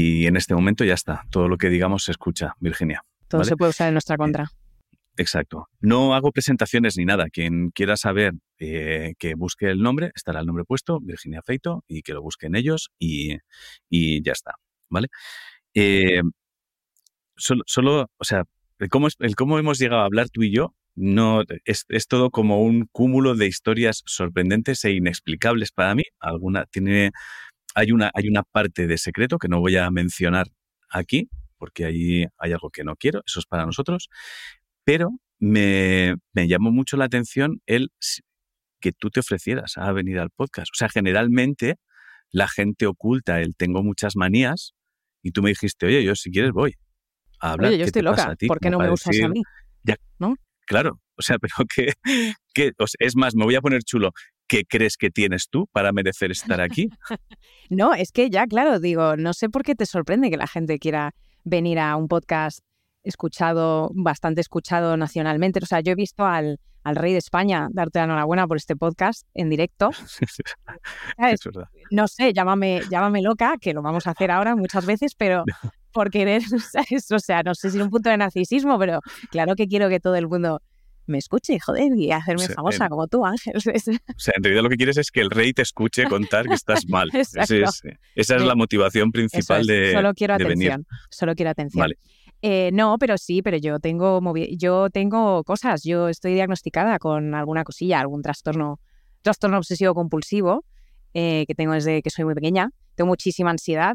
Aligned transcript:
y 0.00 0.26
en 0.26 0.36
este 0.36 0.54
momento 0.54 0.84
ya 0.84 0.94
está. 0.94 1.24
Todo 1.30 1.48
lo 1.48 1.58
que 1.58 1.68
digamos 1.68 2.04
se 2.04 2.12
escucha, 2.12 2.54
Virginia. 2.58 3.02
Todo 3.28 3.44
se 3.44 3.56
puede 3.56 3.70
usar 3.70 3.88
en 3.88 3.94
nuestra 3.94 4.16
contra. 4.16 4.50
Exacto. 5.16 5.68
No 5.80 6.14
hago 6.14 6.32
presentaciones 6.32 6.96
ni 6.96 7.04
nada. 7.04 7.26
Quien 7.28 7.70
quiera 7.70 7.96
saber 7.96 8.32
eh, 8.58 9.12
que 9.18 9.34
busque 9.34 9.66
el 9.70 9.82
nombre, 9.82 10.10
estará 10.14 10.40
el 10.40 10.46
nombre 10.46 10.64
puesto, 10.64 11.00
Virginia 11.00 11.42
Feito, 11.42 11.84
y 11.86 12.00
que 12.02 12.14
lo 12.14 12.22
busquen 12.22 12.54
ellos 12.56 12.90
y, 12.98 13.36
ya 14.22 14.32
está. 14.32 14.54
¿Vale? 14.88 15.08
Eh, 15.74 16.22
solo, 17.36 18.10
o 18.16 18.24
sea, 18.24 18.44
el 18.78 18.88
cómo, 18.88 19.08
el 19.18 19.36
cómo 19.36 19.58
hemos 19.58 19.78
llegado 19.78 20.02
a 20.02 20.06
hablar 20.06 20.30
tú 20.30 20.42
y 20.42 20.50
yo 20.50 20.74
no 20.96 21.44
es, 21.64 21.84
es, 21.88 22.06
todo 22.08 22.30
como 22.30 22.62
un 22.62 22.88
cúmulo 22.90 23.34
de 23.34 23.46
historias 23.46 24.02
sorprendentes 24.06 24.84
e 24.84 24.92
inexplicables 24.92 25.72
para 25.72 25.94
mí. 25.94 26.02
Alguna 26.18 26.66
tiene 26.66 27.12
hay 27.74 27.92
una 27.92 28.10
hay 28.14 28.28
una 28.28 28.42
parte 28.42 28.86
de 28.86 28.98
secreto 28.98 29.38
que 29.38 29.48
no 29.48 29.60
voy 29.60 29.76
a 29.76 29.90
mencionar 29.90 30.46
aquí 30.90 31.28
porque 31.60 31.84
ahí 31.84 32.24
hay 32.38 32.52
algo 32.52 32.70
que 32.70 32.84
no 32.84 32.96
quiero, 32.96 33.22
eso 33.26 33.38
es 33.38 33.46
para 33.46 33.66
nosotros, 33.66 34.08
pero 34.82 35.10
me, 35.38 36.16
me 36.32 36.48
llamó 36.48 36.72
mucho 36.72 36.96
la 36.96 37.04
atención 37.04 37.60
el 37.66 37.90
que 38.80 38.92
tú 38.92 39.10
te 39.10 39.20
ofrecieras 39.20 39.76
a 39.76 39.92
venir 39.92 40.18
al 40.18 40.30
podcast. 40.30 40.68
O 40.74 40.76
sea, 40.76 40.88
generalmente 40.88 41.76
la 42.30 42.48
gente 42.48 42.86
oculta 42.86 43.40
el 43.40 43.54
tengo 43.56 43.82
muchas 43.82 44.16
manías 44.16 44.72
y 45.22 45.32
tú 45.32 45.42
me 45.42 45.50
dijiste, 45.50 45.86
oye, 45.86 46.02
yo 46.02 46.14
si 46.14 46.30
quieres 46.30 46.52
voy 46.52 46.76
a 47.40 47.52
hablar. 47.52 47.70
Oye, 47.70 47.78
yo 47.78 47.84
estoy 47.84 48.02
loca, 48.02 48.34
¿por 48.48 48.58
qué 48.58 48.70
no 48.70 48.78
me 48.78 48.90
usas 48.90 49.20
a 49.22 49.28
mí? 49.28 49.42
Ya, 49.82 49.96
¿no? 50.18 50.36
Claro, 50.66 51.00
o 51.16 51.22
sea, 51.22 51.38
pero 51.40 51.54
que, 51.74 51.92
que 52.54 52.72
es 52.98 53.16
más, 53.16 53.34
me 53.34 53.44
voy 53.44 53.54
a 53.54 53.60
poner 53.60 53.82
chulo. 53.82 54.12
¿Qué 54.50 54.64
crees 54.64 54.96
que 54.96 55.10
tienes 55.10 55.48
tú 55.48 55.68
para 55.70 55.92
merecer 55.92 56.32
estar 56.32 56.60
aquí? 56.60 56.88
no, 57.70 57.94
es 57.94 58.10
que 58.10 58.30
ya, 58.30 58.48
claro, 58.48 58.80
digo, 58.80 59.16
no 59.16 59.32
sé 59.32 59.48
por 59.48 59.62
qué 59.62 59.76
te 59.76 59.86
sorprende 59.86 60.28
que 60.28 60.36
la 60.36 60.48
gente 60.48 60.80
quiera 60.80 61.14
venir 61.44 61.78
a 61.78 61.94
un 61.94 62.08
podcast 62.08 62.58
escuchado, 63.04 63.92
bastante 63.94 64.40
escuchado 64.40 64.96
nacionalmente. 64.96 65.60
O 65.62 65.66
sea, 65.66 65.78
yo 65.82 65.92
he 65.92 65.94
visto 65.94 66.26
al, 66.26 66.58
al 66.82 66.96
rey 66.96 67.12
de 67.12 67.18
España 67.18 67.68
darte 67.70 68.00
la 68.00 68.06
enhorabuena 68.06 68.48
por 68.48 68.56
este 68.56 68.74
podcast 68.74 69.24
en 69.34 69.50
directo. 69.50 69.90
es 71.18 71.38
verdad. 71.44 71.68
No 71.92 72.08
sé, 72.08 72.32
llámame, 72.32 72.82
llámame 72.90 73.22
loca, 73.22 73.54
que 73.60 73.72
lo 73.72 73.82
vamos 73.82 74.08
a 74.08 74.10
hacer 74.10 74.32
ahora 74.32 74.56
muchas 74.56 74.84
veces, 74.84 75.14
pero 75.14 75.44
por 75.92 76.10
querer, 76.10 76.42
o 76.52 77.18
sea, 77.20 77.44
no 77.44 77.54
sé 77.54 77.70
si 77.70 77.78
es 77.78 77.84
un 77.84 77.90
punto 77.90 78.10
de 78.10 78.16
narcisismo, 78.16 78.80
pero 78.80 78.98
claro 79.30 79.54
que 79.54 79.68
quiero 79.68 79.88
que 79.88 80.00
todo 80.00 80.16
el 80.16 80.26
mundo 80.26 80.60
me 81.06 81.18
escuche, 81.18 81.58
joder, 81.58 81.92
y 81.96 82.12
hacerme 82.12 82.48
famosa 82.48 82.88
como 82.88 83.06
tú, 83.08 83.24
Ángel. 83.24 83.54
o 83.56 83.60
sea, 83.60 84.34
en 84.36 84.42
realidad 84.42 84.62
lo 84.62 84.68
que 84.68 84.76
quieres 84.76 84.96
es 84.96 85.10
que 85.10 85.20
el 85.20 85.30
rey 85.30 85.52
te 85.52 85.62
escuche 85.62 86.04
contar 86.04 86.46
que 86.46 86.54
estás 86.54 86.86
mal. 86.88 87.10
esa 87.12 88.36
es 88.36 88.42
la 88.42 88.54
motivación 88.54 89.12
principal 89.12 89.66
de 89.66 89.92
Solo 89.92 90.14
quiero 90.14 90.34
atención, 90.34 90.86
solo 91.10 91.34
quiero 91.34 91.50
atención. 91.50 91.88
Eh, 92.42 92.70
no, 92.72 92.96
pero 92.98 93.18
sí, 93.18 93.42
pero 93.42 93.58
yo 93.58 93.80
tengo, 93.80 94.20
yo 94.56 94.88
tengo 94.90 95.44
cosas. 95.44 95.82
Yo 95.84 96.08
estoy 96.08 96.34
diagnosticada 96.34 96.98
con 96.98 97.34
alguna 97.34 97.64
cosilla, 97.64 98.00
algún 98.00 98.22
trastorno, 98.22 98.80
trastorno 99.22 99.58
obsesivo 99.58 99.94
compulsivo 99.94 100.64
eh, 101.12 101.44
que 101.46 101.54
tengo 101.54 101.74
desde 101.74 102.02
que 102.02 102.10
soy 102.10 102.24
muy 102.24 102.34
pequeña. 102.34 102.70
Tengo 102.94 103.08
muchísima 103.08 103.50
ansiedad 103.50 103.94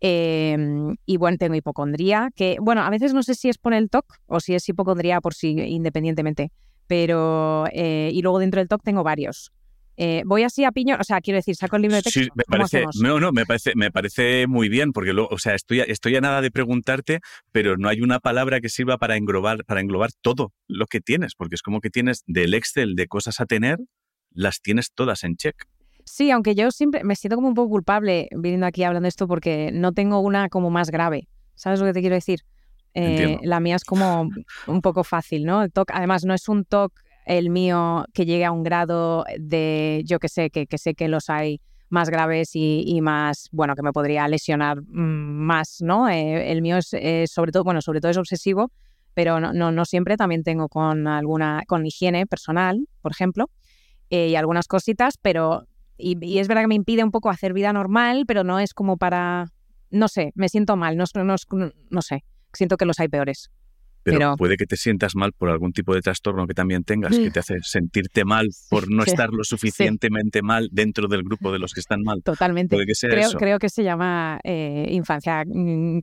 em, 0.00 0.96
y 1.06 1.16
bueno, 1.16 1.38
tengo 1.38 1.54
hipocondría, 1.54 2.30
que 2.34 2.56
bueno, 2.60 2.82
a 2.82 2.90
veces 2.90 3.14
no 3.14 3.22
sé 3.22 3.34
si 3.34 3.48
es 3.48 3.58
por 3.58 3.74
el 3.74 3.90
TOC 3.90 4.04
o 4.26 4.40
si 4.40 4.54
es 4.54 4.68
hipocondría 4.68 5.20
por 5.20 5.34
sí 5.34 5.50
independientemente, 5.50 6.52
pero 6.86 7.64
eh, 7.72 8.10
y 8.12 8.22
luego 8.22 8.38
dentro 8.38 8.60
del 8.60 8.68
TOC 8.68 8.82
tengo 8.82 9.02
varios. 9.02 9.52
Eh, 9.98 10.22
voy 10.26 10.42
así 10.42 10.62
a 10.64 10.72
piñón, 10.72 11.00
o 11.00 11.04
sea, 11.04 11.20
quiero 11.22 11.36
decir, 11.36 11.56
saco 11.56 11.76
el 11.76 11.82
libro 11.82 11.96
de 11.96 12.02
texto. 12.02 12.20
Sí, 12.20 12.28
me 12.34 12.44
parece, 12.44 12.84
no, 13.00 13.18
no, 13.18 13.32
me 13.32 13.46
parece, 13.46 13.72
me 13.74 13.90
parece 13.90 14.46
muy 14.46 14.68
bien, 14.68 14.92
porque 14.92 15.14
lo, 15.14 15.26
o 15.26 15.38
sea, 15.38 15.54
estoy, 15.54 15.80
estoy 15.80 16.16
a 16.16 16.20
nada 16.20 16.42
de 16.42 16.50
preguntarte, 16.50 17.20
pero 17.50 17.78
no 17.78 17.88
hay 17.88 18.02
una 18.02 18.20
palabra 18.20 18.60
que 18.60 18.68
sirva 18.68 18.98
para 18.98 19.16
englobar, 19.16 19.64
para 19.64 19.80
englobar 19.80 20.10
todo 20.20 20.52
lo 20.68 20.86
que 20.86 21.00
tienes, 21.00 21.34
porque 21.34 21.54
es 21.54 21.62
como 21.62 21.80
que 21.80 21.88
tienes 21.88 22.24
del 22.26 22.52
Excel 22.52 22.94
de 22.94 23.06
cosas 23.06 23.40
a 23.40 23.46
tener, 23.46 23.78
las 24.32 24.60
tienes 24.60 24.92
todas 24.92 25.24
en 25.24 25.36
check. 25.36 25.64
Sí, 26.06 26.30
aunque 26.30 26.54
yo 26.54 26.70
siempre 26.70 27.02
me 27.02 27.16
siento 27.16 27.34
como 27.34 27.48
un 27.48 27.54
poco 27.54 27.68
culpable 27.68 28.28
viniendo 28.30 28.64
aquí 28.64 28.84
hablando 28.84 29.06
de 29.06 29.08
esto 29.08 29.26
porque 29.26 29.70
no 29.72 29.92
tengo 29.92 30.20
una 30.20 30.48
como 30.48 30.70
más 30.70 30.90
grave. 30.90 31.28
¿Sabes 31.56 31.80
lo 31.80 31.86
que 31.86 31.92
te 31.92 32.00
quiero 32.00 32.14
decir? 32.14 32.40
Eh, 32.94 33.38
la 33.42 33.58
mía 33.60 33.76
es 33.76 33.84
como 33.84 34.30
un 34.68 34.80
poco 34.80 35.04
fácil, 35.04 35.44
¿no? 35.44 35.68
TOC, 35.68 35.90
además, 35.92 36.24
no 36.24 36.32
es 36.32 36.48
un 36.48 36.64
TOC 36.64 36.92
el 37.26 37.50
mío 37.50 38.06
que 38.14 38.24
llegue 38.24 38.44
a 38.44 38.52
un 38.52 38.62
grado 38.62 39.24
de, 39.38 40.02
yo 40.06 40.20
que 40.20 40.28
sé, 40.28 40.48
que, 40.50 40.66
sé 40.78 40.94
que 40.94 41.08
los 41.08 41.28
hay 41.28 41.60
más 41.88 42.08
graves 42.08 42.50
y, 42.54 43.00
más, 43.02 43.48
bueno, 43.50 43.74
que 43.74 43.82
me 43.82 43.92
podría 43.92 44.28
lesionar 44.28 44.80
mm, 44.80 45.44
más, 45.44 45.78
¿no? 45.80 46.08
Eh, 46.08 46.52
el 46.52 46.62
mío 46.62 46.78
es, 46.78 46.94
sobre 47.30 47.50
todo, 47.50 47.64
bueno, 47.64 47.82
sobre 47.82 48.00
todo 48.00 48.12
es 48.12 48.16
obsesivo, 48.16 48.70
pero 49.12 49.40
no, 49.40 49.52
no, 49.52 49.84
siempre, 49.84 50.16
también 50.16 50.44
tengo 50.44 50.68
con 50.68 51.08
alguna, 51.08 51.64
con 51.66 51.84
higiene 51.84 52.26
personal, 52.26 52.86
por 53.02 53.12
ejemplo, 53.12 53.50
eh, 54.10 54.28
y 54.28 54.36
algunas 54.36 54.68
cositas, 54.68 55.16
pero, 55.20 55.66
y, 55.98 56.38
es 56.38 56.48
verdad 56.48 56.62
que 56.62 56.68
me 56.68 56.74
impide 56.74 57.04
un 57.04 57.10
poco 57.10 57.30
hacer 57.30 57.52
vida 57.52 57.72
normal, 57.72 58.24
pero 58.26 58.44
no 58.44 58.58
es 58.58 58.74
como 58.74 58.96
para, 58.96 59.46
no 59.90 60.08
sé, 60.08 60.32
me 60.34 60.48
siento 60.48 60.76
mal, 60.76 60.96
no, 60.96 61.04
no, 61.14 61.36
no 61.90 62.02
sé, 62.02 62.24
siento 62.52 62.76
que 62.76 62.86
los 62.86 63.00
hay 63.00 63.08
peores. 63.08 63.50
Pero, 64.02 64.36
puede 64.36 64.56
que 64.56 64.66
te 64.66 64.76
sientas 64.76 65.16
mal 65.16 65.32
por 65.32 65.50
algún 65.50 65.72
tipo 65.72 65.92
de 65.92 66.00
trastorno 66.00 66.46
que 66.46 66.54
también 66.54 66.84
tengas, 66.84 67.18
que 67.18 67.30
te 67.30 67.40
hace 67.40 67.56
sentirte 67.62 68.24
mal 68.24 68.46
por 68.70 68.88
no 68.88 69.02
estar 69.02 69.30
lo 69.30 69.42
suficientemente 69.42 70.42
mal 70.42 70.68
dentro 70.70 71.08
del 71.08 71.24
grupo 71.24 71.50
de 71.52 71.58
los 71.58 71.72
que 71.72 71.80
están 71.80 72.02
mal. 72.02 72.22
Totalmente. 72.22 72.76
creo, 73.00 73.32
creo 73.32 73.58
que 73.58 73.68
se 73.68 73.82
llama 73.82 74.38
eh, 74.44 74.86
infancia 74.90 75.44
mm, 75.44 75.98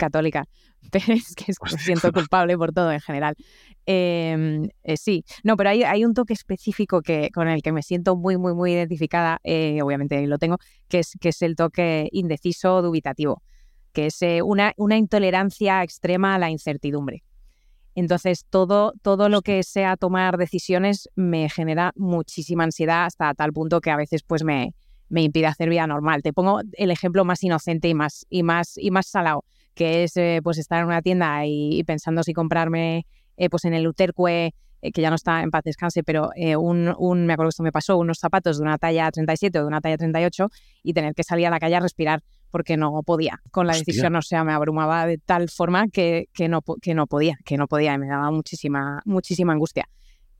es 0.93 1.35
que 1.35 1.53
me 1.63 1.77
siento 1.77 2.11
culpable 2.11 2.57
por 2.57 2.71
todo 2.73 2.91
en 2.91 2.99
general. 2.99 3.35
Em, 3.85 4.69
eh, 4.83 4.97
sí, 4.97 5.25
no, 5.43 5.57
pero 5.57 5.69
hay, 5.69 5.83
hay 5.83 6.05
un 6.05 6.13
toque 6.13 6.33
específico 6.33 7.01
que, 7.01 7.29
con 7.33 7.47
el 7.47 7.61
que 7.61 7.71
me 7.71 7.83
siento 7.83 8.15
muy, 8.15 8.37
muy, 8.37 8.53
muy 8.53 8.73
identificada, 8.73 9.39
eh, 9.43 9.81
obviamente 9.81 10.25
lo 10.27 10.37
tengo, 10.37 10.57
que 10.87 10.99
es, 10.99 11.13
que 11.19 11.29
es 11.29 11.41
el 11.41 11.55
toque 11.55 12.09
indeciso 12.11 12.81
dubitativo, 12.81 13.41
que 13.91 14.07
es 14.07 14.19
una, 14.43 14.73
una 14.77 14.97
intolerancia 14.97 15.83
extrema 15.83 16.35
a 16.35 16.39
la 16.39 16.49
incertidumbre. 16.49 17.23
Entonces, 17.95 18.45
todo, 18.49 18.93
todo 19.01 19.29
lo 19.29 19.41
que 19.41 19.61
sea 19.63 19.97
tomar 19.97 20.37
decisiones 20.37 21.09
me 21.15 21.49
genera 21.49 21.91
muchísima 21.95 22.63
ansiedad 22.63 23.05
hasta 23.05 23.33
tal 23.35 23.53
punto 23.53 23.81
que 23.81 23.91
a 23.91 23.97
veces 23.97 24.23
pues 24.23 24.43
me, 24.43 24.73
me 25.09 25.21
impide 25.21 25.45
hacer 25.45 25.69
vida 25.69 25.85
normal. 25.85 26.23
Te 26.23 26.33
pongo 26.33 26.61
el 26.73 26.91
ejemplo 26.91 27.23
más 27.23 27.43
inocente 27.43 27.87
y 27.87 27.93
más, 27.93 28.25
y 28.29 28.41
más, 28.41 28.77
y 28.77 28.89
más 28.89 29.07
salado, 29.07 29.45
que 29.73 30.03
es 30.03 30.17
eh, 30.17 30.41
pues 30.43 30.57
estar 30.57 30.79
en 30.79 30.87
una 30.87 31.01
tienda 31.01 31.45
y, 31.45 31.83
pensando 31.83 32.23
si 32.23 32.33
comprarme 32.33 33.05
eh, 33.37 33.49
pues 33.49 33.65
en 33.65 33.73
el 33.73 33.87
Uterque, 33.87 34.53
eh, 34.81 34.91
que 34.91 35.01
ya 35.01 35.09
no 35.09 35.15
está 35.15 35.41
en 35.41 35.51
paz 35.51 35.63
descanse, 35.63 36.03
pero 36.03 36.29
un, 36.59 36.93
un, 36.97 37.25
me 37.25 37.33
acuerdo 37.33 37.49
que 37.49 37.53
esto 37.53 37.63
me 37.63 37.71
pasó, 37.71 37.97
unos 37.97 38.19
zapatos 38.19 38.57
de 38.57 38.63
una 38.63 38.77
talla 38.77 39.09
37 39.11 39.59
o 39.59 39.61
de 39.61 39.67
una 39.67 39.81
talla 39.81 39.97
38 39.97 40.49
y 40.83 40.93
tener 40.93 41.13
que 41.15 41.23
salir 41.23 41.47
a 41.47 41.49
la 41.49 41.59
calle 41.59 41.75
a 41.75 41.79
respirar 41.79 42.21
porque 42.53 42.77
no 42.77 43.01
podía. 43.01 43.41
Con 43.49 43.65
la 43.65 43.73
decisión, 43.73 44.15
o 44.15 44.21
sea, 44.21 44.43
me 44.43 44.53
abrumaba 44.53 45.07
de 45.07 45.17
tal 45.17 45.49
forma 45.49 45.87
que, 45.87 46.29
que, 46.33 46.47
no, 46.47 46.61
que 46.61 46.93
no 46.93 47.07
podía, 47.07 47.35
que 47.45 47.57
no 47.57 47.67
podía 47.67 47.95
y 47.95 47.97
me 47.97 48.07
daba 48.07 48.29
muchísima, 48.29 49.01
muchísima 49.05 49.53
angustia. 49.53 49.89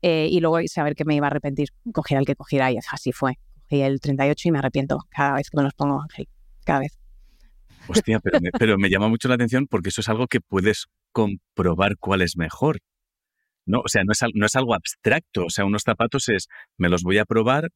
Eh, 0.00 0.28
y 0.30 0.38
luego 0.38 0.58
saber 0.68 0.94
que 0.94 1.04
me 1.04 1.16
iba 1.16 1.26
a 1.26 1.30
arrepentir, 1.30 1.70
cogiera 1.92 2.20
el 2.20 2.26
que 2.26 2.36
cogiera 2.36 2.70
y 2.70 2.76
así 2.92 3.10
fue. 3.10 3.38
Cogí 3.68 3.80
el 3.80 3.98
38 3.98 4.48
y 4.48 4.52
me 4.52 4.58
arrepiento 4.58 4.98
cada 5.08 5.34
vez 5.34 5.50
que 5.50 5.56
me 5.56 5.64
los 5.64 5.74
pongo, 5.74 6.02
Ángel, 6.02 6.28
cada 6.64 6.80
vez. 6.80 7.03
Hostia, 7.88 8.20
pero 8.20 8.40
me, 8.40 8.50
pero 8.50 8.78
me 8.78 8.88
llama 8.88 9.08
mucho 9.08 9.28
la 9.28 9.34
atención 9.34 9.66
porque 9.66 9.90
eso 9.90 10.00
es 10.00 10.08
algo 10.08 10.26
que 10.26 10.40
puedes 10.40 10.86
comprobar 11.12 11.96
cuál 11.98 12.22
es 12.22 12.36
mejor. 12.36 12.80
¿no? 13.66 13.80
O 13.80 13.88
sea, 13.88 14.04
no 14.04 14.12
es, 14.12 14.20
no 14.34 14.46
es 14.46 14.56
algo 14.56 14.74
abstracto. 14.74 15.46
O 15.46 15.50
sea, 15.50 15.64
unos 15.64 15.82
zapatos 15.82 16.28
es, 16.28 16.48
me 16.76 16.88
los 16.88 17.02
voy 17.02 17.18
a 17.18 17.24
probar 17.24 17.70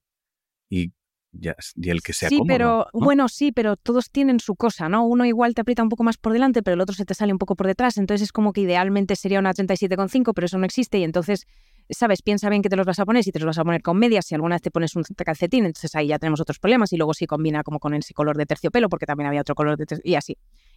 y 0.68 0.92
y 1.30 1.91
el 1.91 2.00
que 2.00 2.14
sea 2.14 2.30
sí, 2.30 2.41
pero 2.48 2.86
bueno, 2.94 3.28
sí, 3.28 3.52
pero 3.52 3.76
todos 3.76 4.10
tienen 4.10 4.41
su 4.41 4.56
cosa, 4.56 4.88
¿no? 4.88 5.06
Uno 5.06 5.26
igual 5.26 5.54
te 5.54 5.60
aprieta 5.60 5.82
un 5.82 5.91
poco 5.91 6.02
más 6.02 6.16
por 6.16 6.32
delante, 6.32 6.62
pero 6.62 6.74
el 6.74 6.80
otro 6.80 6.94
se 6.94 7.04
te 7.04 7.12
sale 7.12 7.33
un 7.33 7.38
poco 7.38 7.54
por 7.54 7.66
detrás, 7.66 7.98
entonces 7.98 8.24
es 8.24 8.33
como 8.33 8.54
que 8.54 8.62
idealmente 8.62 9.15
sería 9.15 9.38
una 9.38 9.53
37,5, 9.53 10.33
pero 10.34 10.47
eso 10.47 10.56
no 10.56 10.65
existe 10.65 10.98
y 10.98 11.04
entonces, 11.04 11.47
sabes, 11.90 12.22
piensa 12.22 12.48
bien 12.50 12.62
que 12.62 12.68
te 12.68 12.76
los 12.76 12.86
vas 12.86 12.98
a 12.98 13.06
poner, 13.06 13.24
si 13.24 13.32
te 13.32 13.38
los 13.38 13.46
vas 13.46 13.58
a 13.58 13.64
poner 13.64 13.82
con 13.82 13.98
medias, 13.98 14.26
si 14.26 14.34
alguna 14.34 14.54
vez 14.54 14.62
te 14.62 14.70
pones 14.70 14.94
un 14.96 15.02
calcetín, 15.16 15.66
entonces 15.66 15.94
ahí 15.94 16.08
ya 16.08 16.18
tenemos 16.18 16.40
otros 16.40 16.58
problemas 16.58 16.92
y 16.92 16.96
luego 16.96 17.14
sí 17.14 17.26
combina 17.26 17.62
como 17.62 17.78
con 17.78 17.94
ese 17.94 18.14
color 18.14 18.36
de 18.36 18.46
terciopelo, 18.46 18.88
porque 18.88 19.06
también 19.06 19.28
había 19.28 19.40
otro 19.40 19.54
color 19.54 19.76
de 19.76 19.86
terciopelo 19.86 20.12
y 20.12 20.16
así. 20.16 20.36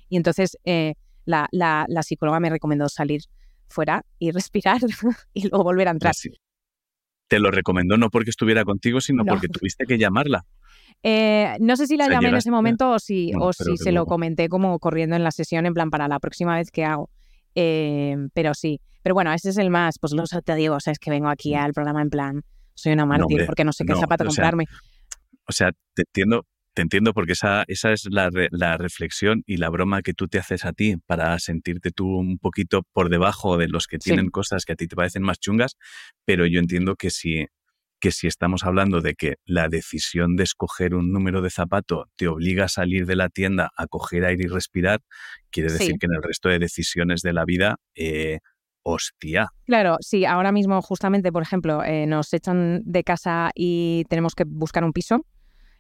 Y 0.10 0.18
entonces 0.18 0.58
eh, 0.66 0.96
la, 1.26 1.48
la, 1.52 1.86
la, 1.88 2.04
psicóloga 2.04 2.40
me 2.40 2.50
recomendó 2.50 2.90
salir 2.90 3.22
fuera 3.68 4.06
y 4.20 4.32
respirar 4.32 4.80
y 5.34 5.48
luego 5.48 5.64
volver 5.64 5.88
a 5.88 5.92
entrar 5.92 6.14
te 7.32 7.40
lo 7.40 7.50
recomendó 7.50 7.96
no 7.96 8.10
porque 8.10 8.30
estuviera 8.30 8.66
contigo, 8.66 9.00
sino 9.00 9.24
porque 9.24 9.48
tuviste 9.48 9.86
que 9.86 9.98
llamarla. 9.98 10.44
Eh, 11.02 11.56
no 11.62 11.78
sé 11.78 11.88
si 11.88 11.96
la 11.96 12.10
llamé 12.10 12.28
en 12.28 12.36
ese 12.36 12.52
momento 12.52 12.92
o 12.92 13.00
si, 13.00 13.32
o 13.40 13.54
si 13.54 13.78
se 13.78 13.94
lo 13.94 14.06
comenté 14.06 14.50
como 14.50 14.78
corriendo 14.80 15.16
en 15.16 15.24
la 15.24 15.32
sesión, 15.32 15.66
en 15.66 15.74
plan 15.74 15.90
para 15.90 16.10
la 16.10 16.20
próxima 16.20 16.58
vez 16.58 16.72
que 16.72 16.84
hago. 16.84 17.10
Eh, 17.56 18.16
pero 18.34 18.54
sí. 18.54 18.80
Pero 19.04 19.16
bueno, 19.16 19.34
ese 19.34 19.50
es 19.50 19.58
el 19.58 19.70
más, 19.70 19.98
pues 20.00 20.14
lo 20.14 20.24
te 20.26 20.56
digo, 20.56 20.76
o 20.76 20.80
sea, 20.80 20.94
es 20.94 21.00
que 21.00 21.10
vengo 21.10 21.30
aquí 21.30 21.56
al 21.56 21.74
programa 21.74 22.02
en 22.02 22.10
plan, 22.10 22.42
soy 22.76 22.94
una 22.94 23.06
mártir 23.06 23.46
porque 23.46 23.64
no 23.64 23.74
sé 23.74 23.84
qué 23.86 23.96
zapato 23.96 24.26
comprarme. 24.26 24.66
O 25.48 25.52
sea, 25.52 25.72
te 25.96 26.04
entiendo 26.04 26.46
Te 26.74 26.82
entiendo 26.84 27.14
porque 27.14 27.34
esa, 27.34 27.64
esa 27.68 27.92
es 27.92 28.08
la, 28.10 28.30
la, 28.52 28.78
reflexión 28.78 29.44
y 29.46 29.58
la 29.58 29.70
broma 29.70 30.02
que 30.02 30.14
tú 30.14 30.28
te 30.28 30.40
haces 30.40 30.64
a 30.66 30.72
ti 30.72 30.96
para 31.06 31.38
sentirte 31.40 31.92
tú 31.92 32.08
un 32.08 32.38
poquito 32.38 32.84
por 32.94 33.10
debajo 33.10 33.58
de 33.58 33.68
los 33.68 33.88
que 33.88 33.98
tienen 33.98 34.30
cosas 34.30 34.64
que 34.64 34.74
a 34.74 34.76
ti 34.76 34.88
te 34.88 34.96
parecen 34.96 35.24
más 35.24 35.40
chungas, 35.40 35.76
pero 36.26 36.46
yo 36.46 36.60
entiendo 36.60 36.96
que 36.96 37.10
si, 37.10 37.48
que 38.02 38.12
si 38.12 38.28
estamos 38.28 38.66
hablando 38.66 39.00
de 39.00 39.14
que 39.14 39.36
la 39.46 39.70
decisión 39.70 40.36
de 40.36 40.44
escoger 40.44 40.96
un 40.96 41.14
número 41.14 41.42
de 41.42 41.50
zapato 41.50 42.10
te 42.18 42.28
obliga 42.28 42.66
a 42.66 42.70
salir 42.70 43.06
de 43.06 43.16
la 43.16 43.30
tienda 43.30 43.72
a 43.78 43.88
coger 43.88 44.26
aire 44.26 44.44
y 44.46 44.48
respirar, 44.48 45.00
quiere 45.52 45.72
decir 45.72 45.96
que 46.00 46.08
en 46.08 46.16
el 46.16 46.24
resto 46.24 46.50
de 46.50 46.60
decisiones 46.60 47.22
de 47.22 47.34
la 47.34 47.46
vida... 47.46 47.78
Eh, 47.96 48.40
hostia. 48.84 49.50
Claro, 49.68 49.98
sí, 50.00 50.26
ahora 50.26 50.52
mismo 50.52 50.82
justamente, 50.82 51.32
por 51.32 51.44
ejemplo, 51.44 51.84
eh, 51.84 52.08
nos 52.08 52.34
echan 52.34 52.82
de 52.84 53.04
casa 53.04 53.52
y 53.54 54.06
tenemos 54.10 54.34
que 54.34 54.44
buscar 54.44 54.84
un 54.84 54.92
piso 54.92 55.24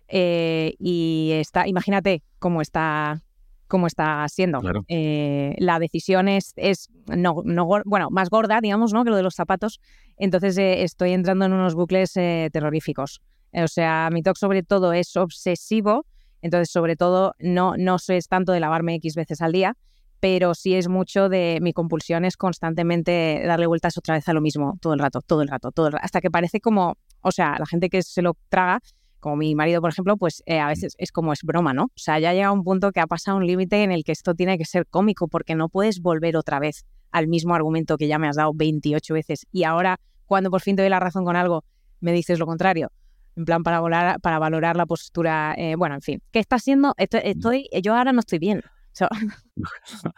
eh, 0.08 0.76
y 0.78 1.32
está, 1.34 1.68
imagínate 1.68 2.22
cómo 2.38 2.62
está 2.62 3.24
cómo 3.72 3.88
está 3.88 4.28
siendo. 4.28 4.60
Eh, 4.90 5.56
la 5.58 5.80
decisión 5.80 6.28
es, 6.28 6.52
es 6.58 6.90
no, 7.08 7.42
no, 7.46 7.66
bueno, 7.86 8.10
más 8.12 8.30
gorda, 8.30 8.60
digamos, 8.62 8.92
¿no? 8.92 9.06
que 9.06 9.12
lo 9.12 9.16
de 9.16 9.24
los 9.24 9.34
zapatos. 9.34 9.80
Entonces 10.18 10.58
eh, 10.58 10.84
estoy 10.84 11.14
entrando 11.14 11.46
en 11.46 11.54
unos 11.54 11.74
bucles 11.74 12.12
terroríficos. 12.12 13.22
O 13.54 13.68
sea, 13.70 14.10
mi 14.12 14.22
talk 14.22 14.36
sobre 14.36 14.62
todo 14.62 14.92
es 14.92 15.16
obsesivo. 15.16 16.06
Entonces, 16.42 16.70
sobre 16.70 16.96
todo, 16.96 17.34
no, 17.40 17.76
no 17.78 17.98
es 18.06 18.28
tanto 18.28 18.52
de 18.52 18.60
lavarme 18.60 18.96
X 18.96 19.16
veces 19.16 19.42
al 19.42 19.52
día, 19.52 19.78
pero 20.20 20.54
sí 20.54 20.74
es 20.74 20.88
mucho 20.90 21.30
de 21.30 21.60
mi 21.62 21.72
compulsión 21.72 22.26
es 22.26 22.36
constantemente 22.36 23.44
darle 23.46 23.68
vueltas 23.68 23.98
otra 23.98 24.16
vez 24.16 24.28
a 24.28 24.34
lo 24.34 24.42
mismo, 24.42 24.78
todo 24.82 24.94
el 24.94 25.00
rato, 25.00 25.22
todo 25.22 25.44
el 25.44 25.48
rato, 25.48 25.72
todo 25.72 25.92
hasta 26.02 26.20
que 26.20 26.32
parece 26.32 26.60
como, 26.60 26.98
o 27.22 27.32
sea, 27.32 27.58
la 27.60 27.66
gente 27.68 27.90
que 27.90 28.02
se 28.02 28.22
lo 28.24 28.36
traga 28.50 28.80
como 29.22 29.38
mi 29.38 29.56
marido, 29.56 29.80
por 29.80 29.92
ejemplo, 29.92 30.18
pues 30.18 30.44
eh, 30.46 30.60
a 30.60 30.68
veces 30.68 30.96
es 30.98 31.12
como 31.14 31.32
es 31.32 31.44
broma, 31.44 31.74
¿no? 31.74 31.84
O 31.84 31.92
sea, 31.96 32.20
ya 32.20 32.34
llega 32.34 32.52
un 32.52 32.66
punto 32.66 32.92
que 32.92 33.00
ha 33.00 33.08
pasado 33.08 33.38
un 33.38 33.48
límite 33.48 33.84
en 33.84 33.92
el 33.92 34.04
que 34.04 34.12
esto 34.12 34.34
tiene 34.36 34.58
que 34.58 34.66
ser 34.66 34.86
cómico 34.88 35.30
porque 35.30 35.56
no 35.56 35.70
puedes 35.70 36.02
volver 36.02 36.36
otra 36.36 36.60
vez 36.60 36.86
al 37.12 37.28
mismo 37.28 37.56
argumento 37.56 37.98
que 37.98 38.08
ya 38.08 38.20
me 38.20 38.28
has 38.28 38.36
dado 38.36 38.52
28 38.54 39.14
veces 39.14 39.46
y 39.52 39.64
ahora, 39.64 40.00
cuando 40.26 40.50
por 40.50 40.62
fin 40.62 40.76
te 40.76 40.82
doy 40.82 40.90
la 40.90 41.00
razón 41.00 41.24
con 41.24 41.36
algo, 41.36 41.64
me 42.02 42.12
dices 42.12 42.40
lo 42.40 42.46
contrario. 42.46 42.92
En 43.38 43.46
plan, 43.46 43.64
para, 43.64 43.80
volar, 43.80 44.20
para 44.20 44.40
valorar 44.40 44.76
la 44.76 44.86
postura. 44.86 45.56
Eh, 45.58 45.76
bueno, 45.78 45.96
en 45.96 46.02
fin, 46.02 46.22
¿qué 46.32 46.40
está 46.40 46.58
haciendo? 46.58 46.94
Estoy, 46.98 47.70
yo 47.82 47.96
ahora 47.96 48.12
no 48.12 48.20
estoy 48.20 48.40
bien. 48.40 48.62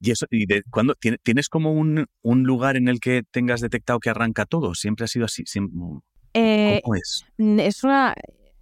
¿Y, 0.00 0.10
eso, 0.10 0.26
y 0.30 0.46
de, 0.46 0.62
cuando 0.70 0.94
tienes 1.22 1.48
como 1.48 1.72
un, 1.72 2.06
un, 2.22 2.42
lugar 2.44 2.76
en 2.76 2.88
el 2.88 3.00
que 3.00 3.22
tengas 3.30 3.60
detectado 3.60 3.98
que 4.00 4.10
arranca 4.10 4.46
todo? 4.46 4.74
¿Siempre 4.74 5.04
ha 5.04 5.08
sido 5.08 5.24
así? 5.24 5.44
Eh, 6.34 6.80
¿Cómo 6.84 6.94
es? 6.94 7.24
Es 7.38 7.84
una, 7.84 8.14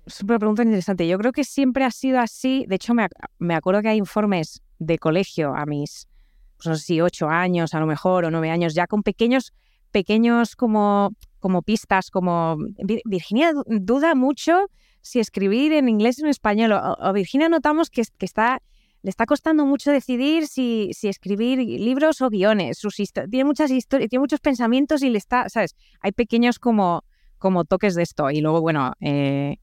es 0.07 0.23
una 0.23 0.39
pregunta 0.39 0.63
interesante. 0.63 1.07
Yo 1.07 1.19
creo 1.19 1.33
que 1.33 1.45
siempre 1.45 1.85
ha 1.85 1.91
sido 1.91 2.21
así. 2.21 2.65
De 2.69 2.77
hecho, 2.77 2.95
me, 2.95 3.09
me 3.39 3.55
acuerdo 3.55 3.83
que 3.83 3.89
hay 3.89 3.99
informes 3.99 4.63
de 4.79 4.99
colegio 4.99 5.55
a 5.55 5.67
mis, 5.67 6.09
pues 6.57 6.67
no 6.67 6.77
sé 6.77 6.85
si 6.85 7.01
ocho 7.01 7.29
años 7.29 7.75
a 7.75 7.81
lo 7.81 7.87
mejor 7.87 8.25
o 8.25 8.31
nueve 8.31 8.51
años, 8.51 8.75
ya 8.75 8.87
con 8.87 9.03
pequeños, 9.03 9.53
pequeños 9.91 10.55
como, 10.55 11.11
como 11.41 11.63
pistas, 11.63 12.11
como 12.11 12.57
Virginia 13.05 13.53
duda 13.67 14.15
mucho 14.15 14.67
si 15.01 15.21
escribir 15.21 15.73
en 15.73 15.89
inglés 15.89 16.21
o 16.21 16.25
en 16.25 16.31
español. 16.31 16.73
O, 16.73 17.13
Virginia 17.13 17.49
notamos 17.49 17.91
que, 17.91 18.03
que, 18.17 18.27
está, 18.27 18.63
le 19.03 19.11
está 19.11 19.27
costando 19.27 19.67
mucho 19.67 19.91
decidir 19.91 20.47
si, 20.47 20.91
si 20.93 21.09
escribir 21.09 21.59
libros 21.59 22.21
o 22.23 22.31
guiones. 22.31 22.79
Sus 22.79 22.97
tiene 22.97 23.45
muchas 23.45 23.73
historias, 23.73 24.09
tiene 24.09 24.21
muchos 24.21 24.41
pensamientos 24.41 25.03
y 25.03 25.11
le 25.11 25.19
está, 25.19 25.49
¿sabes? 25.49 25.75
Hay 26.01 26.13
pequeños 26.13 26.61
como, 26.61 27.05
como 27.39 27.65
toques 27.65 27.97
de 27.97 28.03
esto. 28.03 28.31
Y 28.31 28.41
luego, 28.41 28.61
bueno, 28.61 28.93
eh, 29.01 29.59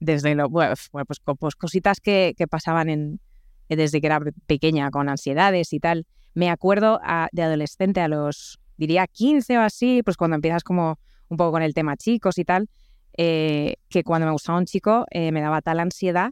desde 0.00 0.34
lo, 0.34 0.50
pues, 0.50 0.90
pues, 1.38 1.56
cositas 1.56 2.00
que, 2.00 2.34
pasaban 2.50 2.88
en, 2.88 3.20
desde 3.68 4.00
que 4.00 4.06
era 4.06 4.20
pequeña 4.46 4.90
con 4.90 5.08
ansiedades 5.08 5.72
y 5.72 5.80
tal. 5.80 6.06
Me 6.34 6.50
acuerdo 6.50 7.00
de 7.32 7.42
adolescente 7.42 8.00
a 8.00 8.08
los, 8.08 8.58
diría 8.76 9.06
15 9.06 9.58
o 9.58 9.60
así, 9.62 10.02
pues 10.04 10.16
cuando 10.16 10.36
empiezas 10.36 10.62
como 10.62 10.98
un 11.28 11.36
poco 11.36 11.52
con 11.52 11.62
el 11.62 11.74
tema 11.74 11.96
chicos 11.96 12.38
y 12.38 12.44
tal, 12.44 12.68
eh, 13.16 13.76
que 13.88 14.04
cuando 14.04 14.26
me 14.26 14.32
gustaba 14.32 14.58
un 14.58 14.66
chico 14.66 15.04
eh, 15.10 15.32
me 15.32 15.40
daba 15.40 15.60
tal 15.60 15.80
ansiedad 15.80 16.30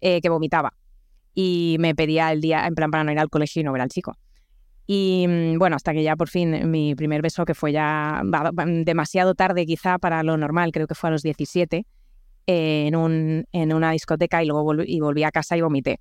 eh, 0.00 0.20
que 0.20 0.28
vomitaba. 0.28 0.74
Y 1.34 1.76
me 1.78 1.94
pedía 1.94 2.32
el 2.32 2.40
día, 2.40 2.66
en 2.66 2.74
plan, 2.74 2.90
para 2.90 3.04
no 3.04 3.12
ir 3.12 3.18
al 3.18 3.30
colegio 3.30 3.60
y 3.60 3.64
no 3.64 3.72
ver 3.72 3.82
al 3.82 3.88
chico. 3.88 4.16
Y 4.86 5.26
mm, 5.28 5.58
bueno, 5.58 5.76
hasta 5.76 5.92
que 5.92 6.02
ya 6.02 6.16
por 6.16 6.28
fin 6.28 6.70
mi 6.70 6.94
primer 6.94 7.22
beso, 7.22 7.44
que 7.44 7.54
fue 7.54 7.72
ya 7.72 8.22
demasiado 8.84 9.34
tarde 9.34 9.64
quizá 9.64 9.98
para 9.98 10.22
lo 10.22 10.36
normal, 10.36 10.72
creo 10.72 10.86
que 10.86 10.94
fue 10.94 11.08
a 11.08 11.12
los 11.12 11.22
17, 11.22 11.86
en, 12.46 12.96
un, 12.96 13.46
en 13.52 13.72
una 13.72 13.92
discoteca 13.92 14.42
y 14.42 14.46
luego 14.46 14.64
volví, 14.64 14.84
y 14.86 15.00
volví 15.00 15.24
a 15.24 15.30
casa 15.30 15.56
y 15.56 15.60
vomité. 15.60 16.00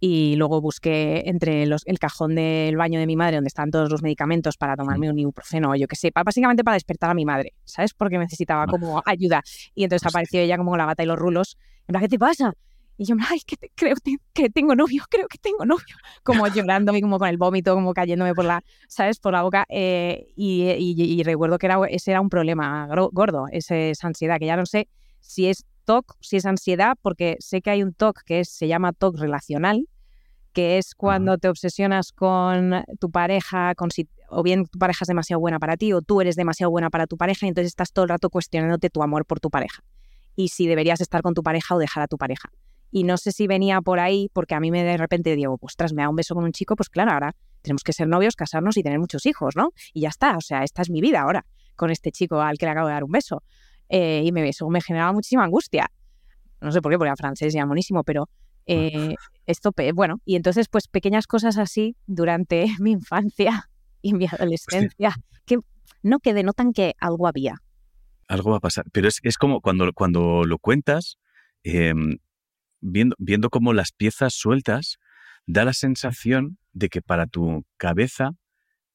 Y 0.00 0.36
luego 0.36 0.60
busqué 0.60 1.22
entre 1.26 1.66
los, 1.66 1.82
el 1.86 1.98
cajón 1.98 2.34
del 2.34 2.76
baño 2.76 2.98
de 2.98 3.06
mi 3.06 3.16
madre, 3.16 3.36
donde 3.36 3.48
están 3.48 3.70
todos 3.70 3.90
los 3.90 4.02
medicamentos 4.02 4.56
para 4.56 4.76
tomarme 4.76 5.10
un 5.10 5.18
ibuprofeno 5.18 5.70
o 5.70 5.74
yo 5.76 5.86
qué 5.86 5.96
sé, 5.96 6.10
básicamente 6.14 6.62
para 6.62 6.74
despertar 6.74 7.10
a 7.10 7.14
mi 7.14 7.24
madre, 7.24 7.54
¿sabes? 7.64 7.94
Porque 7.94 8.18
necesitaba 8.18 8.66
como 8.66 9.02
ayuda. 9.06 9.42
Y 9.74 9.84
entonces 9.84 10.06
apareció 10.06 10.40
ella 10.40 10.58
como 10.58 10.76
la 10.76 10.86
gata 10.86 11.02
y 11.02 11.06
los 11.06 11.18
rulos. 11.18 11.56
En 11.86 11.92
plan, 11.92 12.02
¿qué 12.02 12.08
te 12.08 12.18
pasa? 12.18 12.52
Y 12.96 13.06
yo, 13.06 13.16
ay, 13.28 13.40
que 13.46 13.56
creo 13.74 13.96
que 14.32 14.50
tengo 14.50 14.74
novio, 14.76 15.02
creo 15.10 15.26
que 15.26 15.38
tengo 15.38 15.64
novio. 15.64 15.96
Como 16.22 16.46
llorando 16.48 16.94
y 16.94 17.00
como 17.00 17.18
con 17.18 17.28
el 17.28 17.36
vómito, 17.36 17.74
como 17.74 17.92
cayéndome 17.92 18.34
por 18.34 18.44
la, 18.44 18.62
¿sabes? 18.88 19.18
Por 19.18 19.32
la 19.32 19.42
boca. 19.42 19.64
Eh, 19.68 20.26
y, 20.36 20.64
y, 20.78 21.22
recuerdo 21.22 21.58
que 21.58 21.66
era, 21.66 21.78
ese 21.88 22.12
era 22.12 22.20
un 22.20 22.28
problema 22.28 22.88
gordo, 23.12 23.46
ese, 23.50 23.90
esa 23.90 24.06
ansiedad, 24.06 24.38
que 24.38 24.46
ya 24.46 24.56
no 24.56 24.66
sé 24.66 24.88
si 25.20 25.46
es 25.46 25.64
TOC, 25.84 26.16
si 26.20 26.36
es 26.36 26.46
ansiedad, 26.46 26.96
porque 27.02 27.36
sé 27.40 27.62
que 27.62 27.70
hay 27.70 27.82
un 27.82 27.92
TOC 27.94 28.22
que 28.24 28.40
es, 28.40 28.48
se 28.48 28.68
llama 28.68 28.92
TOC 28.92 29.18
relacional, 29.18 29.88
que 30.52 30.78
es 30.78 30.94
cuando 30.94 31.36
te 31.36 31.48
obsesionas 31.48 32.12
con 32.12 32.84
tu 33.00 33.10
pareja, 33.10 33.74
con 33.74 33.90
si, 33.90 34.08
o 34.28 34.42
bien 34.42 34.66
tu 34.66 34.78
pareja 34.78 35.00
es 35.02 35.08
demasiado 35.08 35.40
buena 35.40 35.58
para 35.58 35.76
ti, 35.76 35.92
o 35.92 36.00
tú 36.00 36.20
eres 36.20 36.36
demasiado 36.36 36.70
buena 36.70 36.90
para 36.90 37.06
tu 37.06 37.16
pareja, 37.16 37.46
y 37.46 37.48
entonces 37.48 37.68
estás 37.68 37.92
todo 37.92 38.04
el 38.04 38.08
rato 38.08 38.30
cuestionándote 38.30 38.88
tu 38.88 39.02
amor 39.02 39.26
por 39.26 39.40
tu 39.40 39.50
pareja. 39.50 39.82
Y 40.36 40.48
si 40.48 40.66
deberías 40.66 41.00
estar 41.00 41.22
con 41.22 41.34
tu 41.34 41.42
pareja 41.42 41.74
o 41.74 41.78
dejar 41.78 42.04
a 42.04 42.06
tu 42.06 42.16
pareja. 42.16 42.50
Y 42.90 43.02
no 43.02 43.16
sé 43.16 43.32
si 43.32 43.48
venía 43.48 43.80
por 43.80 43.98
ahí, 43.98 44.30
porque 44.32 44.54
a 44.54 44.60
mí 44.60 44.70
me 44.70 44.84
de 44.84 44.96
repente 44.96 45.34
digo, 45.34 45.58
pues 45.58 45.74
tras 45.74 45.92
me 45.92 46.02
da 46.02 46.08
un 46.08 46.16
beso 46.16 46.36
con 46.36 46.44
un 46.44 46.52
chico, 46.52 46.76
pues 46.76 46.88
claro, 46.88 47.10
ahora 47.10 47.34
tenemos 47.60 47.82
que 47.82 47.92
ser 47.92 48.06
novios, 48.06 48.36
casarnos 48.36 48.76
y 48.76 48.84
tener 48.84 49.00
muchos 49.00 49.26
hijos, 49.26 49.56
¿no? 49.56 49.72
Y 49.92 50.02
ya 50.02 50.10
está, 50.10 50.36
o 50.36 50.40
sea, 50.40 50.62
esta 50.62 50.82
es 50.82 50.90
mi 50.90 51.00
vida 51.00 51.22
ahora, 51.22 51.44
con 51.74 51.90
este 51.90 52.12
chico 52.12 52.40
al 52.40 52.56
que 52.56 52.66
le 52.66 52.72
acabo 52.72 52.86
de 52.86 52.94
dar 52.94 53.02
un 53.02 53.10
beso. 53.10 53.42
Eh, 53.88 54.22
y 54.24 54.32
me, 54.32 54.48
eso 54.48 54.68
me 54.68 54.80
generaba 54.80 55.12
muchísima 55.12 55.44
angustia. 55.44 55.90
No 56.60 56.72
sé 56.72 56.80
por 56.80 56.90
qué, 56.90 56.98
porque 56.98 57.08
era 57.08 57.16
francés 57.16 57.52
ya 57.52 57.66
monísimo, 57.66 58.04
pero 58.04 58.28
eh, 58.66 59.14
esto, 59.46 59.72
bueno, 59.94 60.20
y 60.24 60.36
entonces 60.36 60.68
pues 60.68 60.88
pequeñas 60.88 61.26
cosas 61.26 61.58
así 61.58 61.96
durante 62.06 62.66
mi 62.80 62.92
infancia 62.92 63.68
y 64.02 64.14
mi 64.14 64.26
adolescencia 64.26 65.14
que 65.46 65.58
no 66.02 66.20
que 66.20 66.34
denotan 66.34 66.72
que 66.72 66.94
algo 66.98 67.26
había. 67.26 67.56
Algo 68.28 68.52
va 68.52 68.56
a 68.56 68.60
pasar, 68.60 68.86
pero 68.92 69.08
es, 69.08 69.20
es 69.22 69.36
como 69.36 69.60
cuando, 69.60 69.92
cuando 69.92 70.44
lo 70.44 70.58
cuentas, 70.58 71.18
em, 71.62 72.18
viendo, 72.80 73.14
viendo 73.18 73.50
cómo 73.50 73.74
las 73.74 73.92
piezas 73.92 74.34
sueltas, 74.34 74.98
da 75.46 75.64
la 75.64 75.74
sensación 75.74 76.58
de 76.72 76.88
que 76.88 77.02
para 77.02 77.26
tu 77.26 77.64
cabeza 77.76 78.32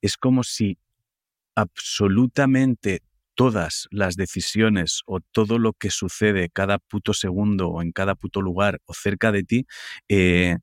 es 0.01 0.17
como 0.17 0.43
si 0.43 0.79
absolutamente 1.55 3.01
todas 3.39 3.88
las 3.89 4.17
decisiones 4.17 5.01
o 5.05 5.22
todo 5.22 5.60
lo 5.60 5.72
que 5.72 5.91
sucede 5.91 6.50
cada 6.50 6.77
puto 6.77 7.13
segundo 7.13 7.69
o 7.69 7.81
en 7.81 7.93
cada 7.93 8.15
puto 8.15 8.41
lugar 8.41 8.81
o 8.84 8.93
cerca 8.93 9.31
de 9.31 9.43
ti 9.43 9.65
eh, 10.10 10.58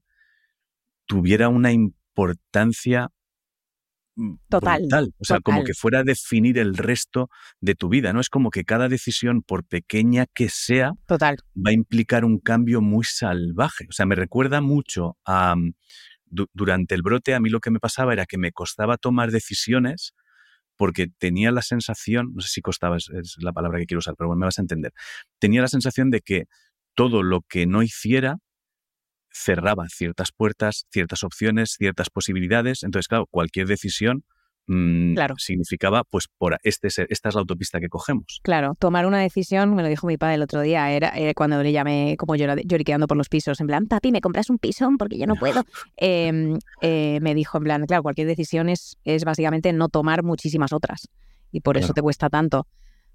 tuviera 1.06 1.48
una 1.48 1.72
importancia 1.72 3.08
mm, 4.16 4.34
total, 4.50 5.14
O 5.18 5.24
sea, 5.24 5.40
como 5.40 5.64
que 5.64 5.72
fuera 5.72 6.00
a 6.00 6.04
definir 6.04 6.58
el 6.58 6.76
resto 6.76 7.30
de 7.62 7.74
tu 7.74 7.88
vida, 7.88 8.12
¿no? 8.12 8.20
Es 8.20 8.28
como 8.28 8.50
que 8.50 8.64
cada 8.64 8.90
decisión, 8.90 9.40
por 9.40 9.64
pequeña 9.64 10.26
que 10.34 10.50
sea, 10.50 10.92
total. 11.06 11.38
va 11.56 11.70
a 11.70 11.72
implicar 11.72 12.26
un 12.26 12.38
cambio 12.38 12.82
muy 12.82 13.04
salvaje. 13.04 13.86
O 13.88 13.92
sea, 13.92 14.04
me 14.04 14.16
recuerda 14.16 14.60
mucho 14.60 15.16
a... 15.24 15.56
Mm, 15.56 15.72
durante 16.52 16.96
el 16.96 17.02
brote 17.02 17.34
a 17.34 17.40
mí 17.40 17.48
lo 17.48 17.60
que 17.60 17.70
me 17.70 17.78
pasaba 17.78 18.12
era 18.12 18.26
que 18.26 18.36
me 18.36 18.50
costaba 18.50 18.96
tomar 18.96 19.30
decisiones 19.30 20.12
porque 20.76 21.08
tenía 21.18 21.50
la 21.50 21.62
sensación, 21.62 22.32
no 22.34 22.40
sé 22.42 22.48
si 22.48 22.60
costaba, 22.60 22.96
es, 22.96 23.08
la 23.38 23.52
palabra 23.52 23.78
que 23.78 23.86
quiero 23.86 23.98
usar, 23.98 24.14
pero 24.16 24.28
bueno, 24.28 24.40
me 24.40 24.46
vas 24.46 24.58
a 24.58 24.62
entender, 24.62 24.92
tenía 25.38 25.62
la 25.62 25.68
sensación 25.68 26.10
de 26.10 26.20
que 26.20 26.44
todo 26.94 27.22
lo 27.22 27.42
que 27.42 27.66
no 27.66 27.82
hiciera 27.82 28.38
cerraba 29.30 29.86
ciertas 29.88 30.32
puertas, 30.32 30.86
ciertas 30.90 31.22
opciones, 31.22 31.74
ciertas 31.78 32.08
posibilidades. 32.08 32.82
Entonces, 32.82 33.06
claro, 33.06 33.26
cualquier 33.26 33.66
decisión 33.66 34.24
Mm, 34.68 35.14
claro. 35.14 35.34
significaba, 35.38 36.02
pues, 36.04 36.26
por 36.38 36.58
este, 36.62 36.88
esta 36.88 37.28
es 37.28 37.34
la 37.34 37.40
autopista 37.40 37.78
que 37.80 37.88
cogemos. 37.88 38.40
Claro, 38.42 38.74
tomar 38.78 39.06
una 39.06 39.20
decisión, 39.20 39.74
me 39.74 39.82
lo 39.82 39.88
dijo 39.88 40.06
mi 40.06 40.16
padre 40.16 40.34
el 40.34 40.42
otro 40.42 40.60
día, 40.60 40.90
era, 40.90 41.12
cuando 41.34 41.62
le 41.62 41.72
llamé 41.72 42.16
como 42.18 42.34
lloriqueando 42.34 43.06
por 43.06 43.16
los 43.16 43.28
pisos, 43.28 43.60
en 43.60 43.66
plan, 43.66 43.86
papi, 43.86 44.12
¿me 44.12 44.20
compras 44.20 44.50
un 44.50 44.58
piso? 44.58 44.88
Porque 44.98 45.18
yo 45.18 45.26
no 45.26 45.34
puedo. 45.40 45.64
Em, 45.96 46.58
eh, 46.82 47.18
me 47.20 47.34
dijo, 47.34 47.58
en 47.58 47.64
plan, 47.64 47.86
claro, 47.86 48.02
cualquier 48.02 48.26
decisión 48.26 48.68
es, 48.68 48.96
es 49.04 49.24
básicamente 49.24 49.72
no 49.72 49.88
tomar 49.88 50.22
muchísimas 50.22 50.72
otras. 50.72 51.08
Y 51.52 51.60
por 51.60 51.76
eso 51.76 51.92
te 51.94 52.02
cuesta 52.02 52.28
tanto. 52.28 52.66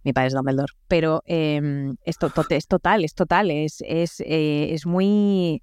Mi 0.04 0.14
padre 0.14 0.28
es 0.28 0.34
Dumbledore. 0.34 0.74
Pero 0.88 1.22
em, 1.26 1.96
esto 2.06 2.32
es 2.50 2.68
total, 2.68 3.04
es 3.04 3.14
total, 3.14 3.52
es, 3.52 3.84
es, 3.86 4.20
eh, 4.22 4.74
es 4.74 4.86
muy... 4.86 5.62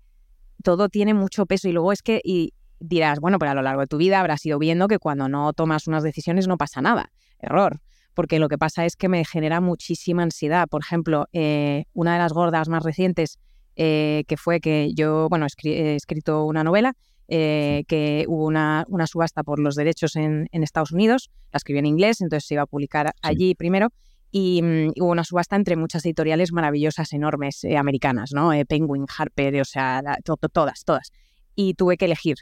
Todo 0.63 0.89
tiene 0.89 1.15
mucho 1.15 1.47
peso 1.47 1.69
y 1.69 1.73
luego 1.73 1.93
es 1.93 2.03
que 2.03 2.21
y 2.23 2.53
dirás, 2.81 3.21
bueno, 3.21 3.39
pero 3.39 3.53
a 3.53 3.55
lo 3.55 3.63
largo 3.63 3.81
de 3.81 3.87
tu 3.87 3.97
vida 3.97 4.21
habrás 4.21 4.45
ido 4.47 4.59
viendo 4.59 4.89
que 4.89 4.99
cuando 4.99 5.29
no 5.29 5.53
tomas 5.53 5.87
unas 5.87 6.03
decisiones 6.03 6.49
no 6.49 6.57
pasa 6.57 6.81
nada. 6.81 7.11
Error 7.39 7.81
porque 8.19 8.41
lo 8.41 8.49
que 8.49 8.59
pasa 8.59 8.85
es 8.85 8.97
que 8.97 9.09
me 9.09 9.25
genera 9.25 9.61
muchísima 9.61 10.25
ansiedad. 10.25 10.67
Por 10.67 10.81
ejemplo, 10.81 11.29
eh, 11.33 11.85
una 11.93 12.15
de 12.15 12.19
las 12.19 12.33
gordas 12.33 12.69
más 12.69 12.83
recientes, 12.83 13.39
eh, 13.77 14.25
que 14.27 14.37
fue 14.37 14.59
que 14.59 14.91
yo, 14.93 15.29
bueno, 15.31 15.47
he 15.63 15.95
escrito 15.95 16.45
una 16.45 16.65
novela, 16.65 16.95
eh, 17.29 17.85
que 17.87 18.25
hubo 18.27 18.47
una, 18.47 18.85
subasta 19.07 19.45
por 19.45 19.61
los 19.61 19.77
derechos 19.77 20.17
en, 20.17 20.49
Estados 20.51 20.91
Unidos, 20.91 21.31
la 21.53 21.59
escribí 21.59 21.79
en 21.79 21.87
inglés, 21.87 22.21
entonces 22.21 22.49
se 22.49 22.55
iba 22.55 22.65
a 22.65 22.67
publicar 22.67 23.13
allí 23.23 23.55
primero, 23.55 23.91
y 24.33 24.63
mm, 24.63 25.01
hubo 25.01 25.13
una 25.13 25.23
subasta 25.23 25.55
entre 25.55 25.77
muchas 25.77 26.05
editoriales 26.05 26.51
maravillosas, 26.51 27.13
enormes, 27.13 27.65
americanas, 27.79 28.33
¿no? 28.33 28.51
Penguin, 28.69 29.07
Harper, 29.17 29.61
o 29.61 29.65
sea, 29.65 30.03
todas, 30.25 30.83
todas. 30.85 31.13
Y 31.55 31.75
tuve 31.75 31.97
que 31.97 32.07
elegir. 32.07 32.39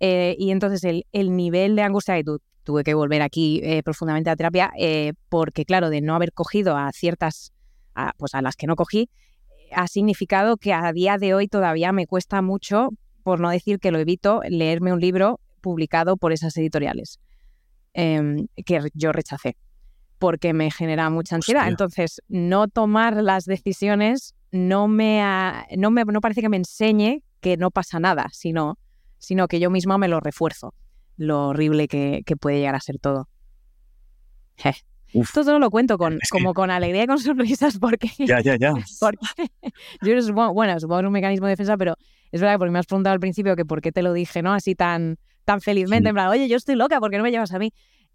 Y 0.00 0.50
entonces 0.50 0.82
el, 0.84 1.06
el 1.12 1.36
nivel 1.36 1.76
de 1.76 1.82
angustia 1.82 2.18
y 2.18 2.24
tú 2.24 2.40
tuve 2.64 2.84
que 2.84 2.94
volver 2.94 3.22
aquí 3.22 3.60
eh, 3.62 3.82
profundamente 3.82 4.30
a 4.30 4.36
terapia 4.36 4.70
eh, 4.78 5.12
porque, 5.28 5.64
claro, 5.64 5.90
de 5.90 6.00
no 6.00 6.14
haber 6.14 6.32
cogido 6.32 6.76
a 6.76 6.90
ciertas, 6.92 7.52
pues 8.16 8.34
a 8.34 8.42
las 8.42 8.56
que 8.56 8.66
no 8.66 8.76
cogí, 8.76 9.10
ha 9.72 9.86
significado 9.88 10.56
que 10.56 10.72
a 10.72 10.92
día 10.92 11.18
de 11.18 11.34
hoy 11.34 11.48
todavía 11.48 11.92
me 11.92 12.06
cuesta 12.06 12.42
mucho, 12.42 12.90
por 13.22 13.40
no 13.40 13.50
decir 13.50 13.78
que 13.78 13.90
lo 13.90 13.98
evito, 13.98 14.40
leerme 14.48 14.92
un 14.92 15.00
libro 15.00 15.40
publicado 15.60 16.16
por 16.16 16.32
esas 16.32 16.56
editoriales 16.56 17.18
em, 17.92 18.46
que 18.64 18.80
yo 18.94 19.12
rechacé 19.12 19.56
porque 20.18 20.52
me 20.52 20.70
genera 20.70 21.08
mucha 21.08 21.36
ansiedad. 21.36 21.66
Entonces, 21.66 22.20
no 22.28 22.68
tomar 22.68 23.16
las 23.16 23.46
decisiones 23.46 24.34
no 24.52 24.86
me, 24.86 25.22
no 25.78 25.90
me 25.90 26.04
no 26.04 26.20
parece 26.20 26.42
que 26.42 26.48
me 26.50 26.58
enseñe 26.58 27.22
que 27.40 27.56
no 27.56 27.70
pasa 27.70 27.98
nada, 28.00 28.28
sino, 28.32 28.78
sino 29.20 29.46
que 29.46 29.60
yo 29.60 29.70
misma 29.70 29.96
me 29.98 30.08
lo 30.08 30.18
refuerzo 30.18 30.74
lo 31.20 31.48
horrible 31.48 31.86
que, 31.86 32.24
puede 32.40 32.58
llegar 32.58 32.74
a 32.74 32.80
ser 32.80 32.98
todo. 32.98 33.28
Esto 35.12 35.44
solo 35.44 35.58
lo 35.58 35.70
cuento 35.70 35.98
con, 35.98 36.18
como 36.30 36.54
con 36.54 36.70
alegría 36.70 37.04
y 37.04 37.06
con 37.06 37.18
sonrisas 37.18 37.78
porque... 37.78 38.10
Ya, 38.18 38.40
ya, 38.40 38.56
ya. 38.56 38.72
yo 40.02 40.22
supongo, 40.22 40.54
bueno, 40.54 40.80
supongo 40.80 41.00
que 41.00 41.04
es 41.04 41.08
un 41.08 41.12
mecanismo 41.12 41.46
de 41.46 41.52
defensa, 41.52 41.76
pero 41.76 41.96
es 42.32 42.40
verdad 42.40 42.54
que 42.54 42.58
porque 42.58 42.70
me 42.70 42.78
has 42.78 42.86
preguntado 42.86 43.12
al 43.12 43.20
principio 43.20 43.54
que 43.54 43.66
por 43.66 43.82
qué 43.82 43.92
te 43.92 44.02
lo 44.02 44.14
dije, 44.14 44.40
¿no? 44.42 44.54
Así 44.54 44.74
tan, 44.74 45.18
tan 45.44 45.60
felizmente, 45.60 46.08
en 46.08 46.14
plan, 46.14 46.28
oye, 46.28 46.48
yo 46.48 46.56
estoy 46.56 46.74
loca, 46.74 46.98
¿por 47.00 47.10
qué 47.10 47.18
no 47.18 47.22
me 47.22 47.30
llevas 47.30 47.52
a 47.52 47.58
mí? 47.58 47.72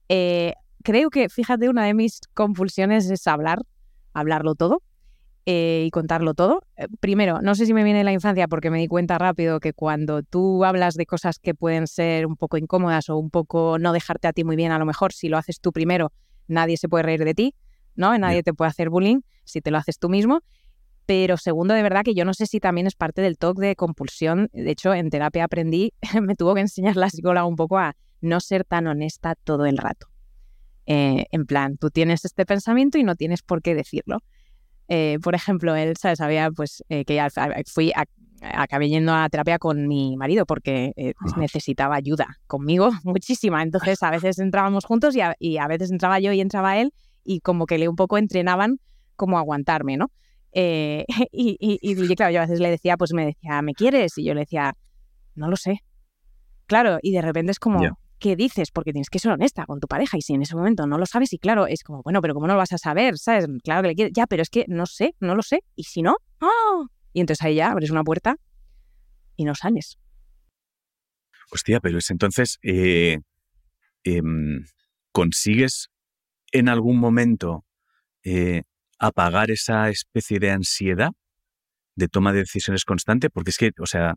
Eh, 0.10 0.54
creo 0.84 1.12
que, 1.12 1.30
fíjate, 1.30 1.70
una 1.70 1.86
de 1.86 1.94
mis 1.94 2.22
compulsiones 2.34 3.10
es 3.10 3.28
hablar, 3.28 3.60
hablarlo 4.14 4.56
todo. 4.56 4.82
Eh, 5.48 5.84
y 5.86 5.92
contarlo 5.92 6.34
todo. 6.34 6.64
Eh, 6.76 6.88
primero, 7.00 7.40
no 7.40 7.54
sé 7.54 7.68
si 7.68 7.74
me 7.76 7.84
viene 7.84 8.04
la 8.04 8.12
infancia 8.12 8.48
porque 8.48 8.72
me 8.72 8.80
di 8.80 8.88
cuenta 8.88 9.20
rápido 9.20 9.60
que 9.60 9.74
cuando 9.74 10.24
tú 10.24 10.66
hablas 10.66 10.96
de 10.96 11.06
cosas 11.06 11.38
que 11.38 11.54
pueden 11.54 11.86
ser 11.86 12.26
un 12.26 12.36
poco 12.36 12.58
incómodas 12.58 13.10
o 13.10 13.18
un 13.18 13.30
poco 13.30 13.78
no 13.78 13.94
dejarte 13.94 14.28
a 14.28 14.34
ti 14.34 14.44
muy 14.44 14.56
bien, 14.56 14.72
a 14.72 14.80
lo 14.80 14.86
mejor 14.86 15.14
si 15.14 15.30
lo 15.30 15.38
haces 15.38 15.60
tú 15.60 15.72
primero, 15.72 16.12
nadie 16.48 16.78
se 16.78 16.90
puede 16.90 17.04
reír 17.04 17.24
de 17.24 17.36
ti, 17.36 17.54
¿no? 17.96 18.18
Nadie 18.18 18.42
te 18.42 18.56
puede 18.56 18.70
hacer 18.70 18.90
bullying 18.90 19.20
si 19.44 19.62
te 19.62 19.70
lo 19.70 19.78
haces 19.78 20.00
tú 20.00 20.10
mismo. 20.10 20.42
Pero 21.06 21.38
segundo, 21.38 21.76
de 21.76 21.84
verdad 21.84 22.02
que 22.04 22.16
yo 22.16 22.26
no 22.26 22.34
sé 22.34 22.48
si 22.48 22.60
también 22.60 22.88
es 22.88 22.96
parte 22.96 23.22
del 23.22 23.38
TOC 23.38 23.60
de 23.60 23.76
compulsión. 23.76 24.50
De 24.52 24.72
hecho, 24.72 24.96
en 24.96 25.12
terapia 25.12 25.44
aprendí, 25.44 25.94
me 26.24 26.36
tuvo 26.36 26.56
que 26.56 26.62
enseñar 26.62 26.96
la 26.96 27.12
psicóloga 27.12 27.46
un 27.46 27.56
poco 27.56 27.78
a 27.78 27.96
no 28.22 28.40
ser 28.40 28.64
tan 28.64 28.88
honesta 28.88 29.36
todo 29.36 29.68
el 29.68 29.78
rato. 29.78 30.08
Eh, 30.88 31.26
en 31.30 31.46
plan, 31.46 31.78
tú 31.78 31.92
tienes 31.92 32.26
este 32.26 32.48
pensamiento 32.48 32.98
y 32.98 33.04
no 33.04 33.16
tienes 33.16 33.44
por 33.44 33.62
qué 33.62 33.76
decirlo. 33.76 34.24
Eh, 34.88 35.18
por 35.22 35.36
ejemplo, 35.36 35.76
él, 35.76 35.96
¿sabes? 36.00 36.22
Había, 36.22 36.52
pues, 36.52 36.84
eh, 36.90 37.06
que 37.06 37.26
fui, 37.74 37.92
a, 37.96 38.06
acabé 38.42 38.90
yendo 38.90 39.14
a 39.14 39.28
terapia 39.30 39.58
con 39.58 39.88
mi 39.88 40.16
marido 40.18 40.46
porque 40.46 40.94
eh, 40.96 41.14
pues, 41.20 41.36
necesitaba 41.38 41.96
ayuda 41.96 42.38
conmigo 42.48 42.90
muchísima. 43.04 43.64
Entonces, 43.64 44.02
a 44.04 44.12
veces 44.12 44.40
entrábamos 44.40 44.86
juntos 44.86 45.16
y 45.16 45.22
a, 45.22 45.36
y 45.40 45.58
a, 45.58 45.68
veces 45.68 45.92
entraba 45.92 46.20
yo 46.20 46.32
y 46.32 46.42
entraba 46.42 46.78
él 46.78 46.94
y 47.24 47.40
como 47.40 47.66
que 47.66 47.78
le 47.78 47.88
un 47.88 47.96
poco 47.96 48.18
entrenaban 48.18 48.80
como 49.16 49.38
aguantarme, 49.38 49.98
¿no? 49.98 50.12
y, 50.54 51.08
y, 51.32 51.80
y, 51.82 52.16
claro, 52.16 52.32
yo 52.32 52.40
a 52.40 52.44
veces 52.44 52.62
le 52.62 52.70
decía, 52.70 52.96
pues 52.96 53.12
me 53.14 53.26
decía, 53.26 53.62
¿me 53.62 53.74
quieres? 53.74 54.18
Y 54.18 54.24
yo 54.24 54.34
le 54.34 54.42
decía, 54.42 54.74
no 55.34 55.50
lo 55.50 55.58
sé. 55.58 55.82
Claro, 56.66 56.98
y 57.02 57.12
de 57.12 57.22
repente 57.22 57.52
es 57.52 57.60
como, 57.60 57.82
qué 58.26 58.36
dices, 58.36 58.72
porque 58.72 58.92
tienes 58.92 59.12
que 59.12 59.20
ser 59.20 59.32
honesta 59.32 59.68
con 59.68 59.80
tu 59.80 59.88
pareja 59.88 60.18
y 60.18 60.22
si 60.22 60.34
en 60.34 60.42
ese 60.42 60.56
momento 60.56 60.88
no 60.88 60.98
lo 60.98 61.06
sabes 61.06 61.32
y 61.34 61.38
claro, 61.38 61.68
es 61.68 61.84
como, 61.84 62.02
bueno, 62.02 62.22
pero 62.22 62.34
¿cómo 62.34 62.48
no 62.48 62.54
lo 62.54 62.58
vas 62.58 62.74
a 62.74 62.80
saber? 62.80 63.20
¿Sabes? 63.20 63.46
Claro 63.64 63.84
que 63.84 63.90
le 63.90 63.96
quieres, 63.96 64.14
ya, 64.16 64.26
pero 64.26 64.42
es 64.42 64.50
que 64.50 64.66
no 64.68 64.88
sé, 64.88 65.14
no 65.20 65.36
lo 65.36 65.44
sé, 65.44 65.64
y 65.76 65.84
si 65.84 66.02
no, 66.02 66.18
¡ah! 66.42 66.88
Y 67.14 67.20
entonces 67.20 67.46
ahí 67.46 67.58
ya 67.58 67.70
abres 67.70 67.92
una 67.92 68.04
puerta 68.04 68.38
y 69.36 69.46
no 69.46 69.54
sales. 69.54 70.00
Hostia, 71.52 71.80
pero 71.80 72.00
es 72.00 72.10
entonces, 72.10 72.58
eh, 72.64 73.20
em, 74.04 74.66
¿consigues 75.12 75.90
en 76.52 76.68
algún 76.68 76.98
momento 76.98 77.64
eh, 78.24 78.64
apagar 78.98 79.52
esa 79.52 79.90
especie 79.90 80.40
de 80.40 80.50
ansiedad 80.50 81.12
de 81.94 82.08
toma 82.08 82.34
de 82.34 82.40
decisiones 82.40 82.86
constante? 82.86 83.30
Porque 83.30 83.52
es 83.52 83.58
que, 83.58 83.70
o 83.80 83.86
sea, 83.86 84.16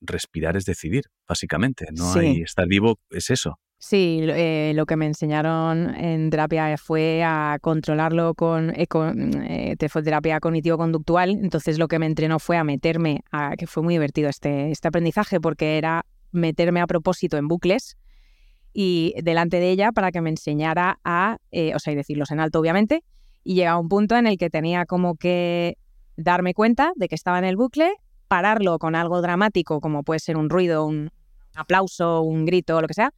respirar 0.00 0.56
es 0.56 0.64
decidir, 0.64 1.04
básicamente. 1.26 1.86
No 1.92 2.12
hay 2.14 2.42
estar 2.42 2.66
vivo 2.66 2.98
es 3.10 3.30
eso. 3.30 3.58
Sí, 3.80 4.20
eh, 4.22 4.72
lo 4.74 4.86
que 4.86 4.96
me 4.96 5.06
enseñaron 5.06 5.94
en 5.94 6.30
terapia 6.30 6.76
fue 6.78 7.22
a 7.24 7.58
controlarlo 7.60 8.34
con, 8.34 8.70
eh, 8.70 8.86
eh 8.88 9.76
terapia 9.76 10.40
cognitivo-conductual. 10.40 11.30
Entonces 11.30 11.78
lo 11.78 11.86
que 11.86 12.00
me 12.00 12.06
entrenó 12.06 12.40
fue 12.40 12.56
a 12.56 12.64
meterme, 12.64 13.20
a, 13.30 13.56
que 13.56 13.68
fue 13.68 13.84
muy 13.84 13.94
divertido 13.94 14.28
este, 14.28 14.72
este 14.72 14.88
aprendizaje 14.88 15.40
porque 15.40 15.78
era 15.78 16.04
meterme 16.32 16.80
a 16.80 16.88
propósito 16.88 17.36
en 17.36 17.46
bucles 17.46 17.96
y 18.72 19.14
delante 19.22 19.60
de 19.60 19.70
ella 19.70 19.92
para 19.92 20.10
que 20.10 20.20
me 20.20 20.30
enseñara 20.30 20.98
a, 21.04 21.38
eh, 21.52 21.74
o 21.74 21.78
sea, 21.78 21.92
y 21.92 21.96
decirlos 21.96 22.32
en 22.32 22.40
alto 22.40 22.58
obviamente, 22.60 23.04
y 23.44 23.54
llegaba 23.54 23.78
un 23.78 23.88
punto 23.88 24.16
en 24.16 24.26
el 24.26 24.38
que 24.38 24.50
tenía 24.50 24.86
como 24.86 25.14
que 25.16 25.78
darme 26.16 26.52
cuenta 26.52 26.92
de 26.96 27.08
que 27.08 27.14
estaba 27.14 27.38
en 27.38 27.44
el 27.44 27.56
bucle 27.56 27.92
pararlo 28.28 28.78
con 28.78 28.94
algo 28.94 29.20
dramático, 29.22 29.80
como 29.80 30.02
puede 30.02 30.20
ser 30.20 30.36
un 30.36 30.50
ruido, 30.50 30.84
un 30.86 31.10
aplauso, 31.54 32.22
un 32.22 32.44
grito, 32.44 32.80
lo 32.80 32.86
que 32.86 32.94
sea, 32.94 33.12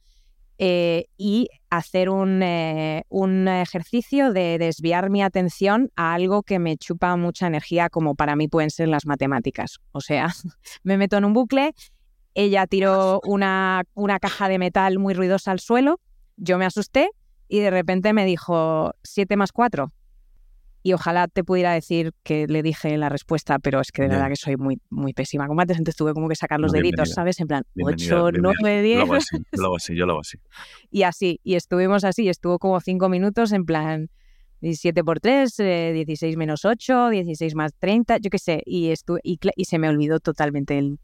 eh, 0.57 1.05
y 1.17 1.49
hacer 1.69 2.09
un, 2.09 2.41
eh, 2.43 3.03
un, 3.09 3.47
ejercicio 3.47 4.31
de 4.31 4.57
desviar 4.57 5.09
mi 5.09 5.23
atención 5.23 5.89
a 5.95 6.13
algo 6.13 6.43
que 6.43 6.59
me 6.59 6.77
chupa 6.77 7.15
mucha 7.15 7.47
energía, 7.47 7.89
como 7.89 8.15
para 8.15 8.35
mí 8.35 8.47
pueden 8.47 8.69
ser 8.69 8.87
las 8.87 9.05
matemáticas. 9.05 9.79
O 9.91 10.01
sea, 10.01 10.27
me 10.83 10.97
meto 10.97 11.17
en 11.17 11.25
un 11.25 11.33
bucle, 11.33 11.73
ella 12.33 12.67
tiró 12.67 13.21
una, 13.25 13.83
una 13.93 14.19
caja 14.19 14.47
de 14.47 14.59
metal 14.59 14.99
muy 14.99 15.13
ruidosa 15.13 15.51
al 15.51 15.59
suelo, 15.59 15.99
yo 16.37 16.57
me 16.57 16.65
asusté 16.65 17.09
y 17.47 17.59
de 17.59 17.71
repente 17.71 18.13
me 18.13 18.25
dijo 18.25 18.93
7 19.03 19.35
más 19.35 19.51
4 19.51 19.91
y 20.83 20.93
ojalá 20.93 21.27
te 21.27 21.43
pudiera 21.43 21.73
decir 21.73 22.13
que 22.23 22.47
le 22.47 22.63
dije 22.63 22.97
la 22.97 23.09
respuesta, 23.09 23.59
pero 23.59 23.79
es 23.81 23.91
que 23.91 24.03
de 24.03 24.07
verdad 24.09 24.29
que 24.29 24.35
soy 24.35 24.57
muy, 24.57 24.81
muy 24.89 25.13
pésima 25.13 25.47
con 25.47 25.55
mates, 25.55 25.77
entonces 25.77 25.95
tuve 25.95 26.13
como 26.13 26.27
que 26.27 26.35
sacar 26.35 26.59
los 26.59 26.71
deditos, 26.71 27.11
¿sabes? 27.11 27.39
En 27.39 27.47
plan, 27.47 27.63
8, 27.81 28.31
9, 28.31 28.81
10. 28.81 28.99
Yo 28.99 29.05
lo 29.05 29.05
hago 29.05 29.15
así, 29.15 29.37
yo 29.51 29.61
lo 29.61 29.65
hago 29.65 29.75
así, 29.75 29.95
yo 29.95 30.05
lo 30.05 30.11
hago 30.13 30.21
así. 30.21 30.37
Y 30.89 31.03
así, 31.03 31.39
y 31.43 31.55
estuvimos 31.55 32.03
así, 32.03 32.29
estuvo 32.29 32.57
como 32.59 32.79
5 32.79 33.09
minutos 33.09 33.51
en 33.51 33.65
plan 33.65 34.09
17 34.61 35.03
por 35.03 35.19
3, 35.19 35.55
16 35.57 36.37
menos 36.37 36.65
8, 36.65 37.09
16 37.09 37.55
más 37.55 37.73
30, 37.77 38.17
yo 38.17 38.29
qué 38.29 38.39
sé, 38.39 38.61
y, 38.65 38.89
estuve, 38.89 39.19
y, 39.23 39.39
y 39.55 39.65
se 39.65 39.79
me 39.79 39.89
olvidó 39.89 40.19
totalmente 40.19 40.77
el, 40.77 40.99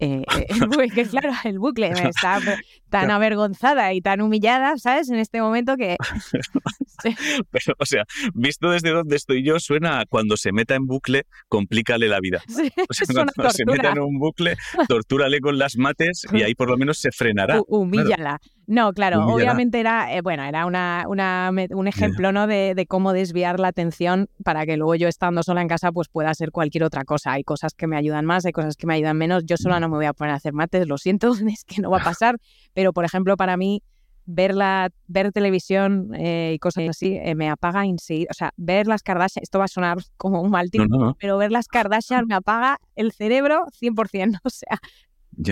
eh, 0.00 0.24
el 0.48 0.66
bucle, 0.66 1.06
claro, 1.06 1.32
el 1.44 1.58
bucle 1.58 1.90
me 1.90 2.08
está 2.08 2.40
tan 2.88 3.10
avergonzada 3.10 3.92
y 3.92 4.00
tan 4.00 4.20
humillada, 4.22 4.76
¿sabes? 4.78 5.10
En 5.10 5.18
este 5.18 5.40
momento 5.40 5.76
que... 5.76 5.96
Pero, 7.50 7.74
o 7.78 7.86
sea, 7.86 8.04
visto 8.34 8.70
desde 8.70 8.90
donde 8.90 9.16
estoy 9.16 9.44
yo, 9.44 9.58
suena 9.60 10.04
cuando 10.08 10.36
se 10.36 10.52
meta 10.52 10.74
en 10.74 10.86
bucle, 10.86 11.26
complícale 11.48 12.08
la 12.08 12.18
vida. 12.20 12.42
o 12.48 12.92
sea, 12.92 13.06
cuando 13.12 13.50
se 13.50 13.64
meta 13.64 13.90
en 13.90 14.00
un 14.00 14.18
bucle, 14.18 14.56
tortúrale 14.88 15.40
con 15.40 15.58
las 15.58 15.76
mates 15.76 16.26
y 16.32 16.42
ahí 16.42 16.54
por 16.54 16.70
lo 16.70 16.76
menos 16.76 16.98
se 16.98 17.10
frenará. 17.12 17.60
humíllala. 17.68 18.40
No, 18.70 18.92
claro, 18.92 19.26
obviamente 19.26 19.80
era, 19.80 20.14
eh, 20.14 20.20
bueno, 20.20 20.44
era 20.44 20.64
una, 20.64 21.04
una, 21.08 21.50
un 21.70 21.88
ejemplo 21.88 22.30
¿no? 22.30 22.46
De, 22.46 22.74
de, 22.76 22.86
cómo 22.86 23.12
desviar 23.12 23.58
la 23.58 23.66
atención 23.66 24.28
para 24.44 24.64
que 24.64 24.76
luego 24.76 24.94
yo 24.94 25.08
estando 25.08 25.42
sola 25.42 25.60
en 25.60 25.66
casa 25.66 25.90
pues 25.90 26.06
pueda 26.08 26.30
hacer 26.30 26.52
cualquier 26.52 26.84
otra 26.84 27.04
cosa. 27.04 27.32
Hay 27.32 27.42
cosas 27.42 27.74
que 27.74 27.88
me 27.88 27.96
ayudan 27.96 28.26
más, 28.26 28.46
hay 28.46 28.52
cosas 28.52 28.76
que 28.76 28.86
me 28.86 28.94
ayudan 28.94 29.16
menos. 29.16 29.44
Yo 29.44 29.56
sola 29.56 29.80
no 29.80 29.88
me 29.88 29.96
voy 29.96 30.06
a 30.06 30.12
poner 30.12 30.34
a 30.34 30.36
hacer 30.36 30.52
mates, 30.52 30.86
lo 30.86 30.98
siento, 30.98 31.32
es 31.52 31.64
que 31.64 31.82
no 31.82 31.90
va 31.90 31.98
a 31.98 32.04
pasar. 32.14 32.36
Pero, 32.72 32.92
por 32.92 33.04
ejemplo, 33.04 33.36
para 33.36 33.56
mí, 33.56 33.82
ver, 34.24 34.54
la, 34.54 34.90
ver 35.08 35.32
televisión 35.32 36.14
eh, 36.14 36.52
y 36.54 36.58
cosas 36.60 36.88
así 36.88 37.18
eh, 37.20 37.34
me 37.34 37.50
apaga 37.50 37.84
enseguida. 37.84 38.28
O 38.30 38.34
sea, 38.34 38.52
ver 38.56 38.86
las 38.86 39.02
Kardashian, 39.02 39.42
esto 39.42 39.58
va 39.58 39.64
a 39.64 39.68
sonar 39.68 39.98
como 40.16 40.42
un 40.42 40.50
mal 40.52 40.70
tipo, 40.70 41.16
pero 41.18 41.38
ver 41.38 41.50
las 41.50 41.66
Kardashian 41.66 42.26
me 42.28 42.36
apaga 42.36 42.78
el 42.94 43.10
cerebro 43.10 43.64
100%. 43.80 44.38
O 44.44 44.50
sea, 44.50 44.78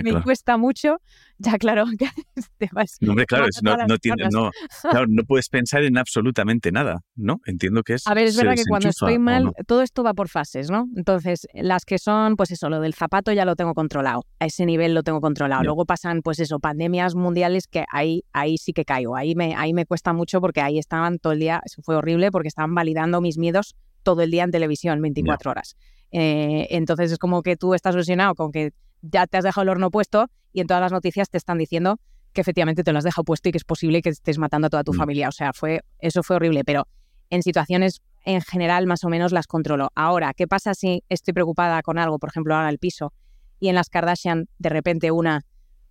me 0.02 0.22
cuesta 0.22 0.56
mucho, 0.56 1.00
ya 1.38 1.58
claro, 1.58 1.84
te 2.58 2.68
vas. 2.72 2.96
No, 3.00 3.10
hombre, 3.10 3.26
claro, 3.26 3.46
no, 3.62 3.76
no, 3.76 3.96
no, 5.08 5.24
puedes 5.24 5.48
pensar 5.48 5.82
en 5.84 5.98
absolutamente 5.98 6.72
nada, 6.72 7.00
¿no? 7.16 7.40
Entiendo 7.46 7.82
que 7.82 7.94
es. 7.94 8.06
A 8.06 8.14
ver, 8.14 8.26
es 8.26 8.36
verdad 8.36 8.54
que 8.54 8.64
cuando 8.68 8.88
estoy 8.88 9.18
mal, 9.18 9.52
todo 9.66 9.82
esto 9.82 10.02
va 10.02 10.14
por 10.14 10.28
fases, 10.28 10.70
¿no? 10.70 10.86
Entonces, 10.96 11.46
las 11.54 11.84
que 11.84 11.98
son, 11.98 12.36
pues 12.36 12.50
eso, 12.50 12.68
lo 12.68 12.80
del 12.80 12.94
zapato 12.94 13.32
ya 13.32 13.44
lo 13.44 13.56
tengo 13.56 13.74
controlado, 13.74 14.24
a 14.38 14.46
ese 14.46 14.66
nivel 14.66 14.94
lo 14.94 15.02
tengo 15.02 15.20
controlado. 15.20 15.62
Luego 15.64 15.84
pasan, 15.84 16.22
pues 16.22 16.38
eso, 16.40 16.58
pandemias 16.60 17.14
mundiales 17.14 17.66
que 17.66 17.84
ahí, 17.92 18.24
ahí 18.32 18.58
sí 18.58 18.72
que 18.72 18.84
caigo, 18.84 19.16
ahí 19.16 19.34
me, 19.34 19.54
ahí 19.54 19.72
me 19.72 19.86
cuesta 19.86 20.12
mucho 20.12 20.40
porque 20.40 20.60
ahí 20.60 20.78
estaban 20.78 21.18
todo 21.18 21.32
el 21.32 21.40
día, 21.40 21.60
eso 21.64 21.82
fue 21.82 21.96
horrible 21.96 22.30
porque 22.30 22.48
estaban 22.48 22.74
validando 22.74 23.20
mis 23.20 23.38
miedos 23.38 23.76
todo 24.02 24.22
el 24.22 24.30
día 24.30 24.44
en 24.44 24.50
televisión, 24.50 25.00
24 25.02 25.50
horas. 25.50 25.76
Eh, 26.10 26.68
entonces 26.70 27.12
es 27.12 27.18
como 27.18 27.42
que 27.42 27.56
tú 27.56 27.74
estás 27.74 27.94
obsesionado 27.94 28.34
con 28.34 28.50
que 28.50 28.72
ya 29.02 29.26
te 29.26 29.38
has 29.38 29.44
dejado 29.44 29.62
el 29.62 29.68
horno 29.68 29.90
puesto 29.90 30.28
y 30.52 30.60
en 30.60 30.66
todas 30.66 30.80
las 30.80 30.92
noticias 30.92 31.30
te 31.30 31.38
están 31.38 31.58
diciendo 31.58 32.00
que 32.32 32.40
efectivamente 32.40 32.84
te 32.84 32.92
lo 32.92 32.98
has 32.98 33.04
dejado 33.04 33.24
puesto 33.24 33.48
y 33.48 33.52
que 33.52 33.58
es 33.58 33.64
posible 33.64 34.02
que 34.02 34.10
estés 34.10 34.38
matando 34.38 34.66
a 34.66 34.70
toda 34.70 34.84
tu 34.84 34.92
mm. 34.92 34.96
familia. 34.96 35.28
O 35.28 35.32
sea, 35.32 35.52
fue, 35.52 35.80
eso 35.98 36.22
fue 36.22 36.36
horrible, 36.36 36.64
pero 36.64 36.86
en 37.30 37.42
situaciones 37.42 38.00
en 38.24 38.42
general 38.42 38.86
más 38.86 39.04
o 39.04 39.08
menos 39.08 39.32
las 39.32 39.46
controlo. 39.46 39.90
Ahora, 39.94 40.34
¿qué 40.34 40.46
pasa 40.46 40.74
si 40.74 41.02
estoy 41.08 41.34
preocupada 41.34 41.82
con 41.82 41.98
algo, 41.98 42.18
por 42.18 42.30
ejemplo, 42.30 42.54
ahora 42.54 42.68
el 42.68 42.78
piso, 42.78 43.12
y 43.60 43.68
en 43.68 43.74
las 43.74 43.88
Kardashian 43.88 44.48
de 44.58 44.68
repente 44.68 45.10
una 45.10 45.44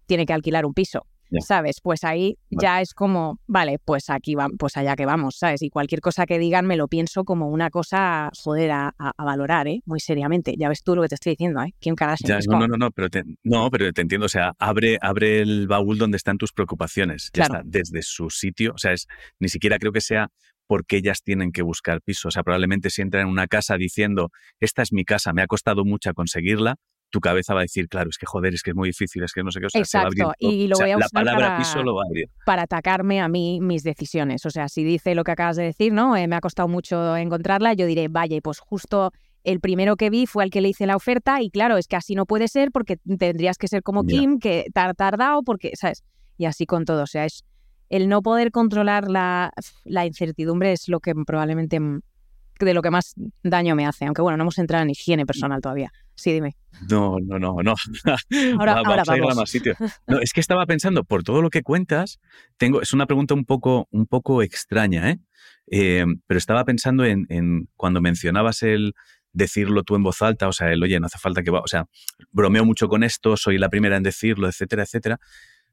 tiene 0.05 0.25
que 0.25 0.33
alquilar 0.33 0.65
un 0.65 0.73
piso? 0.73 1.05
¿Sabes? 1.41 1.81
Pues 1.81 2.03
ahí 2.03 2.37
ya 2.49 2.81
es 2.81 2.93
como, 2.93 3.39
vale, 3.47 3.79
pues 3.83 4.09
aquí 4.09 4.35
va, 4.35 4.47
pues 4.57 4.77
allá 4.77 4.95
que 4.95 5.05
vamos, 5.05 5.37
¿sabes? 5.37 5.61
Y 5.61 5.69
cualquier 5.69 6.01
cosa 6.01 6.25
que 6.25 6.39
digan 6.39 6.65
me 6.65 6.77
lo 6.77 6.87
pienso 6.87 7.23
como 7.23 7.49
una 7.49 7.69
cosa, 7.69 8.29
joder, 8.37 8.71
a, 8.71 8.93
valorar, 9.17 9.67
¿eh? 9.67 9.81
Muy 9.85 9.99
seriamente. 9.99 10.55
Ya 10.57 10.69
ves 10.69 10.83
tú 10.83 10.95
lo 10.95 11.01
que 11.01 11.09
te 11.09 11.15
estoy 11.15 11.33
diciendo, 11.33 11.61
¿eh? 11.61 11.73
¿Quién 11.79 11.95
Ya, 12.23 12.39
no, 12.47 12.67
no, 12.67 12.77
no, 12.77 12.91
pero 12.91 13.09
te, 13.09 13.23
no, 13.43 13.69
pero 13.69 13.91
te 13.91 14.01
entiendo, 14.01 14.25
o 14.25 14.29
sea, 14.29 14.53
abre, 14.59 14.97
abre 15.01 15.41
el 15.41 15.67
baúl 15.67 15.97
donde 15.97 16.17
están 16.17 16.37
tus 16.37 16.53
preocupaciones, 16.53 17.29
ya 17.33 17.43
está, 17.43 17.61
desde 17.65 18.01
su 18.01 18.29
sitio, 18.29 18.73
o 18.73 18.77
sea, 18.77 18.93
es, 18.93 19.07
ni 19.39 19.49
siquiera 19.49 19.77
creo 19.79 19.91
que 19.91 20.01
sea 20.01 20.29
porque 20.67 20.97
ellas 20.97 21.23
tienen 21.23 21.51
que 21.51 21.61
buscar 21.61 22.01
piso. 22.01 22.27
O 22.27 22.31
sea, 22.31 22.43
probablemente 22.43 22.89
si 22.89 23.01
entran 23.01 23.23
en 23.23 23.29
una 23.29 23.47
casa 23.47 23.77
diciendo, 23.77 24.31
esta 24.59 24.81
es 24.81 24.91
mi 24.91 25.05
casa, 25.05 25.33
me 25.33 25.41
ha 25.41 25.47
costado 25.47 25.85
mucho 25.85 26.13
conseguirla, 26.13 26.75
tu 27.09 27.19
cabeza 27.19 27.53
va 27.53 27.61
a 27.61 27.63
decir, 27.63 27.87
claro, 27.87 28.09
es 28.09 28.17
que 28.17 28.25
joder, 28.25 28.53
es 28.53 28.61
que 28.61 28.71
es 28.71 28.75
muy 28.75 28.89
difícil, 28.89 29.23
es 29.23 29.31
que 29.31 29.43
no 29.43 29.51
sé 29.51 29.59
qué. 29.59 29.67
O 29.67 29.69
sea, 29.69 29.81
Exacto, 29.81 30.33
y 30.39 30.67
lo 30.67 30.77
voy 30.77 30.91
a 30.91 30.97
usar 30.97 31.09
la 31.13 31.19
palabra 31.19 31.47
para, 31.47 31.57
piso 31.57 31.83
lo 31.83 31.95
va 31.95 32.03
a 32.03 32.05
abrir. 32.07 32.29
Para 32.45 32.63
atacarme 32.63 33.21
a 33.21 33.27
mí 33.27 33.59
mis 33.61 33.83
decisiones. 33.83 34.45
O 34.45 34.49
sea, 34.49 34.67
si 34.67 34.83
dice 34.83 35.15
lo 35.15 35.23
que 35.23 35.31
acabas 35.31 35.55
de 35.55 35.63
decir, 35.63 35.93
¿no? 35.93 36.17
Eh, 36.17 36.27
me 36.27 36.35
ha 36.35 36.41
costado 36.41 36.67
mucho 36.67 37.15
encontrarla, 37.15 37.73
yo 37.73 37.85
diré, 37.85 38.07
vaya, 38.09 38.37
pues 38.41 38.59
justo 38.59 39.11
el 39.43 39.61
primero 39.61 39.95
que 39.95 40.09
vi 40.09 40.25
fue 40.25 40.43
al 40.43 40.49
que 40.49 40.59
le 40.59 40.69
hice 40.69 40.85
la 40.85 40.97
oferta 40.97 41.41
y 41.41 41.49
claro, 41.49 41.77
es 41.77 41.87
que 41.87 41.95
así 41.95 42.15
no 42.15 42.25
puede 42.25 42.49
ser 42.49 42.71
porque 42.71 42.97
tendrías 42.97 43.57
que 43.57 43.69
ser 43.69 43.81
como 43.81 44.03
Kim, 44.03 44.39
que 44.39 44.65
ha 44.75 44.93
tardado, 44.93 45.41
porque, 45.43 45.71
¿sabes? 45.75 46.03
Y 46.37 46.45
así 46.45 46.65
con 46.65 46.83
todo. 46.83 47.03
O 47.03 47.07
sea, 47.07 47.23
es 47.23 47.45
el 47.89 48.09
no 48.09 48.21
poder 48.21 48.51
controlar 48.51 49.09
la, 49.09 49.53
la 49.85 50.05
incertidumbre 50.05 50.73
es 50.73 50.89
lo 50.89 50.99
que 50.99 51.13
probablemente 51.15 51.79
de 51.79 52.73
lo 52.73 52.81
que 52.81 52.91
más 52.91 53.13
daño 53.43 53.75
me 53.75 53.85
hace. 53.85 54.05
Aunque 54.05 54.21
bueno, 54.21 54.37
no 54.37 54.43
hemos 54.43 54.57
entrado 54.57 54.83
en 54.83 54.89
higiene 54.89 55.25
personal 55.25 55.61
todavía. 55.61 55.91
Sí, 56.17 56.33
dime. 56.33 56.57
No, 56.89 57.17
no, 57.19 57.37
no, 57.37 57.57
no. 57.63 57.75
Ahora, 58.59 58.81
vamos, 58.81 59.07
a 59.07 59.17
ir 59.17 59.23
a 59.23 59.35
más 59.35 59.49
sitio. 59.49 59.75
No, 60.07 60.19
es 60.19 60.33
que 60.33 60.41
estaba 60.41 60.65
pensando, 60.65 61.03
por 61.03 61.23
todo 61.23 61.43
lo 61.43 61.51
que 61.51 61.61
cuentas, 61.61 62.19
tengo, 62.57 62.81
es 62.81 62.91
una 62.91 63.05
pregunta 63.05 63.35
un 63.35 63.45
poco, 63.45 63.87
un 63.91 64.07
poco 64.07 64.41
extraña, 64.41 65.11
¿eh? 65.11 65.19
eh 65.67 66.05
pero 66.25 66.37
estaba 66.39 66.65
pensando 66.65 67.05
en, 67.05 67.27
en, 67.29 67.69
cuando 67.75 68.01
mencionabas 68.01 68.63
el 68.63 68.95
decirlo 69.31 69.83
tú 69.83 69.95
en 69.95 70.01
voz 70.01 70.23
alta, 70.23 70.47
o 70.47 70.53
sea, 70.53 70.71
el 70.71 70.81
oye, 70.81 70.99
no 70.99 71.05
hace 71.05 71.19
falta 71.19 71.43
que 71.43 71.51
va, 71.51 71.59
o 71.59 71.67
sea, 71.67 71.85
bromeo 72.31 72.65
mucho 72.65 72.87
con 72.87 73.03
esto, 73.03 73.37
soy 73.37 73.59
la 73.59 73.69
primera 73.69 73.95
en 73.95 74.03
decirlo, 74.03 74.47
etcétera, 74.47 74.83
etcétera. 74.83 75.19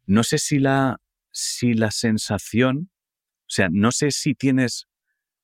No 0.05 0.25
sé 0.25 0.37
si 0.37 0.59
la, 0.59 1.01
si 1.31 1.73
la 1.73 1.91
sensación, 1.91 2.91
o 3.41 3.51
sea, 3.51 3.69
no 3.73 3.93
sé 3.93 4.11
si 4.11 4.35
tienes 4.35 4.89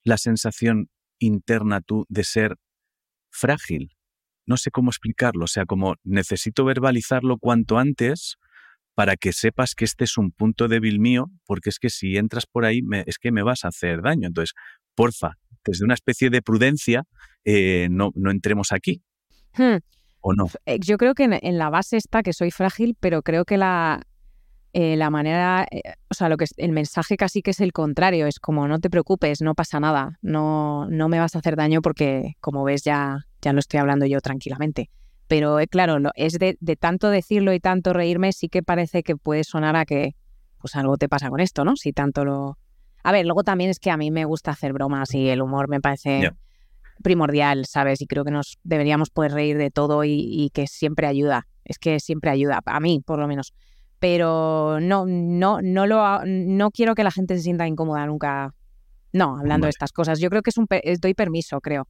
la 0.02 0.18
sensación 0.18 0.90
interna 1.18 1.80
tú 1.80 2.04
de 2.10 2.24
ser 2.24 2.56
frágil 3.30 3.96
no 4.50 4.56
sé 4.56 4.72
cómo 4.72 4.90
explicarlo, 4.90 5.44
o 5.44 5.48
sea, 5.48 5.64
como 5.64 5.94
necesito 6.02 6.64
verbalizarlo 6.64 7.38
cuanto 7.38 7.78
antes 7.78 8.36
para 8.96 9.14
que 9.16 9.32
sepas 9.32 9.76
que 9.76 9.84
este 9.84 10.02
es 10.02 10.18
un 10.18 10.32
punto 10.32 10.66
débil 10.66 10.98
mío, 10.98 11.30
porque 11.46 11.70
es 11.70 11.78
que 11.78 11.88
si 11.88 12.16
entras 12.16 12.46
por 12.46 12.64
ahí 12.64 12.80
es 13.06 13.18
que 13.18 13.30
me 13.30 13.44
vas 13.44 13.64
a 13.64 13.68
hacer 13.68 14.02
daño. 14.02 14.26
Entonces, 14.26 14.52
porfa, 14.96 15.34
desde 15.64 15.84
una 15.84 15.94
especie 15.94 16.30
de 16.30 16.42
prudencia, 16.42 17.04
eh, 17.44 17.86
no, 17.92 18.10
no 18.16 18.32
entremos 18.32 18.72
aquí. 18.72 19.02
Hmm. 19.56 19.78
¿O 20.20 20.34
no? 20.34 20.48
Eh, 20.66 20.78
yo 20.80 20.98
creo 20.98 21.14
que 21.14 21.28
en, 21.40 21.58
la 21.58 21.70
base 21.70 21.96
está 21.96 22.24
que 22.24 22.32
soy 22.32 22.50
frágil, 22.50 22.96
pero 22.98 23.22
creo 23.22 23.44
que 23.44 23.56
la, 23.56 24.02
eh, 24.72 24.96
la 24.96 25.10
manera, 25.10 25.66
o 26.08 26.14
sea, 26.14 26.28
lo 26.28 26.36
que 26.36 26.44
es, 26.44 26.54
el 26.56 26.72
mensaje 26.72 27.16
casi 27.16 27.42
que 27.42 27.50
es 27.50 27.60
el 27.60 27.72
contrario, 27.72 28.26
es 28.26 28.38
como 28.38 28.68
no 28.68 28.78
te 28.78 28.90
preocupes, 28.90 29.42
no 29.42 29.54
pasa 29.54 29.80
nada, 29.80 30.18
no, 30.22 30.86
no 30.88 31.08
me 31.08 31.18
vas 31.18 31.34
a 31.34 31.40
hacer 31.40 31.56
daño 31.56 31.82
porque 31.82 32.36
como 32.40 32.64
ves 32.64 32.82
ya 32.84 33.26
ya 33.40 33.52
lo 33.52 33.60
estoy 33.60 33.80
hablando 33.80 34.06
yo 34.06 34.20
tranquilamente. 34.20 34.90
Pero 35.28 35.60
eh, 35.60 35.68
claro, 35.68 35.98
es 36.14 36.38
de, 36.38 36.56
tanto 36.78 37.08
decirlo 37.10 37.52
y 37.52 37.60
tanto 37.60 37.92
reírme, 37.92 38.32
sí 38.32 38.48
que 38.48 38.62
parece 38.62 39.02
que 39.02 39.16
puede 39.16 39.44
sonar 39.44 39.76
a 39.76 39.84
que 39.84 40.16
pues 40.58 40.76
algo 40.76 40.96
te 40.98 41.08
pasa 41.08 41.30
con 41.30 41.40
esto, 41.40 41.64
¿no? 41.64 41.76
Si 41.76 41.92
tanto 41.92 42.24
lo... 42.24 42.58
A 43.02 43.12
ver, 43.12 43.24
luego 43.24 43.44
también 43.44 43.70
es 43.70 43.78
que 43.78 43.90
a 43.90 43.96
mí 43.96 44.10
me 44.10 44.24
gusta 44.24 44.50
hacer 44.50 44.72
bromas 44.72 45.14
y 45.14 45.28
el 45.28 45.40
humor 45.40 45.68
me 45.68 45.80
parece 45.80 46.32
primordial, 47.02 47.64
¿sabes? 47.64 48.02
Y 48.02 48.06
creo 48.06 48.24
que 48.24 48.30
nos 48.30 48.58
deberíamos 48.62 49.08
poder 49.08 49.32
reír 49.32 49.56
de 49.56 49.70
todo 49.70 50.04
y, 50.04 50.50
que 50.52 50.66
siempre 50.66 51.06
ayuda. 51.06 51.46
Es 51.64 51.78
que 51.78 51.98
siempre 51.98 52.30
ayuda, 52.30 52.60
a 52.66 52.80
mí 52.80 53.00
por 53.04 53.18
lo 53.18 53.26
menos. 53.26 53.54
Pero 54.00 54.80
no, 54.80 55.04
no, 55.06 55.60
no 55.62 55.86
lo 55.86 56.24
no 56.24 56.70
quiero 56.70 56.94
que 56.94 57.04
la 57.04 57.10
gente 57.10 57.36
se 57.36 57.42
sienta 57.42 57.66
incómoda 57.68 58.06
nunca. 58.06 58.54
No, 59.12 59.38
hablando 59.38 59.66
de 59.66 59.70
estas 59.70 59.92
cosas. 59.92 60.20
Yo 60.20 60.30
creo 60.30 60.42
que 60.42 60.50
es 60.50 60.58
un 60.58 60.66
doy 61.00 61.14
permiso, 61.14 61.60
creo 61.60 61.86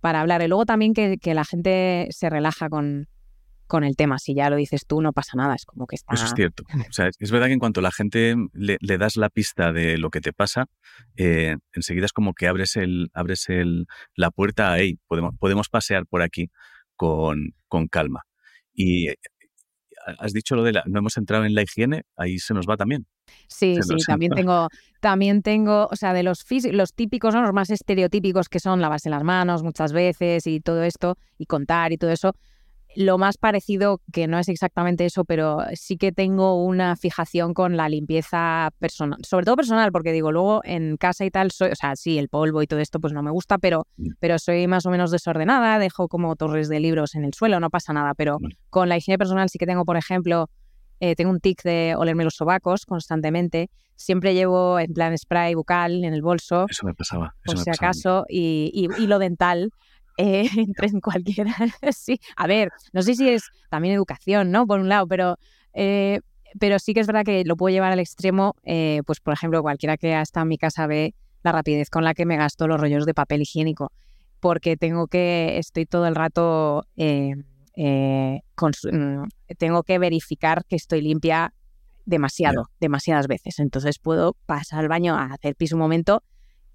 para 0.00 0.20
hablar. 0.20 0.42
Y 0.42 0.48
luego 0.48 0.66
también 0.66 0.94
que, 0.94 1.18
la 1.34 1.44
gente 1.44 2.08
se 2.10 2.28
relaja 2.28 2.68
con, 2.68 3.08
con 3.66 3.84
el 3.84 3.96
tema. 3.96 4.18
Si 4.18 4.34
ya 4.34 4.50
lo 4.50 4.56
dices 4.56 4.86
tú, 4.86 5.00
no 5.00 5.12
pasa 5.12 5.36
nada. 5.36 5.54
Es 5.54 5.64
como 5.64 5.86
que 5.86 5.96
está. 5.96 6.14
Eso 6.14 6.24
es 6.24 6.32
cierto. 6.34 6.64
O 6.74 6.92
sea, 6.92 7.10
es 7.18 7.30
verdad 7.30 7.46
que 7.46 7.52
en 7.52 7.58
cuanto 7.58 7.80
a 7.80 7.82
la 7.82 7.92
gente 7.92 8.34
le, 8.52 8.78
das 8.98 9.16
la 9.16 9.28
pista 9.28 9.72
de 9.72 9.98
lo 9.98 10.10
que 10.10 10.20
te 10.20 10.32
pasa, 10.32 10.66
eh, 11.16 11.56
enseguida 11.72 12.06
es 12.06 12.12
como 12.12 12.34
que 12.34 12.48
abres 12.48 12.76
el, 12.76 13.10
abres 13.14 13.48
el, 13.48 13.86
la 14.16 14.30
puerta 14.30 14.72
a, 14.72 14.78
hey, 14.78 14.98
podemos, 15.06 15.34
podemos 15.38 15.68
pasear 15.68 16.06
por 16.06 16.22
aquí 16.22 16.50
con, 16.96 17.54
con 17.68 17.86
calma. 17.86 18.22
Y 18.74 19.08
has 20.18 20.32
dicho 20.32 20.56
lo 20.56 20.62
de 20.62 20.72
la, 20.72 20.82
no 20.86 20.98
hemos 20.98 21.16
entrado 21.16 21.44
en 21.44 21.54
la 21.54 21.62
higiene, 21.62 22.02
ahí 22.16 22.38
se 22.38 22.54
nos 22.54 22.66
va 22.66 22.76
también. 22.76 23.06
Sí, 23.46 23.76
sí, 23.82 23.94
también 24.06 24.32
tengo, 24.32 24.68
también 25.00 25.42
tengo, 25.42 25.88
o 25.90 25.96
sea, 25.96 26.12
de 26.12 26.22
los, 26.22 26.44
los 26.72 26.94
típicos, 26.94 27.34
los 27.34 27.52
más 27.52 27.70
estereotípicos 27.70 28.48
que 28.48 28.60
son 28.60 28.80
lavarse 28.80 29.10
las 29.10 29.22
manos 29.22 29.62
muchas 29.62 29.92
veces 29.92 30.46
y 30.46 30.60
todo 30.60 30.82
esto, 30.82 31.16
y 31.38 31.46
contar 31.46 31.92
y 31.92 31.96
todo 31.96 32.10
eso, 32.10 32.34
lo 32.96 33.18
más 33.18 33.38
parecido, 33.38 34.00
que 34.12 34.26
no 34.26 34.38
es 34.38 34.48
exactamente 34.48 35.04
eso, 35.04 35.24
pero 35.24 35.58
sí 35.74 35.96
que 35.96 36.12
tengo 36.12 36.62
una 36.62 36.96
fijación 36.96 37.54
con 37.54 37.76
la 37.76 37.88
limpieza 37.88 38.70
personal, 38.78 39.18
sobre 39.22 39.44
todo 39.44 39.56
personal, 39.56 39.92
porque 39.92 40.12
digo, 40.12 40.32
luego 40.32 40.60
en 40.64 40.96
casa 40.96 41.24
y 41.24 41.30
tal, 41.30 41.50
soy, 41.50 41.70
o 41.70 41.76
sea, 41.76 41.96
sí, 41.96 42.18
el 42.18 42.28
polvo 42.28 42.62
y 42.62 42.66
todo 42.66 42.80
esto 42.80 43.00
pues 43.00 43.12
no 43.12 43.22
me 43.22 43.30
gusta, 43.30 43.58
pero, 43.58 43.86
mm. 43.96 44.08
pero 44.18 44.38
soy 44.38 44.66
más 44.66 44.86
o 44.86 44.90
menos 44.90 45.10
desordenada, 45.10 45.78
dejo 45.78 46.08
como 46.08 46.34
torres 46.36 46.68
de 46.68 46.80
libros 46.80 47.14
en 47.14 47.24
el 47.24 47.34
suelo, 47.34 47.60
no 47.60 47.70
pasa 47.70 47.92
nada, 47.92 48.14
pero 48.14 48.38
con 48.70 48.88
la 48.88 48.96
higiene 48.96 49.18
personal 49.18 49.48
sí 49.48 49.58
que 49.58 49.66
tengo, 49.66 49.84
por 49.84 49.96
ejemplo, 49.96 50.48
eh, 51.00 51.14
tengo 51.16 51.30
un 51.30 51.40
tic 51.40 51.62
de 51.62 51.94
olerme 51.96 52.24
los 52.24 52.34
sobacos 52.34 52.84
constantemente. 52.84 53.70
Siempre 53.96 54.34
llevo 54.34 54.78
en 54.78 54.92
plan 54.92 55.16
spray 55.16 55.54
bucal 55.54 56.04
en 56.04 56.12
el 56.12 56.20
bolso. 56.20 56.66
Eso 56.68 56.86
me 56.86 56.94
pasaba. 56.94 57.34
por 57.44 57.58
si 57.58 57.70
acaso. 57.70 58.26
Y, 58.28 58.70
y, 58.74 59.06
lo 59.06 59.18
dental 59.18 59.72
eh, 60.16 60.48
entre 60.56 60.88
en 60.88 61.00
cualquiera. 61.00 61.54
sí, 61.92 62.20
a 62.36 62.46
ver, 62.46 62.70
no 62.92 63.02
sé 63.02 63.14
si 63.14 63.28
es 63.28 63.44
también 63.68 63.94
educación, 63.94 64.50
¿no? 64.50 64.66
Por 64.66 64.80
un 64.80 64.88
lado, 64.88 65.06
pero, 65.06 65.38
eh, 65.72 66.20
pero 66.58 66.78
sí 66.78 66.94
que 66.94 67.00
es 67.00 67.06
verdad 67.06 67.24
que 67.24 67.44
lo 67.44 67.56
puedo 67.56 67.72
llevar 67.72 67.92
al 67.92 68.00
extremo. 68.00 68.54
Eh, 68.64 69.02
pues, 69.06 69.20
por 69.20 69.34
ejemplo, 69.34 69.62
cualquiera 69.62 69.96
que 69.96 70.14
ha 70.14 70.22
estado 70.22 70.42
en 70.44 70.48
mi 70.48 70.58
casa 70.58 70.86
ve 70.86 71.14
la 71.42 71.52
rapidez 71.52 71.88
con 71.90 72.04
la 72.04 72.14
que 72.14 72.26
me 72.26 72.36
gasto 72.36 72.66
los 72.66 72.80
rollos 72.80 73.06
de 73.06 73.14
papel 73.14 73.42
higiénico, 73.42 73.92
porque 74.40 74.76
tengo 74.76 75.06
que, 75.06 75.58
estoy 75.58 75.86
todo 75.86 76.06
el 76.06 76.14
rato, 76.14 76.84
mm, 76.96 77.40
tengo 79.58 79.82
que 79.84 79.98
verificar 79.98 80.64
que 80.66 80.76
estoy 80.76 81.00
limpia 81.00 81.54
demasiado, 82.04 82.68
demasiadas 82.78 83.26
veces. 83.26 83.58
Entonces 83.58 83.98
puedo 83.98 84.36
pasar 84.46 84.80
al 84.80 84.88
baño 84.88 85.16
a 85.16 85.32
hacer 85.32 85.54
pis 85.54 85.72
un 85.72 85.78
momento 85.78 86.22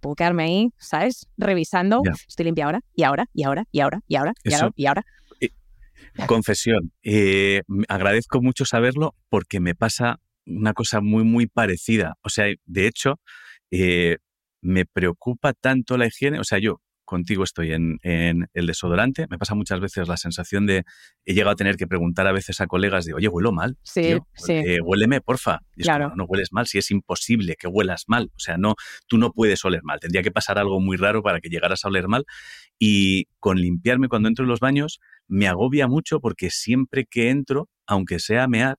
puedo 0.06 0.16
quedarme 0.16 0.44
ahí, 0.44 0.70
¿sabes? 0.78 1.28
Revisando, 1.36 2.04
estoy 2.28 2.46
limpia 2.46 2.66
ahora, 2.66 2.82
y 2.94 3.04
ahora, 3.04 3.26
y 3.34 3.44
ahora, 3.44 3.66
y 3.72 3.80
ahora, 3.80 4.02
y 4.08 4.16
ahora, 4.16 4.34
y 4.44 4.54
ahora, 4.54 4.72
y 4.76 4.86
ahora. 4.86 5.06
Eh, 5.40 5.50
confesión, 6.28 6.92
eh, 7.02 7.64
agradezco 7.88 8.40
mucho 8.40 8.66
saberlo 8.66 9.16
porque 9.30 9.60
me 9.60 9.74
pasa 9.74 10.20
una 10.46 10.74
cosa 10.74 11.02
muy, 11.02 11.24
muy 11.24 11.48
parecida. 11.48 12.18
O 12.22 12.30
sea, 12.30 12.46
de 12.66 12.88
hecho, 12.88 13.20
eh, 13.72 14.18
me 14.62 14.86
preocupa 14.86 15.54
tanto 15.54 15.98
la 15.98 16.06
higiene, 16.06 16.40
o 16.40 16.44
sea, 16.44 16.60
yo 16.60 16.82
contigo 17.06 17.44
estoy 17.44 17.72
en, 17.72 18.00
el 18.02 18.68
desodorante. 18.68 19.28
Me 19.30 19.38
pasa 19.38 19.56
muchas 19.56 19.80
veces 19.80 20.08
la 20.08 20.18
sensación 20.18 20.66
de, 20.66 20.84
he 21.26 21.34
llegado 21.34 21.52
a 21.52 21.56
tener 21.56 21.78
que 21.78 21.88
preguntar 21.88 22.28
a 22.28 22.32
veces 22.32 22.60
a 22.62 22.68
colegas 22.68 23.06
de, 23.06 23.14
oye, 23.14 23.28
huelo 23.28 23.52
mal. 23.52 23.78
Sí, 23.84 24.18
sí. 24.34 24.54
Eh, 24.54 24.80
huéleme, 24.84 25.22
porfa. 25.22 25.60
claro. 25.78 26.14
no 26.16 26.26
hueles 26.26 26.52
mal, 26.52 26.68
si 26.68 26.78
es 26.78 26.92
imposible 26.92 27.56
que 27.58 27.68
huelas 27.68 28.06
mal. 28.08 28.32
O 28.36 28.40
sea, 28.40 28.58
no, 28.58 28.76
tú 29.08 29.18
no 29.18 29.32
puedes 29.32 29.64
oler 29.64 29.82
mal. 29.84 30.00
Tendría 30.00 30.24
que 30.24 30.32
pasar 30.32 30.58
algo 30.58 30.80
muy 30.80 30.98
raro 30.98 31.24
para 31.24 31.40
que 31.40 31.50
llegaras 31.50 31.86
a 31.86 31.88
oler 31.88 32.08
mal. 32.08 32.26
Y 32.78 33.28
con 33.40 33.58
limpiarme 33.62 34.10
cuando 34.10 34.28
entro 34.28 34.44
en 34.44 34.50
los 34.50 34.60
baños, 34.60 35.00
me 35.28 35.48
agobia 35.48 35.88
mucho 35.88 36.20
porque 36.20 36.50
siempre 36.50 37.06
que 37.06 37.30
entro, 37.30 37.70
aunque 37.88 38.20
sea 38.20 38.48
mear, 38.48 38.78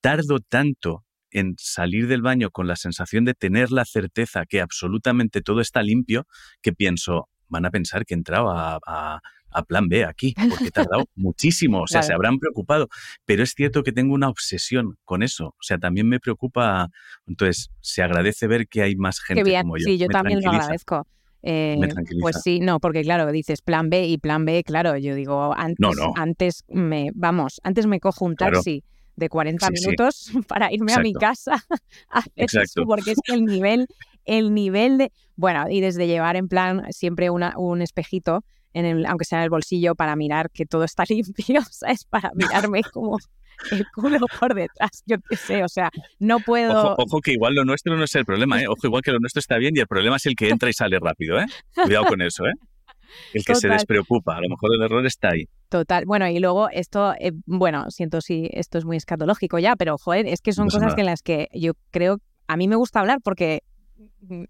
tardo 0.00 0.38
tanto 0.40 1.04
en 1.34 1.56
salir 1.58 2.06
del 2.06 2.22
baño 2.22 2.50
con 2.50 2.66
la 2.66 2.76
sensación 2.76 3.24
de 3.24 3.34
tener 3.34 3.72
la 3.72 3.84
certeza 3.84 4.46
que 4.46 4.60
absolutamente 4.60 5.42
todo 5.42 5.60
está 5.60 5.82
limpio, 5.82 6.26
que 6.62 6.72
pienso, 6.72 7.28
van 7.54 7.66
a 7.66 7.70
pensar 7.70 8.04
que 8.04 8.14
he 8.14 8.16
entrado 8.16 8.50
a, 8.50 9.20
plan 9.68 9.88
B 9.88 10.04
aquí, 10.04 10.34
porque 10.34 10.66
he 10.66 10.70
tardado 10.72 11.04
muchísimo, 11.14 11.82
o 11.82 11.86
sea, 11.86 12.02
se 12.02 12.12
habrán 12.12 12.40
preocupado, 12.40 12.88
pero 13.24 13.44
es 13.44 13.52
cierto 13.54 13.84
que 13.84 13.92
tengo 13.92 14.12
una 14.12 14.28
obsesión 14.28 14.98
con 15.04 15.22
eso, 15.22 15.46
o 15.46 15.62
sea, 15.62 15.78
también 15.78 16.08
me 16.08 16.18
preocupa, 16.18 16.88
entonces 17.28 17.70
se 17.80 18.02
agradece 18.02 18.48
ver 18.48 18.66
que 18.66 18.82
hay 18.82 18.96
más 18.96 19.20
gente 19.20 19.60
como 19.62 19.76
yo. 19.76 19.84
Sí, 19.84 19.96
yo 19.96 20.08
también 20.08 20.40
lo 20.42 20.50
agradezco. 20.50 21.06
Eh, 21.46 21.76
pues 22.20 22.40
sí, 22.42 22.58
no, 22.58 22.80
porque 22.80 23.02
claro, 23.02 23.30
dices 23.30 23.60
plan 23.60 23.90
B 23.90 24.06
y 24.06 24.18
plan 24.18 24.44
B, 24.44 24.64
claro, 24.64 24.96
yo 24.96 25.14
digo, 25.14 25.54
antes, 25.54 25.88
antes 26.16 26.64
me, 26.68 27.10
vamos, 27.14 27.60
antes 27.62 27.86
me 27.86 28.00
cojo 28.00 28.24
un 28.24 28.34
taxi 28.34 28.82
de 29.16 29.28
40 29.28 29.70
minutos 29.70 30.32
para 30.48 30.72
irme 30.72 30.94
a 30.94 30.98
mi 30.98 31.12
casa 31.12 31.62
a 32.10 32.24
eso, 32.34 32.84
porque 32.86 33.12
es 33.12 33.18
que 33.22 33.34
el 33.34 33.44
nivel, 33.44 33.86
el 34.24 34.54
nivel 34.54 34.98
de, 34.98 35.12
bueno, 35.36 35.66
y 35.68 35.80
desde 35.80 36.06
llevar 36.06 36.36
en 36.36 36.48
plan 36.48 36.84
siempre 36.90 37.30
una, 37.30 37.54
un 37.56 37.82
espejito, 37.82 38.44
en 38.72 38.86
el, 38.86 39.06
aunque 39.06 39.24
sea 39.24 39.38
en 39.38 39.44
el 39.44 39.50
bolsillo, 39.50 39.94
para 39.94 40.16
mirar 40.16 40.50
que 40.50 40.66
todo 40.66 40.84
está 40.84 41.04
limpio, 41.08 41.62
¿sabes? 41.70 42.04
Para 42.04 42.30
mirarme 42.34 42.82
como 42.82 43.18
el 43.70 43.86
culo 43.94 44.18
por 44.40 44.54
detrás, 44.54 45.02
yo 45.06 45.16
qué 45.28 45.36
sé, 45.36 45.62
o 45.62 45.68
sea, 45.68 45.90
no 46.18 46.40
puedo... 46.40 46.96
Ojo, 46.96 47.20
que 47.20 47.32
igual 47.32 47.54
lo 47.54 47.64
nuestro 47.64 47.96
no 47.96 48.04
es 48.04 48.14
el 48.14 48.24
problema, 48.24 48.60
¿eh? 48.60 48.66
Ojo, 48.68 48.86
igual 48.86 49.02
que 49.02 49.12
lo 49.12 49.20
nuestro 49.20 49.40
está 49.40 49.58
bien 49.58 49.74
y 49.76 49.80
el 49.80 49.86
problema 49.86 50.16
es 50.16 50.26
el 50.26 50.34
que 50.34 50.48
entra 50.48 50.68
y 50.68 50.72
sale 50.72 50.98
rápido, 51.00 51.38
¿eh? 51.38 51.46
Cuidado 51.74 52.06
con 52.06 52.20
eso, 52.20 52.44
¿eh? 52.46 52.52
El 53.32 53.44
que 53.44 53.54
se 53.54 53.68
despreocupa, 53.68 54.36
a 54.36 54.40
lo 54.40 54.48
mejor 54.48 54.74
el 54.74 54.82
error 54.82 55.06
está 55.06 55.28
ahí. 55.28 55.44
Total, 55.68 56.04
bueno, 56.06 56.28
y 56.28 56.38
luego 56.38 56.68
esto, 56.70 57.14
eh, 57.18 57.32
bueno, 57.46 57.90
siento 57.90 58.20
si 58.20 58.48
esto 58.52 58.78
es 58.78 58.84
muy 58.84 58.96
escatológico 58.96 59.58
ya, 59.58 59.76
pero 59.76 59.96
joder, 59.98 60.26
es 60.26 60.40
que 60.40 60.52
son 60.52 60.68
cosas 60.68 60.94
en 60.96 61.06
las 61.06 61.22
que 61.22 61.48
yo 61.52 61.72
creo, 61.90 62.18
a 62.46 62.56
mí 62.56 62.68
me 62.68 62.76
gusta 62.76 63.00
hablar 63.00 63.18
porque, 63.22 63.62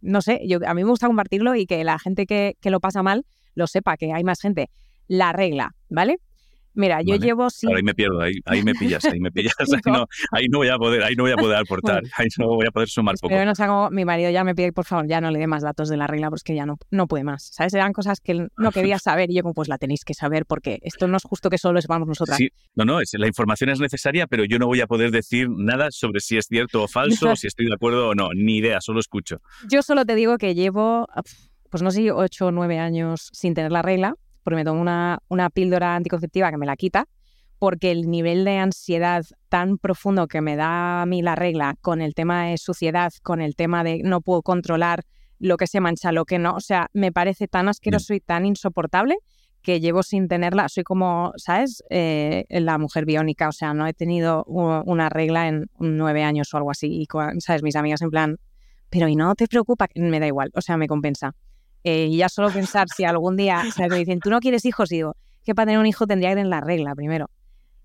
no 0.00 0.22
sé, 0.22 0.40
yo, 0.46 0.58
a 0.66 0.74
mí 0.74 0.84
me 0.84 0.90
gusta 0.90 1.06
compartirlo 1.06 1.54
y 1.54 1.66
que 1.66 1.82
la 1.84 1.98
gente 1.98 2.26
que, 2.26 2.56
que 2.60 2.70
lo 2.70 2.80
pasa 2.80 3.02
mal 3.02 3.26
lo 3.54 3.66
sepa, 3.66 3.96
que 3.96 4.12
hay 4.12 4.24
más 4.24 4.40
gente. 4.40 4.70
La 5.06 5.32
regla, 5.32 5.74
¿vale? 5.88 6.18
Mira, 6.74 7.02
yo 7.02 7.16
llevo 7.16 7.46
ahí 7.74 7.82
me 7.82 7.94
pierdo, 7.94 8.20
ahí, 8.20 8.62
me 8.62 8.74
pillas, 8.74 9.04
ahí 9.04 9.20
me 9.20 9.30
pillas. 9.30 9.54
Ahí 10.32 10.46
no, 10.48 10.58
voy 10.58 10.68
a 10.68 10.76
poder, 10.76 11.02
ahí 11.02 11.14
no 11.14 11.24
voy 11.24 11.32
a 11.32 11.36
poder 11.36 11.58
aportar, 11.58 12.02
ahí 12.18 12.28
no 12.38 12.48
voy 12.48 12.66
a 12.66 12.70
poder 12.70 12.88
sumar 12.88 13.14
poco. 13.20 13.28
Pero 13.28 13.44
no 13.44 13.54
sé 13.54 13.66
cómo 13.66 13.90
mi 13.90 14.04
marido 14.04 14.30
ya 14.30 14.44
me 14.44 14.54
pide, 14.54 14.72
por 14.72 14.84
favor, 14.84 15.06
ya 15.06 15.20
no 15.20 15.30
le 15.30 15.38
dé 15.38 15.46
más 15.46 15.62
datos 15.62 15.88
de 15.88 15.96
la 15.96 16.06
regla 16.06 16.30
porque 16.30 16.54
ya 16.54 16.66
no, 16.66 16.76
no 16.90 17.06
puede 17.06 17.24
más. 17.24 17.50
¿Sabes? 17.52 17.74
Eran 17.74 17.92
cosas 17.92 18.20
que 18.20 18.32
él 18.32 18.48
no 18.56 18.72
quería 18.72 18.98
saber 18.98 19.30
y 19.30 19.34
yo 19.34 19.42
como 19.42 19.54
pues 19.54 19.68
la 19.68 19.78
tenéis 19.78 20.04
que 20.04 20.14
saber 20.14 20.46
porque 20.46 20.78
esto 20.82 21.06
no 21.06 21.16
es 21.16 21.22
justo 21.22 21.50
que 21.50 21.58
solo 21.58 21.80
sepamos 21.80 22.08
nosotras. 22.08 22.36
Sí, 22.36 22.48
no, 22.74 22.84
no, 22.84 22.98
la 23.12 23.26
información 23.26 23.70
es 23.70 23.80
necesaria, 23.80 24.26
pero 24.26 24.44
yo 24.44 24.58
no 24.58 24.66
voy 24.66 24.80
a 24.80 24.86
poder 24.86 25.10
decir 25.10 25.48
nada 25.50 25.90
sobre 25.90 26.20
si 26.20 26.36
es 26.36 26.46
cierto 26.46 26.82
o 26.82 26.88
falso, 26.88 27.36
si 27.36 27.46
estoy 27.46 27.66
de 27.66 27.74
acuerdo 27.74 28.08
o 28.08 28.14
no, 28.14 28.28
ni 28.34 28.58
idea, 28.58 28.80
solo 28.80 29.00
escucho. 29.00 29.40
Yo 29.68 29.82
solo 29.82 30.04
te 30.04 30.14
digo 30.14 30.38
que 30.38 30.54
llevo, 30.54 31.06
pues 31.70 31.82
no 31.82 31.90
sé, 31.90 32.10
ocho 32.10 32.46
o 32.46 32.50
nueve 32.50 32.78
años 32.78 33.30
sin 33.32 33.54
tener 33.54 33.72
la 33.72 33.82
regla, 33.82 34.14
porque 34.44 34.56
me 34.56 34.64
tomo 34.64 34.80
una, 34.80 35.18
una 35.28 35.50
píldora 35.50 35.96
anticonceptiva 35.96 36.50
que 36.52 36.58
me 36.58 36.66
la 36.66 36.76
quita 36.76 37.08
porque 37.58 37.90
el 37.90 38.10
nivel 38.10 38.44
de 38.44 38.58
ansiedad 38.58 39.24
tan 39.48 39.78
profundo 39.78 40.26
que 40.26 40.40
me 40.40 40.54
da 40.54 41.02
a 41.02 41.06
mí 41.06 41.22
la 41.22 41.34
regla 41.34 41.76
con 41.80 42.02
el 42.02 42.14
tema 42.14 42.46
de 42.46 42.58
suciedad, 42.58 43.12
con 43.22 43.40
el 43.40 43.56
tema 43.56 43.82
de 43.82 44.02
no 44.04 44.20
puedo 44.20 44.42
controlar 44.42 45.04
lo 45.38 45.56
que 45.56 45.66
se 45.66 45.80
mancha, 45.80 46.12
lo 46.12 46.24
que 46.24 46.38
no, 46.38 46.54
o 46.54 46.60
sea, 46.60 46.88
me 46.92 47.10
parece 47.10 47.48
tan 47.48 47.68
asqueroso 47.68 48.12
y 48.12 48.20
tan 48.20 48.44
insoportable 48.44 49.16
que 49.62 49.80
llevo 49.80 50.02
sin 50.02 50.28
tenerla. 50.28 50.68
Soy 50.68 50.84
como, 50.84 51.32
¿sabes? 51.36 51.82
Eh, 51.88 52.44
la 52.50 52.76
mujer 52.76 53.06
biónica, 53.06 53.48
o 53.48 53.52
sea, 53.52 53.72
no 53.72 53.86
he 53.86 53.94
tenido 53.94 54.44
una 54.44 55.08
regla 55.08 55.48
en 55.48 55.70
nueve 55.78 56.22
años 56.22 56.52
o 56.52 56.58
algo 56.58 56.70
así. 56.70 56.88
Y, 56.88 57.08
¿sabes? 57.38 57.62
Mis 57.62 57.76
amigas 57.76 58.02
en 58.02 58.10
plan, 58.10 58.36
pero 58.90 59.08
¿y 59.08 59.16
no 59.16 59.34
te 59.34 59.48
preocupa? 59.48 59.88
Me 59.94 60.20
da 60.20 60.26
igual, 60.26 60.50
o 60.54 60.60
sea, 60.60 60.76
me 60.76 60.86
compensa. 60.86 61.34
Eh, 61.84 62.08
y 62.10 62.16
ya 62.16 62.28
solo 62.28 62.50
pensar 62.50 62.88
si 62.88 63.04
algún 63.04 63.36
día, 63.36 63.62
o 63.78 63.88
me 63.88 63.98
dicen, 63.98 64.18
¿tú 64.20 64.30
no 64.30 64.40
quieres 64.40 64.64
hijos? 64.64 64.90
Y 64.90 64.96
digo, 64.96 65.16
que 65.44 65.54
para 65.54 65.66
tener 65.66 65.78
un 65.78 65.86
hijo 65.86 66.06
tendría 66.06 66.30
que 66.30 66.36
tener 66.36 66.48
la 66.48 66.60
regla 66.60 66.94
primero. 66.94 67.30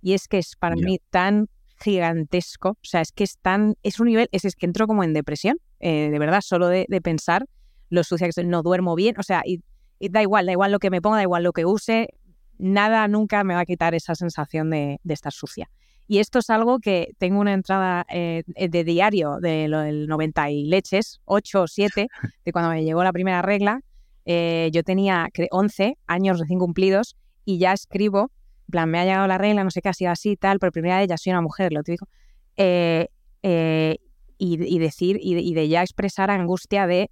Y 0.01 0.13
es 0.13 0.27
que 0.27 0.37
es 0.37 0.55
para 0.55 0.75
mí 0.75 0.99
tan 1.09 1.47
gigantesco, 1.81 2.69
o 2.69 2.77
sea, 2.81 3.01
es 3.01 3.11
que 3.11 3.23
es 3.23 3.37
tan, 3.37 3.75
es 3.83 3.99
un 3.99 4.07
nivel, 4.07 4.27
es, 4.31 4.45
es 4.45 4.55
que 4.55 4.65
entro 4.65 4.87
como 4.87 5.03
en 5.03 5.13
depresión, 5.13 5.57
eh, 5.79 6.09
de 6.11 6.19
verdad, 6.19 6.41
solo 6.41 6.67
de, 6.67 6.85
pensar 7.01 7.45
lo 7.89 8.03
sucia 8.03 8.27
que 8.27 8.33
soy, 8.33 8.45
no 8.45 8.63
duermo 8.63 8.95
bien, 8.95 9.15
o 9.17 9.23
sea, 9.23 9.41
y, 9.45 9.61
da 9.99 10.21
igual, 10.21 10.45
da 10.45 10.51
igual 10.51 10.71
lo 10.71 10.79
que 10.79 10.89
me 10.89 11.01
ponga, 11.01 11.17
da 11.17 11.23
igual 11.23 11.43
lo 11.43 11.53
que 11.53 11.65
use, 11.65 12.09
nada 12.57 13.07
nunca 13.07 13.43
me 13.43 13.53
va 13.53 13.61
a 13.61 13.65
quitar 13.65 13.95
esa 13.95 14.15
sensación 14.15 14.69
de, 14.69 14.99
estar 15.07 15.33
sucia. 15.33 15.69
Y 16.07 16.19
esto 16.19 16.39
es 16.39 16.49
algo 16.49 16.79
que 16.79 17.13
tengo 17.19 17.39
una 17.39 17.53
entrada 17.53 18.05
eh, 18.09 18.43
de 18.47 18.83
diario 18.83 19.37
de 19.39 19.67
lo 19.67 19.81
del 19.81 20.07
90 20.07 20.49
y 20.49 20.63
leches, 20.65 21.21
8 21.25 21.61
o 21.61 21.67
7, 21.67 22.07
de 22.45 22.51
cuando 22.51 22.71
me 22.71 22.83
llegó 22.83 23.03
la 23.03 23.13
primera 23.13 23.43
regla. 23.43 23.81
Eh, 24.25 24.69
yo 24.73 24.83
tenía 24.83 25.29
11 25.51 25.97
años 26.07 26.39
recién 26.39 26.59
cumplidos 26.59 27.15
y 27.45 27.57
ya 27.57 27.73
escribo 27.73 28.31
plan, 28.69 28.89
me 28.89 28.99
ha 28.99 29.05
llegado 29.05 29.27
la 29.27 29.37
regla, 29.37 29.63
no 29.63 29.71
sé 29.71 29.81
qué 29.81 29.89
ha 29.89 29.93
sido 29.93 30.11
así, 30.11 30.37
tal, 30.37 30.59
por 30.59 30.71
primera 30.71 30.99
vez 30.99 31.07
ya 31.07 31.17
soy 31.17 31.31
una 31.31 31.41
mujer, 31.41 31.73
lo 31.73 31.83
típico. 31.83 32.07
Eh, 32.55 33.07
eh, 33.43 33.97
y, 34.37 34.79
decir, 34.79 35.19
y 35.21 35.53
de, 35.53 35.67
ya 35.67 35.81
expresar 35.81 36.31
angustia 36.31 36.87
de 36.87 37.11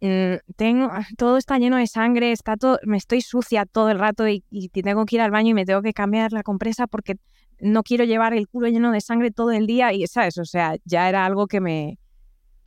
mm, 0.00 0.52
tengo, 0.56 0.90
todo 1.16 1.36
está 1.36 1.58
lleno 1.58 1.76
de 1.76 1.86
sangre, 1.86 2.32
está 2.32 2.56
todo, 2.56 2.78
me 2.84 2.96
estoy 2.96 3.20
sucia 3.20 3.66
todo 3.66 3.90
el 3.90 3.98
rato 3.98 4.26
y, 4.28 4.42
tengo 4.72 5.06
que 5.06 5.16
ir 5.16 5.22
al 5.22 5.30
baño 5.30 5.50
y 5.50 5.54
me 5.54 5.64
tengo 5.64 5.82
que 5.82 5.92
cambiar 5.92 6.32
la 6.32 6.42
compresa 6.42 6.86
porque 6.86 7.16
no 7.60 7.82
quiero 7.82 8.04
llevar 8.04 8.34
el 8.34 8.48
culo 8.48 8.68
lleno 8.68 8.90
de 8.90 9.00
sangre 9.00 9.30
todo 9.30 9.52
el 9.52 9.66
día 9.66 9.92
y 9.92 10.06
sabes, 10.08 10.38
o 10.38 10.44
sea, 10.44 10.76
ya 10.84 11.08
era 11.08 11.24
algo 11.24 11.46
que 11.46 11.60
me 11.60 11.98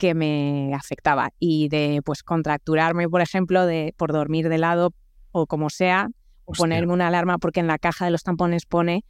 que 0.00 0.14
me 0.14 0.72
afectaba 0.74 1.30
y 1.38 1.68
de 1.68 2.00
pues 2.02 2.22
contracturarme, 2.22 3.06
por 3.08 3.20
ejemplo, 3.20 3.66
de 3.66 3.94
por 3.98 4.12
dormir 4.12 4.48
de 4.48 4.56
lado 4.56 4.94
o 5.30 5.46
como 5.46 5.68
sea, 5.68 6.08
ponerme 6.56 6.94
una 6.94 7.08
alarma 7.08 7.36
porque 7.36 7.60
en 7.60 7.66
la 7.66 7.78
caja 7.78 8.06
de 8.06 8.10
los 8.10 8.22
tampones 8.22 8.64
pone 8.64 9.04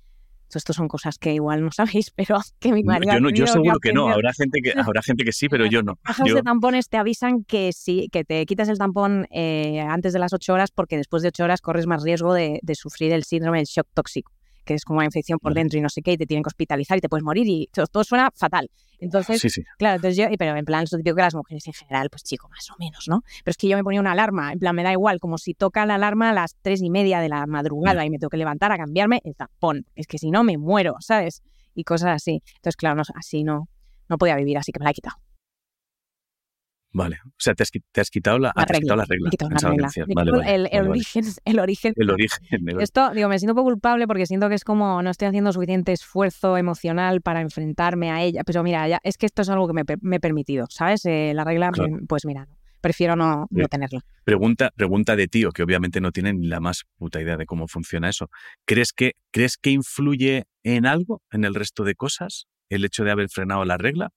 esto 0.53 0.73
son 0.73 0.89
cosas 0.89 1.17
que 1.17 1.33
igual 1.33 1.63
no 1.63 1.71
sabéis, 1.73 2.11
pero 2.11 2.41
que 2.59 2.73
mi 2.73 2.83
marido. 2.83 3.19
Yo, 3.21 3.31
yo 3.31 3.47
seguro 3.47 3.79
que, 3.79 3.93
no, 3.93 4.09
habrá 4.09 4.33
gente 4.33 4.61
que, 4.61 4.73
habrá 4.77 5.01
gente 5.01 5.25
que 5.25 5.33
sí, 5.33 5.49
pero 5.49 5.65
yo 5.67 5.83
no. 5.85 5.95
Cajas 6.03 6.35
de 6.35 6.43
tampones 6.43 6.89
te 6.89 6.97
avisan 6.97 7.45
que 7.45 7.73
sí, 7.73 8.09
que 8.11 8.25
te 8.25 8.45
quitas 8.47 8.69
el 8.69 8.79
tampón 8.79 9.29
eh, 9.31 9.81
antes 9.81 10.13
de 10.13 10.19
las 10.19 10.33
8 10.33 10.53
horas 10.53 10.73
porque 10.73 10.97
después 10.97 11.23
de 11.23 11.29
8 11.29 11.45
horas 11.45 11.61
corres 11.61 11.87
más 11.87 12.03
riesgo 12.03 12.35
de, 12.35 12.59
de 12.63 12.75
sufrir 12.75 13.13
el 13.13 13.23
síndrome 13.23 13.59
del 13.59 13.67
shock 13.67 13.87
tóxico 13.95 14.33
que 14.65 14.75
es 14.75 14.85
como 14.85 14.99
una 14.99 15.07
infección 15.07 15.39
por 15.39 15.55
dentro 15.55 15.79
y 15.79 15.83
no 15.83 15.89
sé 15.89 16.03
qué, 16.03 16.13
y 16.13 16.17
te 16.17 16.27
tienen 16.27 16.43
que 16.43 16.49
hospitalizar 16.49 16.99
y 16.99 17.01
te 17.01 17.09
puedes 17.09 17.25
morir 17.25 17.47
y 17.49 17.69
todo, 17.73 18.05
suena 18.05 18.31
fatal. 18.35 18.71
Entonces, 18.99 19.43
claro, 19.79 19.97
entonces 19.97 20.17
yo, 20.17 20.27
pero 20.39 20.57
en 20.57 20.65
plan, 20.65 20.85
eso 20.85 20.97
típico 20.99 21.17
que 21.17 21.23
las 21.23 21.35
mujeres 21.35 21.67
en 21.67 21.73
general, 21.73 22.11
pues 22.11 22.23
chico, 22.23 22.49
más 22.51 22.71
o 22.71 22.75
menos, 22.79 23.07
¿no? 23.09 23.23
Pero 23.45 23.53
es 23.53 23.57
que 23.57 23.67
yo 23.67 23.77
me 23.77 23.83
ponía 23.83 24.01
una 24.01 24.13
alarma, 24.13 24.53
en 24.53 24.59
plan, 24.59 24.77
me 24.77 24.83
da 24.83 24.93
igual, 24.93 25.21
como 25.21 25.39
si 25.39 25.55
toca 25.55 25.87
la 25.87 25.95
alarma 25.95 26.31
a 26.31 26.33
las 26.35 26.57
tres 26.61 26.83
y 26.83 26.91
media 26.91 27.21
de 27.21 27.31
la 27.31 27.47
madrugada 27.47 28.05
y 28.05 28.11
me 28.11 28.19
tengo 28.19 28.29
que 28.29 28.37
levantar 28.37 28.73
a 28.73 28.77
cambiarme 28.77 29.23
el 29.25 29.35
tampón. 29.35 29.87
Es 29.95 30.07
que 30.07 30.19
si 30.19 30.31
no, 30.31 30.45
me 30.45 30.59
muero, 30.59 30.97
¿sabes? 31.01 31.43
Y 31.75 31.85
cosas 31.85 32.11
así. 32.11 32.43
Entonces, 32.57 32.77
claro, 32.77 32.97
no, 32.97 33.03
así 33.15 33.43
no, 33.43 33.69
no 34.09 34.19
podía 34.19 34.37
vivir, 34.37 34.59
así 34.59 34.71
que 34.73 34.81
me 34.81 34.85
la 34.85 34.91
he 34.91 34.95
quitado. 34.95 35.17
Vale, 36.93 37.19
o 37.25 37.31
sea, 37.39 37.55
te 37.55 37.63
has, 37.63 38.11
quitado 38.11 38.39
la, 38.39 38.53
la 38.57 38.65
regla. 38.65 38.97
la 38.97 39.05
regla. 39.05 39.31
el, 40.47 40.89
origen, 40.89 41.25
el 41.45 41.61
origen. 41.61 41.95
El 41.97 42.11
origen. 42.11 42.41
Esto, 42.81 43.11
digo, 43.15 43.29
me 43.29 43.39
siento 43.39 43.53
un 43.53 43.59
poco 43.59 43.71
culpable 43.71 44.09
porque 44.09 44.27
siento 44.27 44.49
que 44.49 44.57
es 44.57 44.65
como 44.65 45.01
no 45.01 45.11
estoy 45.11 45.29
haciendo 45.29 45.53
suficiente 45.53 45.93
esfuerzo 45.93 46.57
emocional 46.57 47.21
para 47.21 47.43
enfrentarme 47.43 48.11
a 48.11 48.23
ella. 48.23 48.43
Pero 48.45 48.65
mira, 48.65 48.89
ya, 48.89 48.99
es 49.05 49.19
que 49.19 49.27
esto 49.27 49.43
es 49.43 49.49
algo 49.51 49.69
que 49.69 49.75
me, 49.75 50.17
he 50.17 50.21
permitido, 50.21 50.67
¿sabes? 50.69 51.05
Eh, 51.05 51.33
la 51.33 51.45
regla, 51.45 51.71
pues 52.09 52.25
mira, 52.25 52.49
prefiero 52.81 53.15
no, 53.15 53.47
no 53.51 53.69
tenerla. 53.69 54.01
Pregunta, 54.25 54.73
pregunta 54.75 55.15
de 55.15 55.29
tío, 55.29 55.53
que 55.53 55.63
obviamente 55.63 56.01
no 56.01 56.11
tiene 56.11 56.33
ni 56.33 56.49
la 56.49 56.59
más 56.59 56.85
puta 56.99 57.21
idea 57.21 57.37
de 57.37 57.47
cómo 57.47 57.69
funciona 57.69 58.09
eso. 58.09 58.31
¿Crees 58.65 58.93
que, 58.93 59.13
¿Crees 59.31 59.57
que 59.59 59.71
influye 59.71 60.45
en 60.65 60.87
algo, 60.87 61.23
en 61.31 61.45
el 61.45 61.55
resto 61.55 61.85
de 61.85 61.95
cosas, 61.95 62.47
el 62.69 62.85
hecho 62.85 63.05
de 63.05 63.13
haber 63.13 63.29
frenado 63.29 63.65
la 63.65 63.77
regla? 63.77 64.11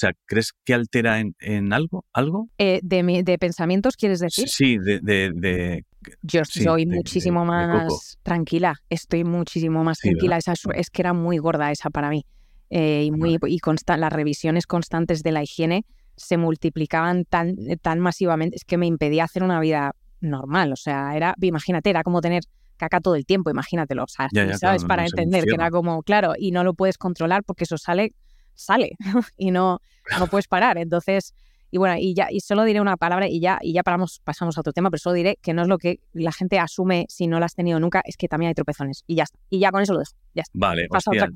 O 0.00 0.06
sea, 0.06 0.14
¿crees 0.24 0.54
que 0.64 0.72
altera 0.72 1.20
en, 1.20 1.72
algo? 1.74 2.06
algo? 2.14 2.48
Eh, 2.56 2.80
de, 2.82 3.36
pensamientos, 3.38 3.96
quieres 3.96 4.20
decir? 4.20 4.48
Sí, 4.48 4.78
de... 4.78 5.84
Yo 6.22 6.42
soy 6.46 6.86
muchísimo 6.86 7.44
más 7.44 8.16
tranquila, 8.22 8.76
estoy 8.88 9.24
muchísimo 9.24 9.84
más 9.84 9.98
tranquila. 9.98 10.38
Esa, 10.38 10.54
es 10.74 10.88
que 10.88 11.02
era 11.02 11.12
muy 11.12 11.36
gorda 11.36 11.70
esa 11.70 11.90
para 11.90 12.08
mí. 12.08 12.24
Eh, 12.70 13.04
y 13.04 13.10
muy, 13.10 13.38
y 13.46 13.60
las 13.98 14.12
revisiones 14.12 14.66
constantes 14.66 15.22
de 15.22 15.32
la 15.32 15.42
higiene 15.42 15.84
se 16.16 16.38
multiplicaban 16.38 17.26
tan, 17.26 17.56
tan 17.82 18.00
masivamente, 18.00 18.56
es 18.56 18.64
que 18.64 18.78
me 18.78 18.86
impedía 18.86 19.24
hacer 19.24 19.42
una 19.42 19.60
vida 19.60 19.94
normal. 20.22 20.72
O 20.72 20.76
sea, 20.76 21.14
era, 21.14 21.34
imagínate, 21.42 21.90
era 21.90 22.02
como 22.04 22.22
tener 22.22 22.44
caca 22.78 23.00
todo 23.00 23.16
el 23.16 23.26
tiempo, 23.26 23.50
imagínatelo. 23.50 24.04
O 24.04 24.08
sea, 24.08 24.28
¿sabes? 24.58 24.86
Para 24.86 25.04
entender 25.04 25.44
que 25.44 25.56
era 25.56 25.70
como, 25.70 26.02
claro, 26.02 26.32
y 26.38 26.52
no 26.52 26.64
lo 26.64 26.72
puedes 26.72 26.96
controlar 26.96 27.44
porque 27.44 27.64
eso 27.64 27.76
sale, 27.76 28.14
sale 28.54 28.96
y 29.36 29.50
no, 29.50 29.80
no 30.18 30.26
puedes 30.26 30.48
parar. 30.48 30.78
Entonces, 30.78 31.34
y 31.70 31.78
bueno, 31.78 31.96
y 31.98 32.14
ya, 32.14 32.28
y 32.30 32.40
solo 32.40 32.64
diré 32.64 32.80
una 32.80 32.96
palabra 32.96 33.28
y 33.28 33.40
ya, 33.40 33.58
y 33.62 33.72
ya 33.72 33.82
paramos, 33.82 34.20
pasamos 34.24 34.56
a 34.56 34.60
otro 34.60 34.72
tema, 34.72 34.90
pero 34.90 34.98
solo 34.98 35.14
diré 35.14 35.38
que 35.40 35.54
no 35.54 35.62
es 35.62 35.68
lo 35.68 35.78
que 35.78 36.00
la 36.12 36.32
gente 36.32 36.58
asume 36.58 37.06
si 37.08 37.28
no 37.28 37.38
la 37.38 37.46
has 37.46 37.54
tenido 37.54 37.78
nunca, 37.78 38.02
es 38.04 38.16
que 38.16 38.26
también 38.26 38.48
hay 38.48 38.54
tropezones. 38.54 39.04
Y 39.06 39.14
ya 39.14 39.24
está. 39.24 39.38
Y 39.48 39.60
ya 39.60 39.70
con 39.70 39.82
eso 39.82 39.92
lo 39.92 40.00
dejo. 40.00 40.12
Ya 40.34 40.42
está. 40.42 40.52
Vale, 40.54 40.88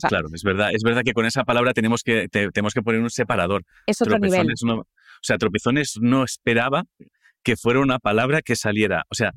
claro, 0.09 0.29
es 0.33 0.43
verdad. 0.43 0.71
Es 0.73 0.83
verdad 0.83 1.03
que 1.05 1.13
con 1.13 1.27
esa 1.27 1.45
palabra 1.45 1.73
tenemos 1.73 2.03
que, 2.03 2.29
tenemos 2.29 2.75
que 2.75 2.83
poner 2.83 3.01
un 3.01 3.11
separador. 3.11 3.65
Es 3.87 4.03
otro 4.03 4.19
nivel. 4.19 4.49
No, 4.65 4.81
o 4.81 4.87
sea, 5.23 5.39
tropezones 5.39 5.99
no 6.01 6.25
esperaba 6.25 6.85
que 7.45 7.57
fuera 7.57 7.81
una 7.81 7.99
palabra 7.99 8.43
que 8.43 8.57
saliera. 8.57 9.05
O 9.11 9.15
sea, 9.15 9.33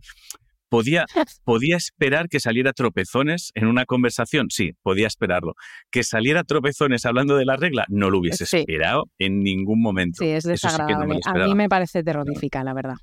¿Podía, 0.69 1.05
¿Podía 1.43 1.77
esperar 1.77 2.27
que 2.27 2.39
saliera 2.39 2.73
tropezones 2.73 3.51
en 3.55 3.67
una 3.67 3.85
conversación? 3.85 4.47
Sí, 4.49 4.71
podía 4.83 5.07
esperarlo. 5.07 5.53
¿Que 5.91 6.03
saliera 6.03 6.43
tropezones 6.43 7.05
hablando 7.05 7.37
de 7.37 7.45
la 7.45 7.55
regla? 7.55 7.85
No 7.87 8.09
lo 8.09 8.19
hubiese 8.19 8.43
esperado 8.43 9.05
en 9.17 9.39
ningún 9.39 9.81
momento. 9.81 10.17
Sí, 10.19 10.29
es 10.29 10.43
desagradable. 10.43 11.19
a 11.25 11.33
mí 11.33 11.55
me 11.55 11.69
parece 11.69 12.03
terrorífica, 12.03 12.63
la 12.63 12.73
verdad. 12.73 12.97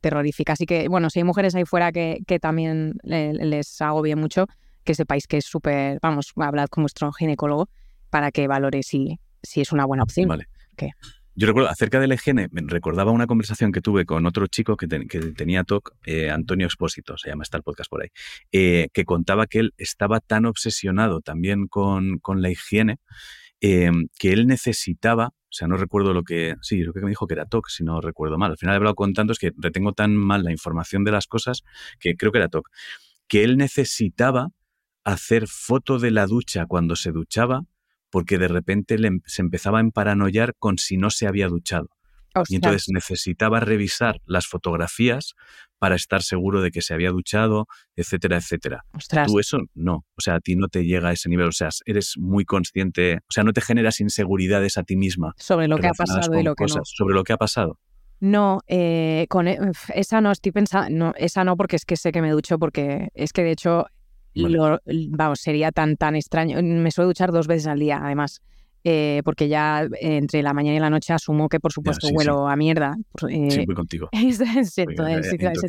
Terrorífica. 0.00 0.52
Así 0.52 0.66
que, 0.66 0.88
bueno, 0.88 1.10
si 1.10 1.18
hay 1.18 1.24
mujeres 1.24 1.54
ahí 1.54 1.64
fuera 1.64 1.92
que, 1.92 2.18
que 2.26 2.38
también 2.38 2.94
les 3.02 3.80
hago 3.82 4.02
bien 4.02 4.18
mucho, 4.18 4.46
que 4.84 4.94
sepáis 4.94 5.26
que 5.26 5.38
es 5.38 5.44
súper, 5.44 5.98
vamos, 6.00 6.32
hablad 6.36 6.68
con 6.68 6.84
vuestro 6.84 7.12
ginecólogo 7.12 7.68
para 8.08 8.30
que 8.30 8.46
valore 8.46 8.82
si, 8.82 9.18
si 9.42 9.60
es 9.60 9.72
una 9.72 9.84
buena 9.84 10.04
opción. 10.04 10.28
Vale. 10.28 10.46
Yo 11.40 11.46
recuerdo, 11.46 11.70
acerca 11.70 11.98
del 11.98 12.12
EGN, 12.12 12.50
me 12.52 12.60
recordaba 12.66 13.12
una 13.12 13.26
conversación 13.26 13.72
que 13.72 13.80
tuve 13.80 14.04
con 14.04 14.26
otro 14.26 14.46
chico 14.46 14.76
que, 14.76 14.86
tenía 14.86 15.64
TOC, 15.64 15.94
eh, 16.04 16.28
Antonio 16.28 16.66
Expósito, 16.66 17.16
se 17.16 17.30
llama, 17.30 17.44
está 17.44 17.56
el 17.56 17.62
podcast 17.62 17.88
por 17.88 18.02
ahí, 18.02 18.10
eh, 18.52 18.88
que 18.92 19.06
contaba 19.06 19.46
que 19.46 19.60
él 19.60 19.74
estaba 19.78 20.20
tan 20.20 20.44
obsesionado 20.44 21.22
también 21.22 21.66
con, 21.66 22.18
con 22.18 22.42
la 22.42 22.50
higiene 22.50 22.98
em, 23.62 24.08
que 24.18 24.34
él 24.34 24.48
necesitaba, 24.48 25.28
o 25.28 25.48
sea, 25.48 25.66
no 25.66 25.78
recuerdo 25.78 26.12
lo 26.12 26.24
que, 26.24 26.56
sí, 26.60 26.82
creo 26.82 26.92
que 26.92 27.00
me 27.00 27.08
dijo 27.08 27.26
que 27.26 27.32
era 27.32 27.46
TOC, 27.46 27.70
si 27.70 27.84
no 27.84 28.02
recuerdo 28.02 28.36
mal. 28.36 28.50
Al 28.50 28.58
final 28.58 28.74
he 28.74 28.76
hablado 28.76 28.94
con 28.94 29.14
tantos 29.14 29.38
que 29.38 29.52
retengo 29.56 29.94
tan 29.94 30.14
mal 30.14 30.44
la 30.44 30.52
información 30.52 31.04
de 31.04 31.12
las 31.12 31.26
cosas 31.26 31.62
que 31.98 32.16
creo 32.16 32.32
que 32.32 32.38
era 32.38 32.48
TOC, 32.48 32.68
que 33.28 33.44
él 33.44 33.56
necesitaba 33.56 34.50
hacer 35.04 35.48
foto 35.48 35.98
de 35.98 36.10
la 36.10 36.26
ducha 36.26 36.66
cuando 36.66 36.96
se 36.96 37.12
duchaba 37.12 37.64
porque 38.10 38.38
de 38.38 38.48
repente 38.48 38.94
em, 38.94 39.20
se 39.26 39.42
empezaba 39.42 39.78
a 39.78 39.80
emparanoiar 39.80 40.54
con 40.58 40.78
si 40.78 40.96
no 40.96 41.10
se 41.10 41.26
había 41.26 41.48
duchado. 41.48 41.88
Y 42.48 42.56
entonces 42.56 42.84
necesitaba 42.88 43.58
revisar 43.58 44.20
las 44.24 44.46
fotografías 44.46 45.34
para 45.78 45.96
estar 45.96 46.22
seguro 46.22 46.60
de 46.60 46.70
que 46.70 46.82
se 46.82 46.94
había 46.94 47.10
duchado, 47.10 47.66
etcétera, 47.96 48.36
etcétera. 48.36 48.84
Tú 49.26 49.40
eso 49.40 49.58
no, 49.74 50.04
o 50.14 50.20
sea, 50.20 50.36
a 50.36 50.40
ti 50.40 50.54
no 50.54 50.68
te 50.68 50.84
llega 50.84 51.08
a 51.08 51.12
ese 51.12 51.28
nivel, 51.28 51.48
o 51.48 51.52
sea, 51.52 51.70
eres 51.86 52.14
muy 52.18 52.44
consciente, 52.44 53.16
o 53.16 53.32
sea, 53.32 53.42
no 53.42 53.52
te 53.52 53.60
generas 53.60 54.00
inseguridades 54.00 54.76
a 54.76 54.84
ti 54.84 54.96
misma. 54.96 55.32
Sobre 55.38 55.66
lo 55.66 55.78
que 55.78 55.88
ha 55.88 55.92
pasado 55.92 56.38
y 56.38 56.42
lo 56.44 56.54
que 56.54 56.66
no. 56.66 56.82
Sobre 56.84 57.14
lo 57.14 57.24
que 57.24 57.32
ha 57.32 57.38
pasado. 57.38 57.78
No, 58.20 58.60
eh, 58.66 59.26
con 59.30 59.48
e, 59.48 59.58
esa 59.94 60.20
no 60.20 60.30
estoy 60.30 60.52
pensando, 60.52 60.90
no, 60.90 61.14
esa 61.16 61.42
no 61.42 61.56
porque 61.56 61.76
es 61.76 61.86
que 61.86 61.96
sé 61.96 62.12
que 62.12 62.20
me 62.20 62.30
ducho 62.30 62.58
porque 62.58 63.08
es 63.14 63.32
que 63.32 63.42
de 63.42 63.52
hecho 63.52 63.86
vamos, 64.34 65.40
sería 65.40 65.72
tan, 65.72 65.96
tan 65.96 66.16
extraño. 66.16 66.60
Me 66.62 66.90
suelo 66.90 67.08
duchar 67.08 67.32
dos 67.32 67.46
veces 67.46 67.66
al 67.66 67.78
día, 67.78 68.00
además. 68.02 68.40
Eh, 68.82 69.20
porque 69.26 69.48
ya 69.48 69.86
entre 70.00 70.42
la 70.42 70.54
mañana 70.54 70.76
y 70.76 70.80
la 70.80 70.88
noche 70.88 71.12
asumo 71.12 71.50
que 71.50 71.60
por 71.60 71.70
supuesto 71.70 72.08
huelo 72.08 72.48
a 72.48 72.56
mierda. 72.56 72.96
Eh, 73.28 73.50
sí, 73.50 73.66
voy 73.66 73.74
contigo. 73.74 74.08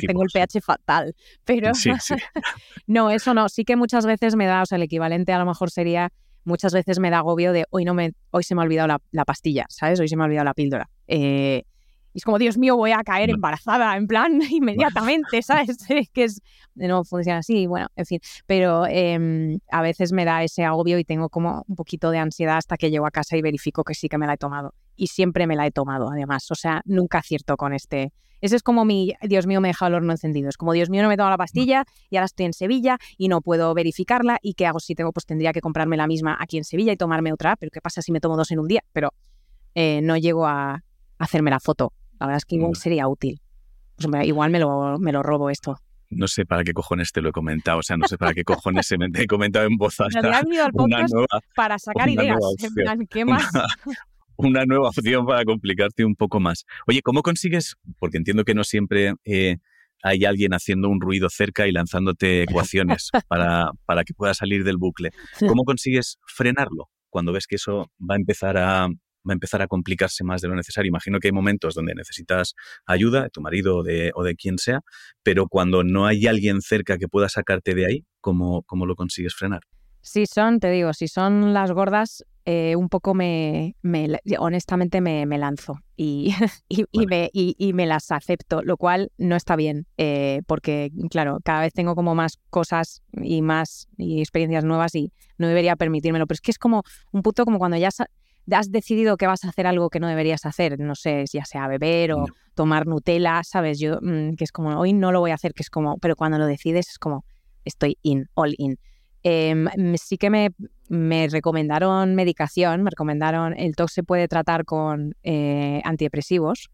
tengo 0.06 0.22
el 0.22 0.30
pH 0.32 0.60
fatal, 0.62 1.14
pero 1.44 1.72
no, 2.86 3.10
eso 3.10 3.34
no, 3.34 3.50
sí 3.50 3.64
que 3.64 3.76
muchas 3.76 4.06
veces 4.06 4.34
me 4.34 4.46
da, 4.46 4.62
o 4.62 4.66
sea, 4.66 4.76
el 4.76 4.82
equivalente 4.82 5.32
a 5.32 5.38
lo 5.38 5.44
mejor 5.44 5.70
sería, 5.70 6.10
muchas 6.44 6.72
veces 6.72 7.00
me 7.00 7.10
da 7.10 7.18
agobio 7.18 7.52
de 7.52 7.66
hoy 7.68 7.84
no 7.84 7.92
me, 7.92 8.12
hoy 8.30 8.44
se 8.44 8.54
me 8.54 8.62
ha 8.62 8.64
olvidado 8.64 8.88
la, 8.88 8.98
la 9.10 9.26
pastilla, 9.26 9.66
¿sabes? 9.68 10.00
Hoy 10.00 10.08
se 10.08 10.16
me 10.16 10.22
ha 10.22 10.26
olvidado 10.26 10.46
la 10.46 10.54
píldora. 10.54 10.88
Eh, 11.06 11.64
y 12.14 12.18
es 12.18 12.24
como, 12.24 12.38
Dios 12.38 12.58
mío, 12.58 12.76
voy 12.76 12.92
a 12.92 13.02
caer 13.02 13.30
embarazada, 13.30 13.96
en 13.96 14.06
plan, 14.06 14.38
inmediatamente, 14.50 15.42
¿sabes? 15.42 15.78
que 16.12 16.24
es, 16.24 16.42
no 16.74 17.04
funciona 17.04 17.38
así, 17.38 17.66
bueno, 17.66 17.88
en 17.96 18.06
fin. 18.06 18.20
Pero 18.46 18.86
em, 18.86 19.58
a 19.70 19.82
veces 19.82 20.12
me 20.12 20.24
da 20.24 20.42
ese 20.42 20.64
agobio 20.64 20.98
y 20.98 21.04
tengo 21.04 21.28
como 21.28 21.64
un 21.66 21.76
poquito 21.76 22.10
de 22.10 22.18
ansiedad 22.18 22.58
hasta 22.58 22.76
que 22.76 22.90
llego 22.90 23.06
a 23.06 23.10
casa 23.10 23.36
y 23.36 23.42
verifico 23.42 23.84
que 23.84 23.94
sí 23.94 24.08
que 24.08 24.18
me 24.18 24.26
la 24.26 24.34
he 24.34 24.38
tomado. 24.38 24.74
Y 24.94 25.06
siempre 25.06 25.46
me 25.46 25.56
la 25.56 25.66
he 25.66 25.70
tomado, 25.70 26.10
además. 26.10 26.50
O 26.50 26.54
sea, 26.54 26.82
nunca 26.84 27.18
acierto 27.18 27.56
con 27.56 27.72
este. 27.72 28.12
Ese 28.42 28.56
es 28.56 28.62
como 28.62 28.84
mi, 28.84 29.14
Dios 29.22 29.46
mío, 29.46 29.60
me 29.60 29.68
he 29.68 29.70
dejado 29.70 29.90
el 29.90 29.94
horno 29.94 30.12
encendido. 30.12 30.48
Es 30.48 30.56
como, 30.56 30.72
Dios 30.72 30.90
mío, 30.90 31.02
no 31.02 31.08
me 31.08 31.14
he 31.14 31.16
tomado 31.16 31.30
la 31.30 31.38
pastilla 31.38 31.84
y 32.10 32.16
ahora 32.16 32.26
estoy 32.26 32.46
en 32.46 32.52
Sevilla 32.52 32.98
y 33.16 33.28
no 33.28 33.40
puedo 33.40 33.72
verificarla. 33.72 34.38
¿Y 34.42 34.54
qué 34.54 34.66
hago 34.66 34.80
si 34.80 34.94
tengo? 34.94 35.12
Pues 35.12 35.24
tendría 35.24 35.52
que 35.52 35.60
comprarme 35.60 35.96
la 35.96 36.06
misma 36.06 36.36
aquí 36.38 36.58
en 36.58 36.64
Sevilla 36.64 36.92
y 36.92 36.96
tomarme 36.96 37.32
otra. 37.32 37.56
Pero 37.56 37.70
¿qué 37.70 37.80
pasa 37.80 38.02
si 38.02 38.12
me 38.12 38.20
tomo 38.20 38.36
dos 38.36 38.50
en 38.50 38.58
un 38.58 38.66
día? 38.66 38.82
Pero 38.92 39.14
eh, 39.74 40.00
no 40.02 40.16
llego 40.16 40.46
a 40.46 40.82
hacerme 41.18 41.50
la 41.50 41.60
foto 41.60 41.92
la 42.22 42.26
verdad 42.26 42.38
es 42.38 42.44
que 42.44 42.54
igual 42.54 42.70
mm. 42.70 42.76
sería 42.76 43.08
útil. 43.08 43.40
Pues, 43.96 44.26
igual 44.26 44.50
me 44.52 44.60
lo, 44.60 44.96
me 45.00 45.10
lo 45.10 45.24
robo 45.24 45.50
esto. 45.50 45.76
No 46.08 46.28
sé 46.28 46.46
para 46.46 46.62
qué 46.62 46.72
cojones 46.72 47.10
te 47.10 47.20
lo 47.20 47.30
he 47.30 47.32
comentado, 47.32 47.78
o 47.78 47.82
sea, 47.82 47.96
no 47.96 48.06
sé 48.06 48.16
para 48.16 48.32
qué 48.32 48.44
cojones 48.44 48.86
se 48.86 48.96
me 48.96 49.06
he 49.12 49.26
comentado 49.26 49.66
en 49.66 49.76
voz 49.76 49.98
alta. 49.98 50.38
Al 50.38 50.72
podcast 50.72 51.14
para 51.56 51.80
sacar 51.80 52.08
ideas. 52.08 52.38
¿qué 53.10 53.24
más? 53.24 53.44
Una, 54.36 54.64
nueva 54.66 54.90
opción 54.90 55.26
para 55.26 55.44
complicarte 55.44 56.04
un 56.04 56.14
poco 56.14 56.38
más. 56.38 56.64
Oye, 56.86 57.02
¿cómo 57.02 57.22
consigues? 57.22 57.74
Porque 57.98 58.18
entiendo 58.18 58.44
que 58.44 58.54
no 58.54 58.62
siempre 58.62 59.14
eh, 59.24 59.56
hay 60.02 60.24
alguien 60.24 60.54
haciendo 60.54 60.88
un 60.90 61.00
ruido 61.00 61.28
cerca 61.28 61.66
y 61.66 61.72
lanzándote 61.72 62.44
ecuaciones 62.44 63.10
para, 63.28 63.70
para 63.84 64.04
que 64.04 64.14
puedas 64.14 64.36
salir 64.36 64.62
del 64.62 64.76
bucle. 64.76 65.10
¿Cómo 65.40 65.64
consigues 65.64 66.18
frenarlo 66.24 66.88
cuando 67.10 67.32
ves 67.32 67.46
que 67.48 67.56
eso 67.56 67.90
va 67.98 68.14
a 68.14 68.18
empezar 68.18 68.56
a, 68.58 68.88
va 69.28 69.32
a 69.32 69.34
empezar 69.34 69.62
a 69.62 69.66
complicarse 69.66 70.24
más 70.24 70.40
de 70.40 70.48
lo 70.48 70.54
necesario. 70.54 70.88
Imagino 70.88 71.18
que 71.18 71.28
hay 71.28 71.32
momentos 71.32 71.74
donde 71.74 71.94
necesitas 71.94 72.54
ayuda 72.86 73.24
de 73.24 73.30
tu 73.30 73.40
marido 73.40 73.78
o 73.78 73.82
de, 73.82 74.12
o 74.14 74.22
de 74.22 74.34
quien 74.34 74.58
sea, 74.58 74.80
pero 75.22 75.46
cuando 75.48 75.84
no 75.84 76.06
hay 76.06 76.26
alguien 76.26 76.60
cerca 76.60 76.98
que 76.98 77.08
pueda 77.08 77.28
sacarte 77.28 77.74
de 77.74 77.86
ahí, 77.86 78.04
¿cómo, 78.20 78.62
cómo 78.62 78.86
lo 78.86 78.94
consigues 78.94 79.34
frenar? 79.34 79.60
Si 80.00 80.26
son, 80.26 80.58
te 80.58 80.70
digo, 80.70 80.92
si 80.94 81.06
son 81.06 81.54
las 81.54 81.70
gordas, 81.70 82.24
eh, 82.44 82.74
un 82.74 82.88
poco 82.88 83.14
me, 83.14 83.76
me 83.82 84.18
honestamente 84.36 85.00
me, 85.00 85.26
me, 85.26 85.38
lanzo 85.38 85.78
y, 85.96 86.34
y, 86.68 86.84
y, 86.90 87.06
me, 87.06 87.30
y, 87.32 87.72
me, 87.72 87.86
las 87.86 88.10
acepto, 88.10 88.62
lo 88.62 88.76
cual 88.76 89.12
no 89.16 89.36
está 89.36 89.54
bien, 89.54 89.86
eh, 89.96 90.42
porque 90.48 90.90
claro, 91.08 91.38
cada 91.44 91.60
vez 91.60 91.72
tengo 91.72 91.94
como 91.94 92.16
más 92.16 92.40
cosas 92.50 93.00
y 93.12 93.42
más 93.42 93.86
y 93.96 94.18
experiencias 94.18 94.64
nuevas 94.64 94.92
y 94.96 95.12
no 95.38 95.46
debería 95.46 95.76
permitírmelo, 95.76 96.26
pero 96.26 96.34
es 96.34 96.40
que 96.40 96.50
es 96.50 96.58
como 96.58 96.82
un 97.12 97.22
punto 97.22 97.44
como 97.44 97.60
cuando 97.60 97.76
ya 97.76 97.90
has 98.50 98.70
decidido 98.70 99.16
que 99.16 99.26
vas 99.26 99.44
a 99.44 99.48
hacer 99.48 99.66
algo 99.66 99.90
que 99.90 100.00
no 100.00 100.08
deberías 100.08 100.44
hacer, 100.46 100.78
no 100.78 100.94
sé, 100.94 101.24
ya 101.32 101.44
sea 101.44 101.68
beber 101.68 102.12
o 102.12 102.26
tomar 102.54 102.86
Nutella, 102.86 103.42
¿sabes? 103.44 103.78
Yo, 103.78 103.98
mm, 104.00 104.34
que 104.34 104.44
es 104.44 104.52
como, 104.52 104.78
hoy 104.78 104.92
no 104.92 105.12
lo 105.12 105.20
voy 105.20 105.30
a 105.30 105.34
hacer, 105.34 105.54
que 105.54 105.62
es 105.62 105.70
como, 105.70 105.98
pero 105.98 106.16
cuando 106.16 106.38
lo 106.38 106.46
decides 106.46 106.88
es 106.90 106.98
como, 106.98 107.24
estoy 107.64 107.98
in, 108.02 108.28
all 108.34 108.54
in. 108.58 108.78
Em, 109.22 109.68
sí 109.96 110.18
que 110.18 110.30
me, 110.30 110.50
me, 110.88 111.28
recomendaron 111.28 112.14
medicación, 112.16 112.82
me 112.82 112.90
recomendaron, 112.90 113.54
el 113.56 113.76
TOC 113.76 113.88
se 113.88 114.02
puede 114.02 114.26
tratar 114.26 114.64
con 114.64 115.14
eh, 115.22 115.80
antidepresivos, 115.84 116.70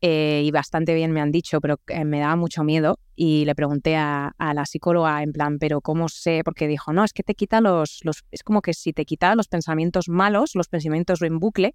eh, 0.00 0.42
y 0.44 0.50
bastante 0.52 0.94
bien 0.94 1.10
me 1.12 1.20
han 1.20 1.32
dicho, 1.32 1.60
pero 1.60 1.80
eh, 1.88 2.04
me 2.04 2.20
daba 2.20 2.36
mucho 2.36 2.62
miedo 2.62 3.00
y 3.16 3.44
le 3.44 3.54
pregunté 3.56 3.96
a, 3.96 4.32
la 4.38 4.64
psicóloga 4.64 5.22
en 5.24 5.32
plan, 5.32 5.58
pero 5.58 5.80
¿cómo 5.80 6.08
sé? 6.08 6.42
Porque 6.44 6.68
dijo, 6.68 6.92
no, 6.92 7.04
es 7.04 7.12
que 7.12 7.24
te 7.24 7.34
quita 7.34 7.60
los, 7.60 8.00
los 8.04 8.24
es 8.30 8.44
como 8.44 8.62
que 8.62 8.74
si 8.74 8.92
te 8.92 9.04
quita 9.04 9.34
los 9.34 9.48
pensamientos 9.48 10.08
malos, 10.08 10.54
los 10.54 10.68
pensamientos 10.68 11.20
en 11.22 11.40
bucle 11.40 11.74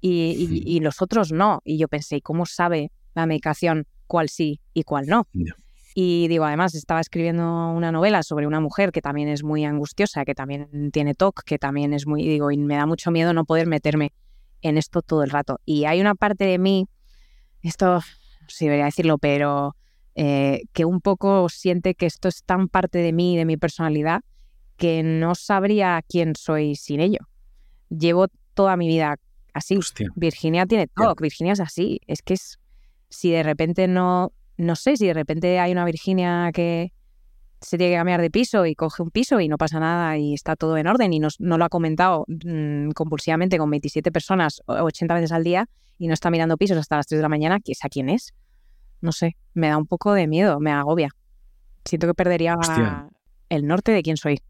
y, 0.00 0.62
y, 0.64 0.80
los 0.80 1.00
otros 1.00 1.30
no. 1.30 1.60
Y 1.64 1.78
yo 1.78 1.86
pensé, 1.86 2.16
¿y 2.16 2.20
cómo 2.20 2.44
sabe 2.44 2.90
la 3.14 3.26
medicación 3.26 3.86
cuál 4.08 4.28
sí 4.28 4.60
y 4.74 4.82
cuál 4.82 5.06
no? 5.06 5.28
Y 5.94 6.26
digo, 6.28 6.44
además 6.44 6.74
estaba 6.74 7.00
escribiendo 7.00 7.72
una 7.72 7.92
novela 7.92 8.22
sobre 8.22 8.46
una 8.46 8.60
mujer 8.60 8.90
que 8.90 9.02
también 9.02 9.28
es 9.28 9.44
muy 9.44 9.64
angustiosa, 9.64 10.24
que 10.24 10.34
también 10.34 10.90
tiene 10.92 11.14
TOC, 11.14 11.42
que 11.44 11.58
también 11.58 11.92
es 11.92 12.06
muy, 12.06 12.26
digo, 12.26 12.50
y 12.50 12.56
me 12.58 12.76
da 12.76 12.86
mucho 12.86 13.10
miedo 13.10 13.32
no 13.32 13.44
poder 13.44 13.66
meterme 13.68 14.12
en 14.62 14.76
esto 14.76 15.02
todo 15.02 15.22
el 15.22 15.30
rato. 15.30 15.60
Y 15.64 15.84
hay 15.84 16.00
una 16.00 16.14
parte 16.14 16.44
de 16.44 16.58
mí 16.58 16.88
esto 17.68 18.00
sí 18.48 18.66
debería 18.66 18.86
decirlo, 18.86 19.18
pero 19.18 19.76
eh, 20.14 20.62
que 20.72 20.84
un 20.84 21.00
poco 21.00 21.48
siente 21.48 21.94
que 21.94 22.06
esto 22.06 22.28
es 22.28 22.42
tan 22.44 22.68
parte 22.68 22.98
de 22.98 23.12
mí, 23.12 23.36
de 23.36 23.44
mi 23.44 23.56
personalidad, 23.56 24.22
que 24.76 25.02
no 25.02 25.34
sabría 25.34 26.02
quién 26.08 26.34
soy 26.36 26.74
sin 26.74 27.00
ello. 27.00 27.20
Llevo 27.90 28.26
toda 28.54 28.76
mi 28.76 28.88
vida 28.88 29.16
así. 29.52 29.78
Virginia 30.16 30.66
tiene 30.66 30.86
todo, 30.88 31.14
Virginia 31.20 31.52
es 31.52 31.60
así. 31.60 32.00
Es 32.06 32.22
que 32.22 32.34
es, 32.34 32.58
si 33.08 33.30
de 33.30 33.42
repente 33.42 33.88
no, 33.88 34.32
no 34.56 34.76
sé, 34.76 34.96
si 34.96 35.06
de 35.06 35.14
repente 35.14 35.58
hay 35.58 35.72
una 35.72 35.84
Virginia 35.84 36.50
que 36.52 36.92
se 37.60 37.76
tiene 37.76 37.92
que 37.92 37.98
cambiar 37.98 38.20
de 38.20 38.30
piso 38.30 38.66
y 38.66 38.74
coge 38.74 39.02
un 39.02 39.10
piso 39.10 39.40
y 39.40 39.48
no 39.48 39.58
pasa 39.58 39.80
nada 39.80 40.16
y 40.16 40.34
está 40.34 40.56
todo 40.56 40.76
en 40.78 40.86
orden 40.86 41.12
y 41.12 41.20
no, 41.20 41.28
lo 41.38 41.64
ha 41.64 41.68
comentado 41.68 42.24
mm, 42.26 42.90
compulsivamente 42.90 43.58
con 43.58 43.70
27 43.70 44.10
personas 44.10 44.62
80 44.66 45.14
veces 45.14 45.32
al 45.32 45.44
día 45.44 45.68
y 45.98 46.08
no 46.08 46.14
está 46.14 46.30
mirando 46.30 46.56
pisos 46.56 46.78
hasta 46.78 46.96
las 46.96 47.06
3 47.06 47.18
de 47.18 47.22
la 47.22 47.28
mañana, 47.28 47.56
¿a 47.56 47.88
quién 47.88 48.08
es? 48.08 48.32
no 49.00 49.12
sé, 49.12 49.36
me 49.54 49.68
da 49.68 49.76
un 49.76 49.86
poco 49.86 50.12
de 50.12 50.26
miedo, 50.26 50.60
me 50.60 50.70
agobia. 50.70 51.10
Siento 51.84 52.06
que 52.06 52.14
perdería 52.14 52.56
el 53.48 53.66
norte 53.66 53.92
de 53.92 54.02
quién 54.02 54.16
soy. 54.16 54.40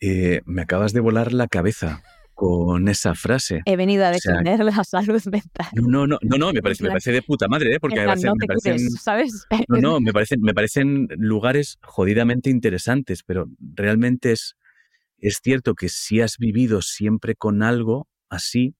Eh, 0.00 0.42
me 0.44 0.62
acabas 0.62 0.92
de 0.92 1.00
volar 1.00 1.32
la 1.32 1.46
cabeza 1.46 2.02
con 2.36 2.86
esa 2.88 3.14
frase. 3.14 3.62
He 3.64 3.76
venido 3.76 4.04
a 4.04 4.10
defender 4.10 4.62
la 4.62 4.84
salud 4.84 5.22
mental. 5.24 5.68
No, 5.72 6.06
no, 6.06 6.18
no, 6.20 6.36
no, 6.36 6.52
me 6.52 6.60
parece, 6.60 6.82
me 6.82 6.90
parece 6.90 7.10
de 7.10 7.22
puta 7.22 7.48
madre, 7.48 7.74
¿eh? 7.74 7.80
porque 7.80 7.96
me, 7.98 8.06
parecen, 8.46 8.90
¿sabes? 8.90 9.46
No, 9.68 9.80
no, 9.80 10.00
me 10.02 10.12
parecen, 10.12 10.42
me 10.42 10.52
parecen 10.52 11.08
lugares 11.16 11.78
jodidamente 11.80 12.50
interesantes, 12.50 13.22
pero 13.22 13.46
realmente 13.58 14.32
es, 14.32 14.54
es 15.16 15.40
cierto 15.42 15.74
que 15.74 15.88
si 15.88 16.20
has 16.20 16.36
vivido 16.36 16.82
siempre 16.82 17.36
con 17.36 17.62
algo 17.62 18.06
así, 18.28 18.74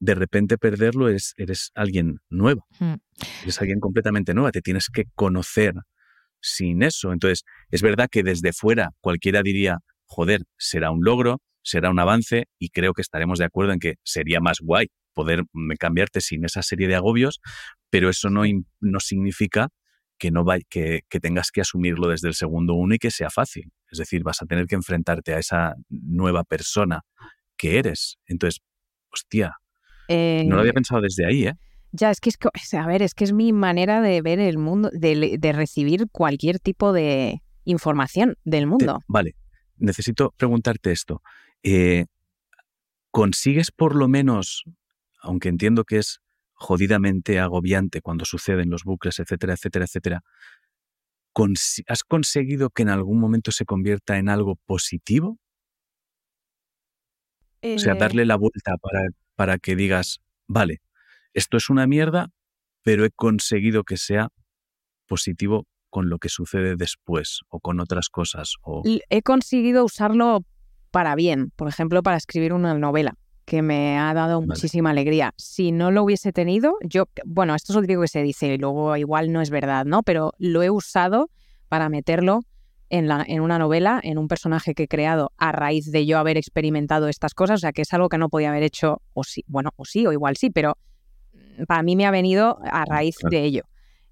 de 0.00 0.16
repente 0.16 0.58
perderlo 0.58 1.08
es, 1.08 1.34
eres 1.36 1.70
alguien 1.76 2.18
nuevo. 2.30 2.66
Hmm. 2.80 2.94
Eres 3.44 3.60
alguien 3.60 3.78
completamente 3.78 4.34
nueva. 4.34 4.50
Te 4.50 4.60
tienes 4.60 4.88
que 4.92 5.04
conocer 5.14 5.74
sin 6.40 6.82
eso. 6.82 7.12
Entonces, 7.12 7.44
es 7.70 7.80
verdad 7.80 8.08
que 8.10 8.24
desde 8.24 8.52
fuera 8.52 8.90
cualquiera 9.00 9.40
diría, 9.44 9.78
joder, 10.06 10.42
será 10.58 10.90
un 10.90 11.04
logro, 11.04 11.40
será 11.64 11.90
un 11.90 11.98
avance 11.98 12.46
y 12.58 12.68
creo 12.68 12.92
que 12.92 13.02
estaremos 13.02 13.38
de 13.38 13.46
acuerdo 13.46 13.72
en 13.72 13.80
que 13.80 13.94
sería 14.04 14.40
más 14.40 14.58
guay 14.60 14.88
poder 15.12 15.44
mm, 15.52 15.72
cambiarte 15.78 16.20
sin 16.20 16.44
esa 16.44 16.62
serie 16.62 16.86
de 16.86 16.94
agobios, 16.94 17.40
pero 17.90 18.08
eso 18.08 18.30
no, 18.30 18.42
no 18.80 19.00
significa 19.00 19.68
que, 20.18 20.30
no 20.30 20.44
que, 20.68 21.02
que 21.08 21.20
tengas 21.20 21.50
que 21.50 21.60
asumirlo 21.60 22.08
desde 22.08 22.28
el 22.28 22.34
segundo 22.34 22.74
uno 22.74 22.94
y 22.94 22.98
que 22.98 23.10
sea 23.10 23.30
fácil. 23.30 23.72
Es 23.90 23.98
decir, 23.98 24.22
vas 24.22 24.42
a 24.42 24.46
tener 24.46 24.66
que 24.66 24.74
enfrentarte 24.74 25.34
a 25.34 25.38
esa 25.38 25.74
nueva 25.88 26.44
persona 26.44 27.02
que 27.56 27.78
eres. 27.78 28.18
Entonces, 28.26 28.60
hostia, 29.10 29.56
no 30.08 30.54
lo 30.54 30.60
había 30.60 30.70
eh, 30.70 30.74
pensado 30.74 31.00
desde 31.00 31.26
ahí, 31.26 31.46
¿eh? 31.46 31.54
Ya, 31.92 32.10
es 32.10 32.20
que 32.20 32.30
es, 32.30 32.74
a 32.74 32.86
ver, 32.86 33.02
es 33.02 33.14
que 33.14 33.22
es 33.22 33.32
mi 33.32 33.52
manera 33.52 34.00
de 34.00 34.20
ver 34.20 34.40
el 34.40 34.58
mundo, 34.58 34.90
de, 34.92 35.52
recibir 35.54 36.06
cualquier 36.10 36.58
tipo 36.58 36.92
de 36.92 37.40
información 37.64 38.34
del 38.44 38.66
mundo. 38.66 38.98
vale, 39.06 39.36
necesito 39.76 40.34
preguntarte 40.36 40.90
esto. 40.90 41.22
Eh, 41.64 42.04
¿Consigues 43.10 43.70
por 43.70 43.96
lo 43.96 44.06
menos, 44.06 44.64
aunque 45.20 45.48
entiendo 45.48 45.84
que 45.84 45.98
es 45.98 46.20
jodidamente 46.52 47.40
agobiante 47.40 48.00
cuando 48.00 48.24
suceden 48.24 48.70
los 48.70 48.84
bucles, 48.84 49.18
etcétera, 49.18 49.54
etcétera, 49.54 49.84
etcétera, 49.86 50.24
¿has 51.88 52.04
conseguido 52.04 52.70
que 52.70 52.82
en 52.82 52.90
algún 52.90 53.18
momento 53.18 53.50
se 53.50 53.64
convierta 53.64 54.18
en 54.18 54.28
algo 54.28 54.56
positivo? 54.66 55.38
O 57.62 57.78
sea, 57.78 57.94
eh 57.94 57.98
darle 57.98 58.26
la 58.26 58.36
vuelta 58.36 58.76
para, 58.80 59.08
para 59.34 59.58
que 59.58 59.74
digas, 59.74 60.20
vale, 60.46 60.82
esto 61.32 61.56
es 61.56 61.70
una 61.70 61.86
mierda, 61.86 62.30
pero 62.82 63.04
he 63.04 63.10
conseguido 63.10 63.84
que 63.84 63.96
sea 63.96 64.28
positivo 65.06 65.66
con 65.88 66.10
lo 66.10 66.18
que 66.18 66.28
sucede 66.28 66.76
después 66.76 67.40
o 67.48 67.60
con 67.60 67.80
otras 67.80 68.08
cosas. 68.08 68.54
O... 68.62 68.82
He 68.84 69.22
conseguido 69.22 69.84
usarlo 69.84 70.44
para 70.94 71.16
bien, 71.16 71.50
por 71.56 71.66
ejemplo, 71.66 72.04
para 72.04 72.16
escribir 72.16 72.52
una 72.52 72.72
novela 72.78 73.16
que 73.46 73.62
me 73.62 73.98
ha 73.98 74.14
dado 74.14 74.40
muchísima 74.40 74.90
alegría. 74.90 75.34
Si 75.36 75.72
no 75.72 75.90
lo 75.90 76.04
hubiese 76.04 76.32
tenido, 76.32 76.76
yo, 76.84 77.06
bueno, 77.24 77.56
esto 77.56 77.72
es 77.72 77.74
lo 77.74 77.82
típico 77.82 78.02
que 78.02 78.06
se 78.06 78.22
dice 78.22 78.54
y 78.54 78.58
luego 78.58 78.96
igual 78.96 79.32
no 79.32 79.40
es 79.40 79.50
verdad, 79.50 79.86
¿no? 79.86 80.04
Pero 80.04 80.34
lo 80.38 80.62
he 80.62 80.70
usado 80.70 81.30
para 81.68 81.88
meterlo 81.88 82.42
en, 82.90 83.08
la, 83.08 83.24
en 83.26 83.40
una 83.40 83.58
novela, 83.58 83.98
en 84.04 84.18
un 84.18 84.28
personaje 84.28 84.72
que 84.76 84.84
he 84.84 84.88
creado 84.88 85.32
a 85.36 85.50
raíz 85.50 85.90
de 85.90 86.06
yo 86.06 86.16
haber 86.16 86.36
experimentado 86.36 87.08
estas 87.08 87.34
cosas, 87.34 87.56
o 87.56 87.62
sea, 87.62 87.72
que 87.72 87.82
es 87.82 87.92
algo 87.92 88.08
que 88.08 88.18
no 88.18 88.28
podía 88.28 88.50
haber 88.50 88.62
hecho, 88.62 89.02
o 89.14 89.24
sí, 89.24 89.42
bueno, 89.48 89.70
o 89.74 89.84
sí, 89.84 90.06
o 90.06 90.12
igual 90.12 90.36
sí, 90.36 90.50
pero 90.50 90.78
para 91.66 91.82
mí 91.82 91.96
me 91.96 92.06
ha 92.06 92.12
venido 92.12 92.60
a 92.62 92.84
raíz 92.84 93.16
de 93.28 93.42
ello. 93.42 93.64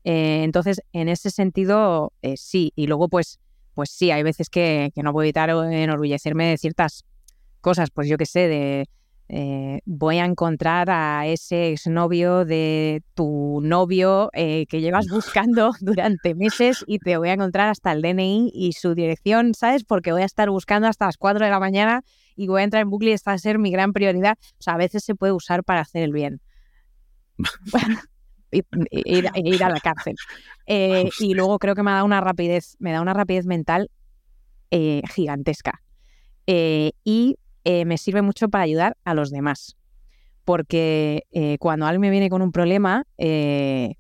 Eh, 0.03 0.43
entonces, 0.43 0.83
en 0.93 1.09
ese 1.09 1.31
sentido, 1.31 2.13
eh, 2.23 2.37
sí. 2.37 2.73
Y 2.75 2.89
luego, 2.89 3.09
pues, 3.09 3.39
pues 3.75 3.91
sí, 3.91 4.11
hay 4.11 4.23
veces 4.23 4.49
que, 4.51 4.91
que, 4.95 5.03
no 5.03 5.13
puedo 5.13 5.25
evitar 5.25 5.51
enorgullecerme 5.51 6.47
de 6.47 6.59
ciertas 6.59 7.05
cosas, 7.61 7.91
pues 7.91 8.09
yo 8.09 8.17
qué 8.19 8.27
sé, 8.27 8.49
de 8.49 8.87
eh, 9.35 9.81
voy 9.87 10.19
a 10.19 10.27
encontrar 10.27 10.91
a 10.91 11.27
ese 11.27 11.73
exnovio 11.73 12.45
de 12.45 13.03
tu 13.15 13.61
novio 13.63 14.29
que 14.35 14.67
llevas 14.81 15.07
buscando 15.09 15.71
durante 15.81 16.35
meses 16.35 16.85
y 16.87 16.99
te 16.99 17.17
voy 17.17 17.31
a 17.31 17.33
encontrar 17.33 17.71
hasta 17.71 17.93
el 17.93 18.03
DNI 18.03 18.51
y 18.53 18.73
su 18.73 18.95
dirección, 18.95 19.55
¿sabes? 19.55 19.85
Porque 19.85 20.13
voy 20.13 20.21
a 20.21 20.27
estar 20.27 20.51
buscando 20.51 20.87
hasta 20.87 21.07
las 21.07 21.17
4 21.17 21.47
de 21.47 21.51
la 21.51 21.61
mañana 21.61 22.03
y 22.37 22.49
voy 22.49 22.61
a 22.61 22.65
entrar 22.65 22.83
en 22.83 22.91
bucle 22.91 23.11
y 23.11 23.13
esta 23.15 23.31
va 23.31 23.37
a 23.37 23.39
ser 23.39 23.59
mi 23.59 23.71
gran 23.71 23.95
prioridad. 23.95 24.37
O 24.59 24.63
sea, 24.63 24.75
a 24.75 24.79
veces 24.79 25.03
se 25.03 25.15
puede 25.15 25.33
usar 25.33 25.65
para 25.65 25.81
hacer 25.81 26.03
el 26.03 26.13
bien. 26.13 26.43
ir, 28.53 29.63
a 29.65 29.69
la 29.69 29.81
cárcel. 29.81 30.15
Eh, 30.67 31.09
y 31.21 31.35
luego 31.35 31.59
creo 31.59 31.75
que 31.75 31.83
me 31.83 31.91
da 31.91 32.05
una 32.05 32.21
rapidez, 32.21 32.77
me 32.79 32.93
da 32.93 33.01
una 33.01 33.15
rapidez 33.15 33.47
mental 33.47 33.91
eh, 34.71 35.03
gigantesca. 35.13 35.83
Eh, 36.47 36.93
y 37.05 37.37
me 37.65 37.97
sirve 37.97 38.23
mucho 38.23 38.49
para 38.49 38.65
ayudar 38.65 38.97
a 39.05 39.15
los 39.15 39.31
demás. 39.31 39.77
Porque 40.45 41.23
cuando 41.61 41.87
alguien 41.87 42.01
me 42.01 42.11
viene 42.11 42.29
con 42.29 42.43
un 42.43 42.51
problema, 42.51 43.05
es 43.17 43.97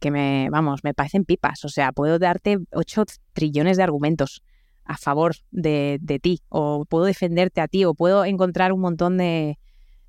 que 0.00 0.10
me, 0.10 0.48
vamos, 0.50 0.82
me 0.82 0.94
parecen 0.94 1.26
pipas. 1.26 1.62
O 1.66 1.68
sea, 1.68 1.92
puedo 1.92 2.18
darte 2.18 2.58
8 2.72 3.04
trillones 3.34 3.76
de 3.76 3.82
argumentos 3.82 4.42
a 4.86 4.96
favor 4.96 5.34
de, 5.50 5.98
ti, 6.22 6.40
o 6.48 6.86
puedo 6.86 7.04
defenderte 7.04 7.60
a 7.60 7.68
ti, 7.68 7.84
o 7.84 7.92
puedo 7.92 8.24
encontrar 8.24 8.72
un 8.72 8.80
montón 8.80 9.18
de, 9.18 9.58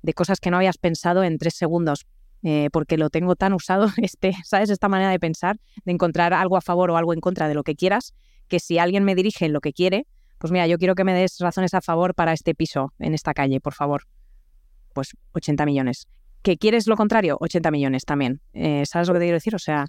de 0.02 0.14
cosas 0.14 0.40
que 0.40 0.50
no 0.50 0.56
habías 0.56 0.78
pensado 0.78 1.24
en 1.24 1.36
tres 1.36 1.54
segundos. 1.54 2.06
Eh, 2.42 2.68
porque 2.72 2.96
lo 2.96 3.10
tengo 3.10 3.34
tan 3.34 3.52
usado, 3.52 3.88
este, 3.96 4.34
¿sabes? 4.44 4.70
Esta 4.70 4.88
manera 4.88 5.10
de 5.10 5.18
pensar, 5.18 5.58
de 5.84 5.92
encontrar 5.92 6.32
algo 6.32 6.56
a 6.56 6.60
favor 6.60 6.90
o 6.90 6.96
algo 6.96 7.12
en 7.12 7.20
contra 7.20 7.48
de 7.48 7.54
lo 7.54 7.64
que 7.64 7.74
quieras, 7.74 8.14
que 8.48 8.60
si 8.60 8.78
alguien 8.78 9.04
me 9.04 9.14
dirige 9.14 9.46
en 9.46 9.52
lo 9.52 9.60
que 9.60 9.72
quiere, 9.72 10.06
pues 10.38 10.52
mira, 10.52 10.66
yo 10.66 10.78
quiero 10.78 10.94
que 10.94 11.04
me 11.04 11.14
des 11.14 11.38
razones 11.40 11.74
a 11.74 11.80
favor 11.80 12.14
para 12.14 12.32
este 12.32 12.54
piso 12.54 12.92
en 12.98 13.14
esta 13.14 13.34
calle, 13.34 13.60
por 13.60 13.74
favor. 13.74 14.04
Pues 14.94 15.16
80 15.32 15.66
millones. 15.66 16.06
¿Que 16.42 16.56
quieres 16.56 16.86
lo 16.86 16.96
contrario? 16.96 17.36
80 17.40 17.70
millones 17.72 18.04
también. 18.04 18.40
Eh, 18.52 18.84
¿Sabes 18.86 19.08
lo 19.08 19.14
que 19.14 19.20
te 19.20 19.24
quiero 19.26 19.36
decir? 19.36 19.54
O 19.54 19.58
sea, 19.58 19.86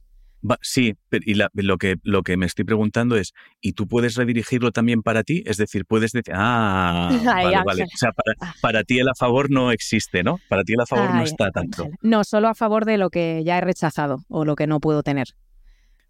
sí, 0.62 0.95
y 1.12 1.34
lo, 1.36 1.78
que, 1.78 1.95
lo 2.04 2.23
que 2.23 2.38
me 2.38 2.45
estoy 2.45 2.65
preguntando 2.65 3.15
es, 3.17 3.34
¿y 3.62 3.73
tú 3.73 3.88
puedes 3.88 4.15
redirigirlo 4.15 4.71
también 4.71 5.02
para 5.02 5.23
ti? 5.23 5.43
Es 5.45 5.58
decir, 5.58 5.86
puedes 5.86 6.12
decir, 6.12 6.34
ah, 6.36 7.10
vale, 7.25 7.58
vale. 7.65 7.84
O 7.84 7.97
sea, 7.97 8.12
ah. 8.41 8.54
para, 8.62 8.84
ti 8.84 8.99
el 8.99 9.10
a 9.10 9.15
favor 9.15 9.49
no 9.49 9.71
existe, 9.71 10.23
¿no? 10.23 10.39
Para 10.49 10.63
ti 10.63 10.73
el 10.73 10.82
a 10.82 10.86
favor 10.86 11.13
no 11.13 11.23
está 11.23 11.52
tanto. 11.52 11.88
No, 12.02 12.23
solo 12.23 12.47
a 12.47 12.56
favor 12.56 12.86
de 12.86 12.97
lo 12.97 13.10
que 13.10 13.43
ya 13.45 13.58
he 13.58 13.62
rechazado 13.62 14.23
o 14.28 14.45
lo 14.45 14.56
que 14.56 14.67
no 14.67 14.80
puedo 14.80 15.04
tener 15.04 15.28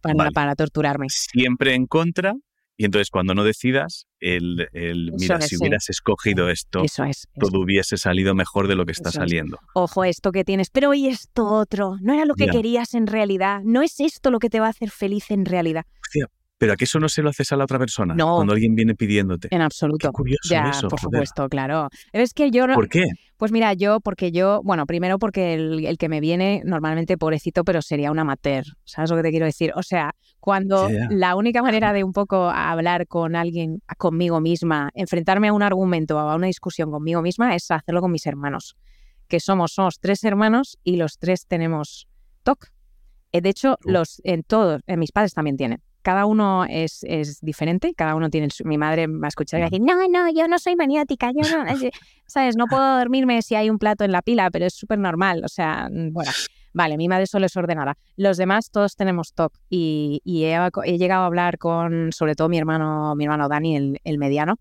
para, 0.01 0.31
para 0.31 0.55
torturarme. 0.55 1.07
Siempre 1.09 1.73
en 1.73 1.85
contra 1.85 2.35
y 2.79 2.85
entonces 2.85 3.09
cuando 3.09 3.35
no 3.35 3.43
decidas, 3.43 4.07
el, 4.21 4.69
el 4.71 5.11
mira, 5.19 5.41
si 5.41 5.57
hubieras 5.57 5.89
escogido 5.89 6.47
esto, 6.49 6.83
todo 7.37 7.59
hubiese 7.59 7.97
salido 7.97 8.33
mejor 8.33 8.69
de 8.69 8.75
lo 8.77 8.85
que 8.85 8.93
está 8.93 9.11
saliendo. 9.11 9.59
Ojo, 9.73 10.05
esto 10.05 10.31
que 10.31 10.45
tienes, 10.45 10.69
pero 10.69 10.93
¿y 10.93 11.07
esto 11.07 11.45
otro? 11.45 11.97
No 11.99 12.13
era 12.13 12.23
lo 12.23 12.35
que 12.35 12.47
querías 12.47 12.93
en 12.93 13.07
realidad, 13.07 13.59
no 13.65 13.81
es 13.81 13.99
esto 13.99 14.31
lo 14.31 14.39
que 14.39 14.49
te 14.49 14.61
va 14.61 14.67
a 14.67 14.69
hacer 14.69 14.91
feliz 14.91 15.29
en 15.29 15.43
realidad. 15.43 15.83
Pero 16.59 16.73
a 16.73 16.75
que 16.75 16.83
eso 16.83 16.99
no 16.99 17.07
se 17.07 17.21
lo 17.21 17.29
haces 17.29 17.51
a 17.53 17.55
la 17.55 17.63
otra 17.63 17.79
persona 17.79 18.13
no. 18.13 18.35
cuando 18.35 18.51
alguien 18.53 18.75
viene 18.75 18.93
pidiéndote. 18.93 19.47
En 19.49 19.61
absoluto. 19.61 20.09
Qué 20.09 20.11
curioso 20.11 20.49
ya, 20.49 20.69
eso, 20.69 20.89
por 20.89 20.99
supuesto, 20.99 21.47
claro. 21.47 21.87
Es 22.11 22.33
que 22.33 22.51
yo 22.51 22.67
¿Por 22.67 22.89
qué? 22.89 23.05
Pues 23.37 23.53
mira, 23.53 23.73
yo, 23.73 24.01
porque 24.01 24.33
yo, 24.33 24.59
bueno, 24.65 24.85
primero 24.85 25.17
porque 25.17 25.53
el, 25.53 25.97
que 25.97 26.09
me 26.09 26.19
viene, 26.19 26.61
normalmente 26.65 27.17
pobrecito, 27.17 27.63
pero 27.63 27.81
sería 27.81 28.11
un 28.11 28.19
amateur. 28.19 28.65
¿Sabes 28.83 29.09
lo 29.09 29.15
que 29.15 29.23
te 29.23 29.29
quiero 29.29 29.45
decir? 29.45 29.71
O 29.75 29.83
sea, 29.83 30.13
cuando 30.41 30.89
la 31.09 31.37
única 31.37 31.61
manera 31.61 31.93
de 31.93 32.03
un 32.03 32.11
poco 32.11 32.49
hablar 32.49 33.07
con 33.07 33.37
alguien, 33.37 33.81
conmigo 33.97 34.41
misma, 34.41 34.89
enfrentarme 34.93 35.47
a 35.47 35.53
un 35.53 35.63
argumento 35.63 36.17
o 36.17 36.19
a 36.19 36.35
una 36.35 36.47
discusión 36.47 36.91
conmigo 36.91 37.21
misma, 37.21 37.55
es 37.55 37.71
hacerlo 37.71 38.01
con 38.01 38.11
mis 38.11 38.25
hermanos. 38.25 38.75
Que 39.29 39.39
somos, 39.39 39.71
somos 39.71 40.01
tres 40.01 40.21
hermanos 40.25 40.77
y 40.83 40.97
los 40.97 41.17
tres 41.17 41.47
tenemos 41.47 42.09
TOC. 42.43 42.67
Eh, 43.31 43.39
de 43.39 43.49
hecho, 43.49 43.77
los, 43.85 44.19
en 44.25 44.43
todos, 44.43 44.81
en 44.85 44.99
mis 44.99 45.13
padres 45.13 45.33
también 45.33 45.55
tienen 45.55 45.81
cada 46.01 46.25
uno 46.25 46.65
es, 46.65 47.03
es, 47.03 47.41
diferente, 47.41 47.93
cada 47.95 48.15
uno 48.15 48.29
tiene 48.29 48.47
Mi 48.63 48.77
madre 48.77 49.07
me 49.07 49.19
va 49.19 49.27
a 49.27 49.29
escuchar 49.29 49.59
y 49.59 49.61
va 49.61 49.67
a 49.67 49.69
decir, 49.69 49.85
no, 49.85 49.95
no, 50.07 50.31
yo 50.31 50.47
no 50.47 50.59
soy 50.59 50.75
maniática, 50.75 51.31
yo 51.31 51.41
no, 51.41 51.65
¿sabes? 52.25 52.55
No 52.55 52.67
puedo 52.67 52.97
dormirme 52.97 53.41
si 53.41 53.55
hay 53.55 53.69
un 53.69 53.77
plato 53.77 54.03
en 54.03 54.11
la 54.11 54.21
pila, 54.21 54.49
pero 54.51 54.65
es 54.65 54.73
súper 54.73 54.99
normal, 54.99 55.43
o 55.43 55.49
sea, 55.49 55.89
mm, 55.91 56.13
bueno, 56.13 56.31
vale, 56.73 56.97
mi 56.97 57.07
madre 57.07 57.27
solo 57.27 57.45
es 57.45 57.55
ordenada. 57.57 57.97
Los 58.15 58.37
demás 58.37 58.71
todos 58.71 58.95
tenemos 58.95 59.33
TOC 59.33 59.53
y, 59.69 60.21
y 60.23 60.45
he, 60.45 60.97
llegado 60.97 61.23
a 61.23 61.25
hablar 61.25 61.57
con, 61.57 62.11
sobre 62.11 62.35
todo 62.35 62.49
mi 62.49 62.57
hermano, 62.57 63.15
mi 63.15 63.25
hermano 63.25 63.49
Dani, 63.49 63.75
el, 63.75 63.99
el 64.03 64.17
mediano, 64.17 64.55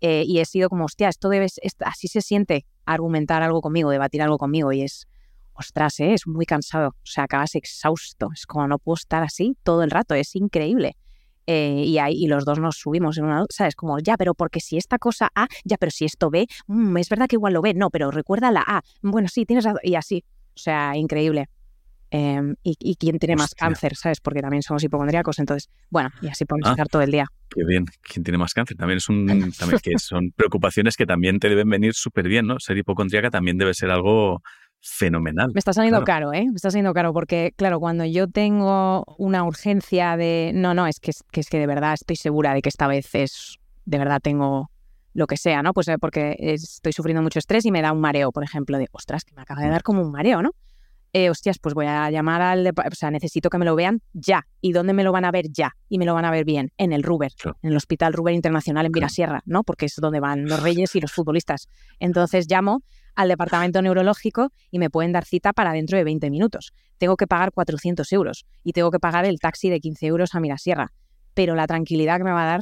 eh, 0.00 0.24
y 0.26 0.40
he 0.40 0.44
sido 0.44 0.68
como, 0.68 0.84
hostia, 0.84 1.08
esto 1.08 1.28
debes, 1.28 1.58
así 1.80 2.08
se 2.08 2.20
siente 2.20 2.66
argumentar 2.84 3.42
algo 3.42 3.60
conmigo, 3.60 3.90
debatir 3.90 4.22
algo 4.22 4.38
conmigo, 4.38 4.70
y 4.72 4.82
es 4.82 5.06
ostras, 5.54 6.00
¿eh? 6.00 6.14
es 6.14 6.26
muy 6.26 6.46
cansado, 6.46 6.88
o 6.88 7.06
sea, 7.06 7.24
acabas 7.24 7.54
exhausto, 7.54 8.30
es 8.34 8.46
como 8.46 8.66
no 8.68 8.78
puedo 8.78 8.96
estar 8.96 9.22
así 9.22 9.56
todo 9.62 9.82
el 9.82 9.90
rato, 9.90 10.14
es 10.14 10.34
increíble. 10.36 10.96
Eh, 11.46 11.82
y, 11.84 11.98
ahí, 11.98 12.14
y 12.14 12.26
los 12.26 12.46
dos 12.46 12.58
nos 12.58 12.76
subimos 12.76 13.18
en 13.18 13.24
una, 13.24 13.44
¿sabes? 13.50 13.76
Como, 13.76 13.98
ya, 13.98 14.16
pero 14.16 14.34
porque 14.34 14.60
si 14.60 14.78
esta 14.78 14.98
cosa 14.98 15.28
A, 15.34 15.46
ya, 15.64 15.76
pero 15.76 15.90
si 15.90 16.06
esto 16.06 16.30
B, 16.30 16.46
mm, 16.68 16.96
es 16.96 17.08
verdad 17.10 17.26
que 17.28 17.36
igual 17.36 17.52
lo 17.52 17.60
B, 17.60 17.74
no, 17.74 17.90
pero 17.90 18.10
recuerda 18.10 18.50
la 18.50 18.64
A, 18.66 18.82
bueno, 19.02 19.28
sí, 19.28 19.44
tienes 19.44 19.64
razón, 19.64 19.80
y 19.82 19.94
así, 19.94 20.24
o 20.54 20.58
sea, 20.58 20.96
increíble. 20.96 21.48
Em, 22.16 22.54
y, 22.62 22.94
quién 22.94 23.18
tiene 23.18 23.34
más 23.34 23.56
cáncer, 23.56 23.96
¿sabes? 23.96 24.20
Porque 24.20 24.40
también 24.40 24.62
somos 24.62 24.84
hipocondríacos, 24.84 25.40
entonces, 25.40 25.68
bueno, 25.90 26.10
y 26.22 26.28
así 26.28 26.44
podemos 26.44 26.68
ah, 26.68 26.70
estar 26.70 26.86
todo 26.86 27.02
el 27.02 27.10
día. 27.10 27.26
Qué 27.50 27.64
bien, 27.66 27.86
¿quién 28.02 28.22
tiene 28.22 28.38
más 28.38 28.54
cáncer? 28.54 28.76
También 28.76 28.98
es 28.98 29.08
un, 29.08 29.26
también, 29.58 29.80
que 29.82 29.98
son 29.98 30.30
preocupaciones 30.30 30.96
que 30.96 31.06
también 31.06 31.40
te 31.40 31.48
deben 31.48 31.68
venir 31.68 31.92
súper 31.92 32.28
bien, 32.28 32.46
¿no? 32.46 32.60
Ser 32.60 32.78
hipocondríaca 32.78 33.30
también 33.30 33.58
debe 33.58 33.74
ser 33.74 33.90
algo 33.90 34.42
fenomenal. 34.84 35.50
Me 35.54 35.58
está 35.58 35.72
saliendo 35.72 36.04
caro, 36.04 36.32
¿eh? 36.32 36.44
Me 36.46 36.56
está 36.56 36.70
saliendo 36.70 36.92
caro 36.92 37.12
porque, 37.14 37.54
claro, 37.56 37.80
cuando 37.80 38.04
yo 38.04 38.28
tengo 38.28 39.04
una 39.16 39.42
urgencia 39.44 40.16
de, 40.16 40.52
no, 40.54 40.74
no, 40.74 40.86
es 40.86 41.00
que, 41.00 41.12
que, 41.32 41.40
es 41.40 41.48
que 41.48 41.58
de 41.58 41.66
verdad 41.66 41.94
estoy 41.94 42.16
segura 42.16 42.52
de 42.52 42.60
que 42.60 42.68
esta 42.68 42.86
vez 42.86 43.14
es, 43.14 43.58
de 43.86 43.98
verdad 43.98 44.20
tengo 44.22 44.70
lo 45.14 45.26
que 45.26 45.38
sea, 45.38 45.62
¿no? 45.62 45.72
Pues 45.72 45.88
eh, 45.88 45.96
porque 45.98 46.36
estoy 46.38 46.92
sufriendo 46.92 47.22
mucho 47.22 47.38
estrés 47.38 47.64
y 47.64 47.70
me 47.70 47.80
da 47.80 47.92
un 47.92 48.00
mareo, 48.00 48.30
por 48.30 48.44
ejemplo, 48.44 48.76
de, 48.76 48.88
ostras, 48.92 49.24
que 49.24 49.34
me 49.34 49.42
acaba 49.42 49.62
de 49.62 49.70
dar 49.70 49.82
como 49.82 50.02
un 50.02 50.10
mareo, 50.10 50.42
¿no? 50.42 50.50
Eh, 51.14 51.30
hostias, 51.30 51.58
pues 51.60 51.74
voy 51.74 51.86
a 51.86 52.10
llamar 52.10 52.42
al... 52.42 52.66
O 52.66 52.94
sea, 52.94 53.10
necesito 53.12 53.48
que 53.48 53.56
me 53.56 53.64
lo 53.64 53.76
vean 53.76 54.02
ya. 54.12 54.48
¿Y 54.60 54.72
dónde 54.72 54.92
me 54.92 55.04
lo 55.04 55.12
van 55.12 55.24
a 55.24 55.30
ver 55.30 55.46
ya? 55.48 55.76
Y 55.88 55.98
me 55.98 56.04
lo 56.06 56.12
van 56.12 56.24
a 56.24 56.30
ver 56.32 56.44
bien, 56.44 56.72
en 56.76 56.92
el 56.92 57.04
Ruber, 57.04 57.30
en 57.62 57.70
el 57.70 57.76
Hospital 57.76 58.12
Ruber 58.12 58.34
Internacional 58.34 58.86
en 58.86 58.92
Virasierra, 58.92 59.40
¿no? 59.46 59.62
Porque 59.62 59.86
es 59.86 59.94
donde 59.96 60.18
van 60.18 60.46
los 60.46 60.60
reyes 60.60 60.94
y 60.96 61.00
los 61.00 61.12
futbolistas. 61.12 61.68
Entonces 62.00 62.46
llamo 62.50 62.82
al 63.14 63.28
departamento 63.28 63.82
neurológico 63.82 64.52
y 64.70 64.78
me 64.78 64.90
pueden 64.90 65.12
dar 65.12 65.24
cita 65.24 65.52
para 65.52 65.72
dentro 65.72 65.98
de 65.98 66.04
20 66.04 66.30
minutos. 66.30 66.72
Tengo 66.98 67.16
que 67.16 67.26
pagar 67.26 67.52
400 67.52 68.12
euros 68.12 68.46
y 68.62 68.72
tengo 68.72 68.90
que 68.90 68.98
pagar 68.98 69.24
el 69.24 69.38
taxi 69.38 69.70
de 69.70 69.80
15 69.80 70.06
euros 70.06 70.34
a 70.34 70.40
Mirasierra. 70.40 70.92
Pero 71.34 71.54
la 71.54 71.66
tranquilidad 71.66 72.18
que 72.18 72.24
me 72.24 72.32
va 72.32 72.42
a 72.42 72.46
dar 72.46 72.60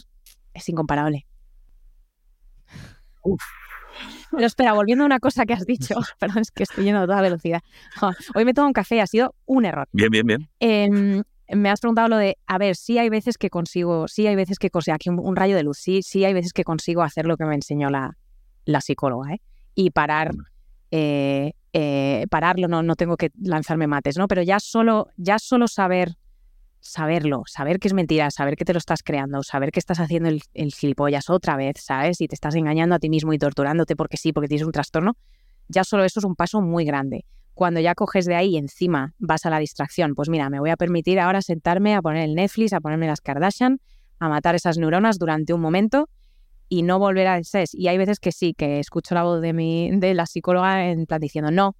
es 0.54 0.68
incomparable. 0.68 1.26
Uf. 3.22 3.42
Pero 4.30 4.46
espera, 4.46 4.72
volviendo 4.72 5.04
a 5.04 5.06
una 5.06 5.20
cosa 5.20 5.44
que 5.44 5.52
has 5.52 5.66
dicho, 5.66 5.94
perdón, 6.18 6.38
es 6.38 6.50
que 6.50 6.62
estoy 6.62 6.84
yendo 6.84 7.00
a 7.00 7.06
toda 7.06 7.20
velocidad. 7.20 7.60
Hoy 8.34 8.44
me 8.44 8.54
tomo 8.54 8.68
un 8.68 8.72
café 8.72 8.96
y 8.96 9.00
ha 9.00 9.06
sido 9.06 9.34
un 9.46 9.64
error. 9.64 9.88
Bien, 9.92 10.10
bien, 10.10 10.26
bien. 10.26 10.48
Em, 10.60 11.22
me 11.48 11.70
has 11.70 11.80
preguntado 11.80 12.08
lo 12.08 12.16
de, 12.16 12.38
a 12.46 12.58
ver, 12.58 12.76
sí 12.76 12.98
hay 12.98 13.10
veces 13.10 13.36
que 13.36 13.50
consigo, 13.50 14.08
sí 14.08 14.26
hay 14.26 14.36
veces 14.36 14.58
que 14.58 14.70
consigo, 14.70 14.94
aquí 14.94 15.10
un, 15.10 15.36
rayo 15.36 15.54
de 15.54 15.62
luz, 15.62 15.78
sí, 15.78 16.02
sí 16.02 16.24
hay 16.24 16.32
veces 16.32 16.52
que 16.52 16.64
consigo 16.64 17.02
hacer 17.02 17.26
lo 17.26 17.36
que 17.36 17.44
me 17.44 17.54
enseñó 17.54 17.90
la, 17.90 18.16
la 18.64 18.80
psicóloga, 18.80 19.34
¿eh? 19.34 19.40
Y 19.74 19.90
parar, 19.90 20.32
eh, 20.90 21.52
eh, 21.72 22.26
pararlo, 22.30 22.68
no, 22.68 22.82
no 22.82 22.96
tengo 22.96 23.16
que 23.16 23.30
lanzarme 23.40 23.86
mates, 23.86 24.18
¿no? 24.18 24.28
Pero 24.28 24.42
ya 24.42 24.60
solo, 24.60 25.08
ya 25.16 25.38
solo 25.38 25.68
saber 25.68 26.16
saberlo, 26.82 27.44
saber 27.46 27.78
que 27.78 27.88
es 27.88 27.94
mentira, 27.94 28.30
saber 28.30 28.56
que 28.56 28.64
te 28.64 28.72
lo 28.72 28.78
estás 28.78 29.02
creando, 29.02 29.42
saber 29.42 29.70
que 29.70 29.78
estás 29.78 30.00
haciendo 30.00 30.28
el, 30.28 30.72
gilipollas 30.72 31.30
otra 31.30 31.56
vez, 31.56 31.76
¿sabes? 31.78 32.20
Y 32.20 32.28
te 32.28 32.34
estás 32.34 32.54
engañando 32.56 32.96
a 32.96 32.98
ti 32.98 33.08
mismo 33.08 33.32
y 33.32 33.38
torturándote 33.38 33.96
porque 33.96 34.16
sí, 34.16 34.32
porque 34.32 34.48
tienes 34.48 34.66
un 34.66 34.72
trastorno, 34.72 35.16
ya 35.68 35.84
solo 35.84 36.04
eso 36.04 36.20
es 36.20 36.24
un 36.24 36.34
paso 36.34 36.60
muy 36.60 36.84
grande. 36.84 37.24
Cuando 37.54 37.80
ya 37.80 37.94
coges 37.94 38.24
de 38.26 38.34
ahí 38.34 38.54
y 38.54 38.56
encima 38.56 39.14
vas 39.18 39.46
a 39.46 39.50
la 39.50 39.58
distracción, 39.58 40.14
pues 40.14 40.28
mira, 40.28 40.50
me 40.50 40.58
voy 40.58 40.70
a 40.70 40.76
permitir 40.76 41.20
ahora 41.20 41.40
sentarme 41.40 41.94
a 41.94 42.02
poner 42.02 42.24
el 42.24 42.34
Netflix, 42.34 42.72
a 42.72 42.80
ponerme 42.80 43.06
las 43.06 43.20
Kardashian, 43.20 43.80
a 44.18 44.28
matar 44.28 44.54
esas 44.54 44.76
neuronas 44.78 45.18
durante 45.18 45.54
un 45.54 45.60
momento 45.60 46.08
y 46.72 46.82
no 46.82 46.98
volver 46.98 47.26
a 47.26 47.44
SES. 47.44 47.74
Y 47.74 47.88
hay 47.88 47.98
veces 47.98 48.18
que 48.18 48.32
sí, 48.32 48.54
que 48.54 48.78
escucho 48.78 49.14
la 49.14 49.24
voz 49.24 49.42
de, 49.42 49.52
mi, 49.52 49.90
de 49.92 50.14
la 50.14 50.24
psicóloga 50.24 50.88
en 50.88 51.04
plan 51.04 51.20
diciendo, 51.20 51.50
no, 51.50 51.76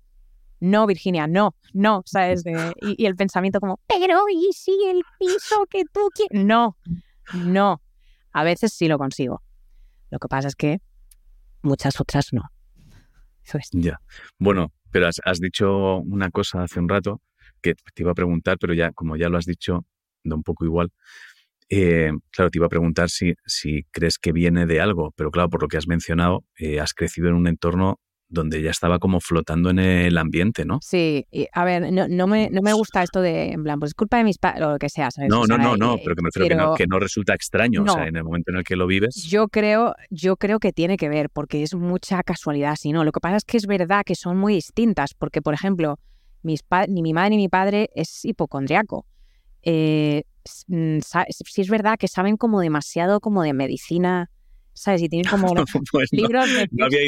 no, 0.61 0.86
Virginia, 0.86 1.26
no, 1.26 1.57
no, 1.72 2.03
¿sabes? 2.05 2.45
y, 2.76 3.07
el 3.07 3.16
pensamiento 3.16 3.59
como, 3.59 3.80
pero 3.88 4.18
¿y 4.30 4.53
si 4.53 4.72
el 4.86 5.01
piso 5.18 5.64
que 5.70 5.84
tú 5.90 6.11
quieres? 6.14 6.45
No, 6.45 6.76
no. 7.32 7.80
A 8.32 8.45
veces 8.45 8.74
sí 8.74 8.86
lo 8.86 8.99
consigo. 8.99 9.43
Lo 10.11 10.18
que 10.18 10.28
pasa 10.28 10.49
es 10.49 10.57
que 10.57 10.82
muchas 11.62 11.99
otras 11.99 12.34
no. 12.34 12.43
Eso 13.43 13.57
es. 13.57 13.70
Ya. 13.72 13.99
Bueno, 14.38 14.74
pero 14.90 15.09
has, 15.09 15.40
dicho 15.40 16.01
una 16.01 16.30
cosa 16.30 16.64
hace 16.64 16.80
un 16.80 16.90
rato 16.90 17.22
que 17.62 17.76
te 17.95 18.03
iba 18.03 18.11
a 18.11 18.14
preguntar, 18.14 18.59
pero 18.61 18.74
ya, 18.74 18.93
como 18.93 19.16
ya 19.16 19.30
lo 19.30 19.38
has 19.38 19.47
dicho, 19.47 19.86
da 20.22 20.36
un 20.36 20.43
poco 20.43 20.66
igual. 20.66 20.93
Eh, 21.74 22.10
claro, 22.30 22.50
te 22.50 22.58
iba 22.58 22.66
a 22.66 22.68
preguntar 22.68 23.08
si, 23.08 23.32
si 23.46 23.84
crees 23.92 24.18
que 24.18 24.32
viene 24.32 24.66
de 24.66 24.82
algo, 24.82 25.14
pero 25.16 25.30
claro, 25.30 25.48
por 25.48 25.62
lo 25.62 25.68
que 25.68 25.78
has 25.78 25.86
mencionado, 25.86 26.44
eh, 26.58 26.80
has 26.80 26.92
crecido 26.92 27.28
en 27.28 27.34
un 27.34 27.46
entorno 27.46 27.98
donde 28.28 28.60
ya 28.60 28.70
estaba 28.70 28.98
como 28.98 29.20
flotando 29.20 29.70
en 29.70 29.78
el 29.78 30.18
ambiente, 30.18 30.66
¿no? 30.66 30.80
Sí, 30.82 31.26
y, 31.30 31.46
a 31.50 31.64
ver, 31.64 31.90
no, 31.90 32.08
no, 32.08 32.26
me, 32.26 32.50
no 32.50 32.60
me 32.60 32.74
gusta 32.74 33.02
esto 33.02 33.22
de, 33.22 33.52
en 33.52 33.62
plan, 33.62 33.78
pues 33.78 33.90
es 33.90 33.94
culpa 33.94 34.18
de 34.18 34.24
mis 34.24 34.36
padres, 34.36 34.62
o 34.66 34.72
lo 34.72 34.78
que 34.78 34.90
sea, 34.90 35.10
¿sabes? 35.10 35.30
No, 35.30 35.46
no, 35.46 35.56
no, 35.56 35.78
no, 35.78 35.96
pero 35.96 36.14
que 36.14 36.22
me 36.22 36.28
refiero 36.34 36.74
que, 36.74 36.86
no, 36.86 36.98
resulta 36.98 37.32
extraño, 37.34 37.84
o 37.84 37.88
sea, 37.88 38.06
en 38.06 38.16
el 38.16 38.24
momento 38.24 38.50
en 38.50 38.58
el 38.58 38.64
que 38.64 38.76
lo 38.76 38.86
vives. 38.86 39.24
Yo 39.24 39.48
creo, 39.48 39.94
yo 40.10 40.36
creo 40.36 40.58
que 40.58 40.72
tiene 40.72 40.98
que 40.98 41.08
ver, 41.08 41.30
porque 41.30 41.62
es 41.62 41.74
mucha 41.74 42.22
casualidad, 42.22 42.76
si 42.76 42.92
no. 42.92 43.02
Lo 43.02 43.12
que 43.12 43.20
pasa 43.20 43.36
es 43.36 43.44
que 43.44 43.56
es 43.56 43.66
verdad 43.66 44.02
que 44.04 44.14
son 44.14 44.36
muy 44.36 44.52
distintas, 44.52 45.14
porque, 45.14 45.40
por 45.40 45.54
ejemplo, 45.54 45.98
mis 46.42 46.60
ni 46.88 47.00
mi 47.00 47.14
madre 47.14 47.30
ni 47.30 47.36
mi 47.38 47.48
padre 47.48 47.88
es 47.94 48.26
hipocondriaco. 48.26 49.06
Eh, 49.62 50.24
sí 50.45 51.61
es 51.61 51.68
verdad 51.68 51.97
que 51.99 52.09
saben 52.09 52.36
como 52.36 52.61
demasiado 52.61 53.20
como 53.20 53.43
de 53.43 53.53
medicina 53.53 54.30
¿sabes? 54.74 55.03
Y 55.03 55.09
tienen 55.09 55.30
como 55.30 55.55
libros 56.12 56.53
de 56.53 56.68
no, 56.72 56.86
había, 56.86 57.01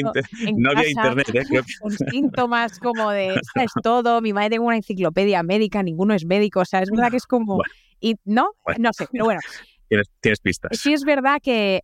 no 0.55 0.71
había 0.71 0.89
internet, 0.89 1.29
¿eh? 1.33 1.61
con 1.79 1.91
síntomas 1.91 2.79
como 2.79 3.09
de, 3.11 3.39
¿sabes? 3.53 3.71
Todo, 3.81 4.21
mi 4.21 4.33
madre 4.33 4.49
tiene 4.49 4.65
una 4.65 4.77
enciclopedia 4.77 5.43
médica, 5.43 5.83
ninguno 5.83 6.13
es 6.13 6.25
médico, 6.25 6.61
o 6.61 6.65
sea, 6.65 6.81
es 6.81 6.89
verdad 6.89 7.11
que 7.11 7.17
es 7.17 7.25
como... 7.25 7.61
Y 7.99 8.15
no, 8.25 8.51
no 8.77 8.93
sé, 8.93 9.07
pero 9.11 9.25
bueno. 9.25 9.39
Tienes, 10.21 10.39
pistas. 10.39 10.77
Sí 10.79 10.93
es 10.93 11.03
verdad 11.03 11.39
que 11.41 11.81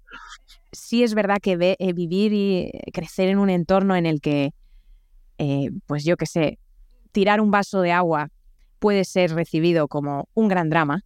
sí 0.72 1.04
es 1.04 1.14
verdad 1.14 1.38
que 1.42 1.56
ve, 1.56 1.76
eh, 1.80 1.94
vivir 1.94 2.34
y 2.34 2.72
crecer 2.92 3.30
en 3.30 3.38
un 3.38 3.50
entorno 3.50 3.96
en 3.96 4.06
el 4.06 4.22
que, 4.22 4.54
eh, 5.38 5.70
pues 5.86 6.04
yo 6.04 6.18
qué 6.18 6.26
sé, 6.26 6.60
tirar 7.12 7.40
un 7.40 7.52
vaso 7.52 7.82
de 7.82 7.92
agua 7.92 8.30
puede 8.80 9.06
ser 9.06 9.32
recibido 9.34 9.88
como 9.88 10.28
un 10.34 10.48
gran 10.48 10.70
drama, 10.70 11.04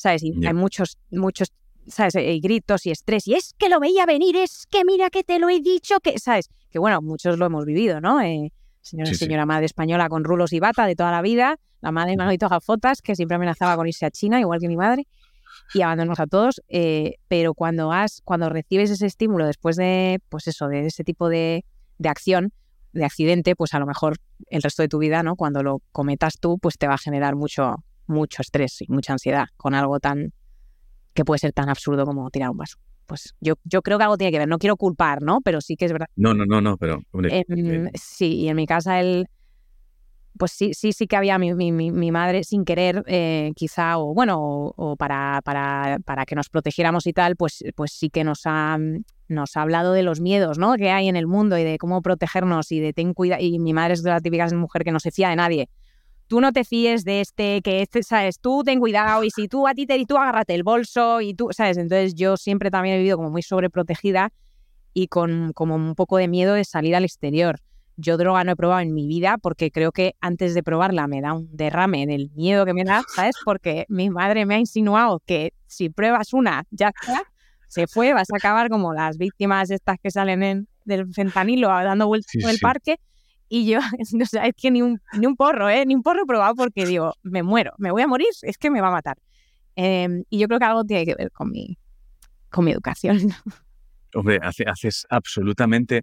¿sabes? 0.00 0.22
Y 0.22 0.32
hay 0.46 0.54
muchos, 0.54 0.96
muchos 1.10 1.52
¿sabes? 1.88 2.14
Y 2.14 2.18
eh, 2.20 2.40
gritos 2.40 2.86
y 2.86 2.90
estrés. 2.90 3.28
Y 3.28 3.34
es 3.34 3.54
que 3.58 3.68
lo 3.68 3.80
veía 3.80 4.06
venir, 4.06 4.34
es 4.36 4.66
que 4.70 4.82
mira 4.82 5.10
que 5.10 5.24
te 5.24 5.38
lo 5.38 5.50
he 5.50 5.60
dicho, 5.60 6.00
que, 6.00 6.18
¿sabes? 6.18 6.48
Que 6.70 6.78
bueno, 6.78 7.02
muchos 7.02 7.38
lo 7.38 7.44
hemos 7.44 7.66
vivido, 7.66 8.00
¿no? 8.00 8.22
Eh, 8.22 8.50
señora, 8.80 9.12
señora 9.12 9.44
madre 9.44 9.66
española 9.66 10.08
con 10.08 10.24
rulos 10.24 10.54
y 10.54 10.60
bata 10.60 10.86
de 10.86 10.96
toda 10.96 11.10
la 11.10 11.20
vida, 11.20 11.58
la 11.82 11.92
madre 11.92 12.16
Manolito 12.16 12.48
Gafotas, 12.48 13.02
que 13.02 13.14
siempre 13.14 13.34
amenazaba 13.34 13.76
con 13.76 13.86
irse 13.86 14.06
a 14.06 14.10
China, 14.10 14.40
igual 14.40 14.58
que 14.58 14.68
mi 14.68 14.76
madre, 14.76 15.06
y 15.74 15.82
abandonarnos 15.82 16.20
a 16.20 16.26
todos. 16.26 16.62
Eh, 16.68 17.16
pero 17.28 17.52
cuando 17.52 17.92
has, 17.92 18.22
cuando 18.24 18.48
recibes 18.48 18.88
ese 18.90 19.04
estímulo 19.04 19.46
después 19.46 19.76
de, 19.76 20.20
pues 20.30 20.46
eso, 20.48 20.68
de 20.68 20.86
ese 20.86 21.04
tipo 21.04 21.28
de, 21.28 21.66
de 21.98 22.08
acción, 22.08 22.54
de 22.94 23.04
accidente, 23.04 23.54
pues 23.54 23.74
a 23.74 23.78
lo 23.78 23.86
mejor 23.86 24.16
el 24.48 24.62
resto 24.62 24.82
de 24.82 24.88
tu 24.88 24.96
vida, 24.96 25.22
¿no? 25.22 25.36
Cuando 25.36 25.62
lo 25.62 25.82
cometas 25.92 26.38
tú, 26.40 26.58
pues 26.58 26.78
te 26.78 26.88
va 26.88 26.94
a 26.94 26.98
generar 26.98 27.36
mucho, 27.36 27.84
mucho 28.10 28.42
estrés 28.42 28.82
y 28.82 28.86
mucha 28.88 29.12
ansiedad 29.12 29.46
con 29.56 29.74
algo 29.74 30.00
tan, 30.00 30.32
que 31.14 31.24
puede 31.24 31.38
ser 31.38 31.52
tan 31.52 31.68
absurdo 31.68 32.04
como 32.04 32.30
tirar 32.30 32.50
un 32.50 32.58
vaso. 32.58 32.78
Pues 33.06 33.34
yo, 33.40 33.54
yo 33.64 33.82
creo 33.82 33.98
que 33.98 34.04
algo 34.04 34.16
tiene 34.16 34.30
que 34.30 34.38
ver. 34.38 34.48
No 34.48 34.58
quiero 34.58 34.76
culpar, 34.76 35.20
¿no? 35.20 35.40
Pero 35.40 35.60
sí 35.60 35.76
que 35.76 35.86
es 35.86 35.92
verdad. 35.92 36.06
No, 36.14 36.32
no, 36.32 36.46
no, 36.46 36.60
no, 36.60 36.76
pero. 36.76 37.02
Eh, 37.28 37.44
sí, 37.94 38.36
y 38.36 38.48
en 38.48 38.56
mi 38.56 38.66
casa 38.66 39.00
él. 39.00 39.26
Pues 40.38 40.52
sí, 40.52 40.72
sí, 40.74 40.92
sí 40.92 41.06
que 41.08 41.16
había 41.16 41.36
mi, 41.38 41.52
mi, 41.54 41.72
mi 41.72 42.12
madre 42.12 42.44
sin 42.44 42.64
querer, 42.64 43.02
eh, 43.08 43.50
quizá, 43.56 43.98
o 43.98 44.14
bueno, 44.14 44.38
o, 44.40 44.96
para, 44.96 45.42
para, 45.44 45.98
para, 46.04 46.24
que 46.24 46.36
nos 46.36 46.48
protegiéramos 46.48 47.06
y 47.08 47.12
tal, 47.12 47.34
pues, 47.36 47.64
pues 47.74 47.92
sí 47.92 48.08
que 48.10 48.22
nos 48.22 48.42
ha, 48.44 48.78
nos 49.28 49.56
ha 49.56 49.62
hablado 49.62 49.92
de 49.92 50.02
los 50.02 50.20
miedos 50.20 50.56
¿no? 50.56 50.76
que 50.76 50.90
hay 50.90 51.08
en 51.08 51.16
el 51.16 51.26
mundo 51.26 51.58
y 51.58 51.64
de 51.64 51.76
cómo 51.76 52.00
protegernos 52.00 52.70
y 52.72 52.80
de 52.80 52.92
ten 52.92 53.12
cuidado. 53.12 53.42
Y 53.42 53.58
mi 53.58 53.74
madre 53.74 53.94
es 53.94 54.02
de 54.02 54.10
la 54.10 54.20
típica 54.20 54.46
mujer 54.54 54.84
que 54.84 54.92
no 54.92 55.00
se 55.00 55.10
fía 55.10 55.28
de 55.28 55.36
nadie 55.36 55.68
tú 56.30 56.40
no 56.40 56.52
te 56.52 56.62
fíes 56.62 57.04
de 57.04 57.20
este, 57.20 57.60
que 57.60 57.82
este, 57.82 58.04
¿sabes? 58.04 58.38
Tú 58.38 58.62
ten 58.64 58.78
cuidado 58.78 59.24
y 59.24 59.30
si 59.30 59.48
tú 59.48 59.66
a 59.66 59.74
ti 59.74 59.84
te 59.84 60.02
tú 60.06 60.16
agárrate 60.16 60.54
el 60.54 60.62
bolso 60.62 61.20
y 61.20 61.34
tú, 61.34 61.48
¿sabes? 61.50 61.76
Entonces 61.76 62.14
yo 62.14 62.36
siempre 62.36 62.70
también 62.70 62.94
he 62.94 62.98
vivido 62.98 63.16
como 63.16 63.30
muy 63.30 63.42
sobreprotegida 63.42 64.30
y 64.94 65.08
con 65.08 65.52
como 65.52 65.74
un 65.74 65.96
poco 65.96 66.18
de 66.18 66.28
miedo 66.28 66.54
de 66.54 66.64
salir 66.64 66.94
al 66.94 67.02
exterior. 67.02 67.58
Yo 67.96 68.16
droga 68.16 68.44
no 68.44 68.52
he 68.52 68.56
probado 68.56 68.80
en 68.80 68.94
mi 68.94 69.08
vida 69.08 69.38
porque 69.42 69.72
creo 69.72 69.90
que 69.90 70.14
antes 70.20 70.54
de 70.54 70.62
probarla 70.62 71.08
me 71.08 71.20
da 71.20 71.32
un 71.32 71.48
derrame 71.50 72.04
en 72.04 72.10
el 72.10 72.30
miedo 72.36 72.64
que 72.64 72.74
me 72.74 72.84
da, 72.84 73.02
¿sabes? 73.12 73.34
Porque 73.44 73.84
mi 73.88 74.08
madre 74.08 74.46
me 74.46 74.54
ha 74.54 74.58
insinuado 74.58 75.20
que 75.26 75.52
si 75.66 75.90
pruebas 75.90 76.32
una, 76.32 76.62
ya 76.70 76.92
se 77.66 77.88
fue, 77.88 78.14
vas 78.14 78.28
a 78.32 78.36
acabar 78.36 78.68
como 78.68 78.94
las 78.94 79.18
víctimas 79.18 79.68
estas 79.72 79.96
que 80.00 80.12
salen 80.12 80.44
en, 80.44 80.68
del 80.84 81.12
fentanilo 81.12 81.66
dando 81.66 82.06
vueltas 82.06 82.32
por 82.40 82.52
el 82.52 82.60
parque 82.60 83.00
y 83.50 83.66
yo, 83.66 83.80
o 84.22 84.26
sea, 84.26 84.46
es 84.46 84.54
que 84.56 84.70
ni 84.70 84.80
un, 84.80 85.02
ni 85.18 85.26
un 85.26 85.36
porro, 85.36 85.68
¿eh? 85.68 85.84
Ni 85.84 85.94
un 85.94 86.02
porro 86.02 86.24
probado 86.24 86.54
porque 86.54 86.86
digo, 86.86 87.12
me 87.22 87.42
muero, 87.42 87.72
me 87.76 87.90
voy 87.90 88.00
a 88.00 88.06
morir, 88.06 88.28
es 88.42 88.56
que 88.56 88.70
me 88.70 88.80
va 88.80 88.88
a 88.88 88.92
matar. 88.92 89.18
Em, 89.76 90.24
y 90.30 90.38
yo 90.38 90.46
creo 90.46 90.58
que 90.58 90.64
algo 90.64 90.84
tiene 90.84 91.04
que 91.04 91.14
ver 91.16 91.30
con 91.32 91.50
mi, 91.50 91.76
con 92.48 92.64
mi 92.64 92.70
educación. 92.70 93.18
Hombre, 94.14 94.40
haces 94.42 95.06
absolutamente 95.08 96.02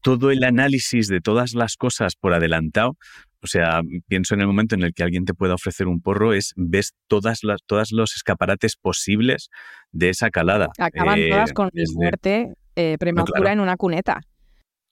todo 0.00 0.30
el 0.30 0.44
análisis 0.44 1.08
de 1.08 1.20
todas 1.20 1.54
las 1.54 1.76
cosas 1.76 2.14
por 2.14 2.32
adelantado. 2.32 2.96
O 3.42 3.46
sea, 3.46 3.80
pienso 4.06 4.34
en 4.34 4.40
el 4.40 4.46
momento 4.46 4.74
en 4.74 4.82
el 4.82 4.94
que 4.94 5.02
alguien 5.02 5.24
te 5.24 5.34
pueda 5.34 5.54
ofrecer 5.54 5.86
un 5.88 6.00
porro, 6.00 6.32
es 6.34 6.52
ves 6.56 6.94
todas 7.08 7.42
las, 7.42 7.60
todos 7.66 7.90
los 7.92 8.14
escaparates 8.14 8.76
posibles 8.76 9.50
de 9.90 10.10
esa 10.10 10.30
calada. 10.30 10.68
Acaban 10.78 11.20
todas 11.28 11.50
eh, 11.50 11.54
con 11.54 11.70
mi 11.72 11.82
muerte 11.94 12.54
eh, 12.76 12.96
prematura 12.98 13.52
en 13.52 13.60
una 13.60 13.76
cuneta. 13.76 14.20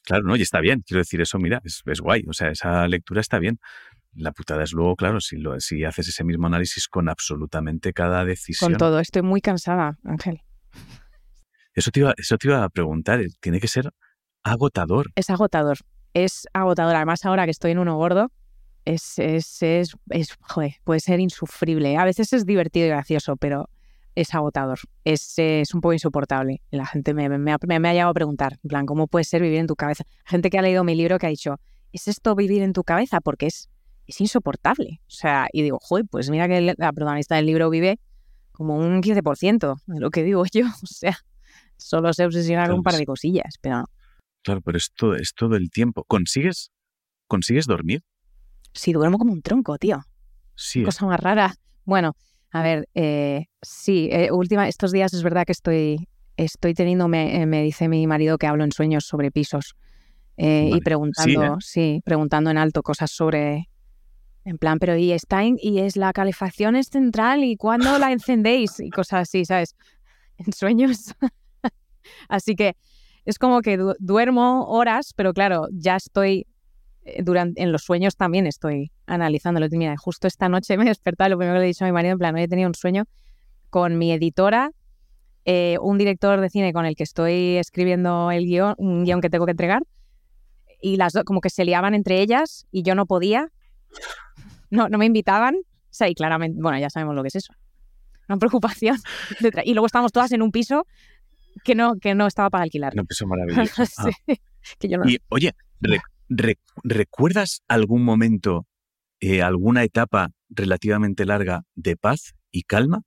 Claro, 0.06 0.22
¿no? 0.24 0.36
Y 0.36 0.42
está 0.42 0.60
bien, 0.60 0.84
quiero 0.86 1.00
decir, 1.00 1.20
eso, 1.20 1.36
mira, 1.38 1.60
es, 1.64 2.00
guay, 2.00 2.24
o 2.28 2.32
sea, 2.32 2.50
esa 2.50 2.86
lectura 2.86 3.20
está 3.20 3.40
bien. 3.40 3.58
La 4.14 4.30
putada 4.30 4.62
es 4.62 4.72
luego, 4.72 4.94
claro, 4.94 5.20
si, 5.20 5.36
lo, 5.36 5.58
si 5.58 5.84
haces 5.84 6.06
ese 6.08 6.22
mismo 6.22 6.46
análisis 6.46 6.86
con 6.86 7.08
absolutamente 7.08 7.92
cada 7.92 8.24
decisión. 8.24 8.70
Con 8.70 8.78
todo, 8.78 9.00
estoy 9.00 9.22
muy 9.22 9.40
cansada, 9.40 9.98
Ángel. 10.04 10.42
Eso 11.74 11.90
te, 11.90 12.00
iba, 12.00 12.14
eso 12.16 12.38
te 12.38 12.46
iba 12.46 12.62
a 12.62 12.68
preguntar, 12.68 13.20
tiene 13.40 13.58
que 13.58 13.66
ser 13.66 13.90
agotador. 14.44 15.10
Es 15.16 15.28
agotador, 15.28 15.78
es 16.14 16.46
agotador. 16.52 16.94
Además, 16.94 17.24
ahora 17.24 17.44
que 17.44 17.50
estoy 17.50 17.72
en 17.72 17.80
uno 17.80 17.96
gordo, 17.96 18.30
es, 18.84 19.18
es, 19.18 19.60
es, 19.60 19.96
es 20.10 20.36
joder, 20.40 20.76
puede 20.84 21.00
ser 21.00 21.18
insufrible. 21.18 21.96
A 21.96 22.04
veces 22.04 22.32
es 22.32 22.46
divertido 22.46 22.86
y 22.86 22.90
gracioso, 22.90 23.36
pero 23.36 23.68
es 24.16 24.34
agotador, 24.34 24.80
es, 25.04 25.34
es 25.36 25.72
un 25.74 25.80
poco 25.80 25.92
insoportable. 25.92 26.62
La 26.70 26.86
gente 26.86 27.14
me, 27.14 27.28
me, 27.28 27.52
ha, 27.52 27.58
me, 27.64 27.88
ha 27.88 27.92
llegado 27.92 28.10
a 28.10 28.14
preguntar, 28.14 28.58
en 28.64 28.68
plan, 28.68 28.86
¿cómo 28.86 29.06
puede 29.06 29.24
ser 29.24 29.42
vivir 29.42 29.58
en 29.58 29.66
tu 29.66 29.76
cabeza? 29.76 30.04
Gente 30.24 30.50
que 30.50 30.58
ha 30.58 30.62
leído 30.62 30.82
mi 30.82 30.94
libro 30.94 31.18
que 31.18 31.26
ha 31.26 31.30
dicho, 31.30 31.60
¿es 31.92 32.08
esto 32.08 32.34
vivir 32.34 32.62
en 32.62 32.72
tu 32.72 32.82
cabeza? 32.82 33.20
Porque 33.20 33.46
es, 33.46 33.68
es 34.06 34.20
insoportable. 34.20 35.00
O 35.02 35.10
sea, 35.10 35.46
y 35.52 35.62
digo, 35.62 35.78
joder, 35.80 36.06
pues 36.10 36.30
mira 36.30 36.48
que 36.48 36.74
la 36.76 36.92
protagonista 36.92 37.36
del 37.36 37.46
libro 37.46 37.70
vive 37.70 38.00
como 38.50 38.76
un 38.76 39.02
15% 39.02 39.76
de 39.86 40.00
lo 40.00 40.10
que 40.10 40.24
digo 40.24 40.44
yo. 40.50 40.64
O 40.82 40.86
sea, 40.86 41.16
solo 41.76 42.12
se 42.12 42.24
obsesiona 42.24 42.66
con 42.66 42.76
un 42.76 42.82
par 42.82 42.94
de 42.94 43.06
cosillas, 43.06 43.56
pero 43.60 43.84
Claro, 44.46 44.60
pero 44.62 44.78
es 44.78 44.92
todo, 44.94 45.16
es 45.16 45.34
todo 45.34 45.56
el 45.56 45.70
tiempo. 45.70 46.04
¿Consigues, 46.04 46.70
¿Consigues 47.26 47.66
dormir? 47.66 48.04
Sí, 48.72 48.92
duermo 48.92 49.18
como 49.18 49.32
un 49.32 49.42
tronco, 49.42 49.76
tío. 49.76 50.04
Sí. 50.54 50.84
Cosa 50.84 51.04
más 51.04 51.18
rara. 51.18 51.56
Bueno, 51.84 52.14
a 52.56 52.62
ver, 52.62 52.88
eh, 52.94 53.48
sí, 53.60 54.08
eh, 54.10 54.30
última, 54.32 54.66
estos 54.66 54.90
días 54.90 55.12
es 55.12 55.22
verdad 55.22 55.44
que 55.44 55.52
estoy, 55.52 56.08
estoy 56.38 56.72
teniendo, 56.72 57.06
me, 57.06 57.42
eh, 57.42 57.44
me 57.44 57.62
dice 57.62 57.86
mi 57.86 58.06
marido 58.06 58.38
que 58.38 58.46
hablo 58.46 58.64
en 58.64 58.72
sueños 58.72 59.04
sobre 59.04 59.30
pisos 59.30 59.76
y 60.38 60.80
preguntando, 60.82 61.58
sí, 61.60 62.02
preguntando 62.04 62.50
en 62.50 62.58
alto 62.58 62.82
cosas 62.82 63.10
sobre, 63.10 63.68
en 64.44 64.58
plan, 64.58 64.78
pero 64.78 64.96
¿y 64.96 65.12
está 65.12 65.42
y 65.44 65.78
es 65.78 65.96
la 65.96 66.12
calefacción 66.12 66.76
es 66.76 66.88
central 66.88 67.42
y 67.44 67.56
cuándo 67.56 67.98
la 67.98 68.12
encendéis? 68.12 68.80
Y 68.80 68.90
cosas 68.90 69.22
así, 69.22 69.44
¿sabes? 69.44 69.76
En 70.38 70.52
sueños. 70.52 71.14
así 72.28 72.54
que 72.54 72.76
es 73.24 73.38
como 73.38 73.62
que 73.62 73.78
duermo 73.98 74.66
horas, 74.68 75.12
pero 75.16 75.32
claro, 75.32 75.68
ya 75.72 75.96
estoy 75.96 76.40
eh, 76.40 76.46
durante, 77.22 77.62
en 77.62 77.72
los 77.72 77.82
sueños 77.82 78.16
también 78.16 78.46
estoy 78.46 78.92
analizándolo. 79.06 79.66
Mira, 79.70 79.96
justo 79.96 80.26
esta 80.26 80.48
noche 80.48 80.76
me 80.76 80.84
he 80.84 80.88
despertado, 80.88 81.30
lo 81.30 81.38
primero 81.38 81.56
que 81.56 81.60
le 81.60 81.64
he 81.66 81.68
dicho 81.68 81.84
a 81.84 81.88
mi 81.88 81.92
marido, 81.92 82.12
en 82.12 82.18
plan, 82.18 82.34
hoy 82.34 82.42
he 82.42 82.48
tenido 82.48 82.68
un 82.68 82.74
sueño 82.74 83.04
con 83.70 83.98
mi 83.98 84.12
editora, 84.12 84.70
eh, 85.44 85.76
un 85.80 85.98
director 85.98 86.40
de 86.40 86.50
cine 86.50 86.72
con 86.72 86.86
el 86.86 86.96
que 86.96 87.04
estoy 87.04 87.56
escribiendo 87.56 88.30
el 88.30 88.44
guion, 88.46 88.74
un 88.78 89.04
guion 89.04 89.20
que 89.20 89.30
tengo 89.30 89.44
que 89.44 89.52
entregar, 89.52 89.82
y 90.80 90.96
las 90.96 91.12
dos 91.12 91.24
como 91.24 91.40
que 91.40 91.50
se 91.50 91.64
liaban 91.64 91.94
entre 91.94 92.20
ellas 92.20 92.66
y 92.70 92.82
yo 92.82 92.94
no 92.94 93.06
podía, 93.06 93.48
no, 94.70 94.88
no 94.88 94.98
me 94.98 95.06
invitaban, 95.06 95.54
o 95.54 95.88
sea, 95.90 96.08
y 96.08 96.14
claramente, 96.14 96.60
bueno, 96.60 96.78
ya 96.78 96.90
sabemos 96.90 97.14
lo 97.14 97.22
que 97.22 97.28
es 97.28 97.36
eso, 97.36 97.52
una 98.28 98.38
preocupación. 98.38 98.96
Y 99.64 99.74
luego 99.74 99.86
estábamos 99.86 100.12
todas 100.12 100.32
en 100.32 100.42
un 100.42 100.50
piso 100.50 100.86
que 101.64 101.74
no, 101.74 101.96
que 102.00 102.14
no 102.14 102.26
estaba 102.26 102.50
para 102.50 102.64
alquilar. 102.64 102.92
Un 102.96 103.06
piso 103.06 103.26
maravilloso. 103.28 103.84
Ah. 103.98 104.10
Y 104.82 105.18
oye, 105.28 105.52
¿recuerdas 106.28 107.62
algún 107.68 108.02
momento, 108.02 108.66
eh, 109.20 109.42
alguna 109.42 109.84
etapa 109.84 110.30
relativamente 110.48 111.24
larga 111.24 111.62
de 111.74 111.96
paz 111.96 112.34
y 112.50 112.62
calma? 112.62 113.02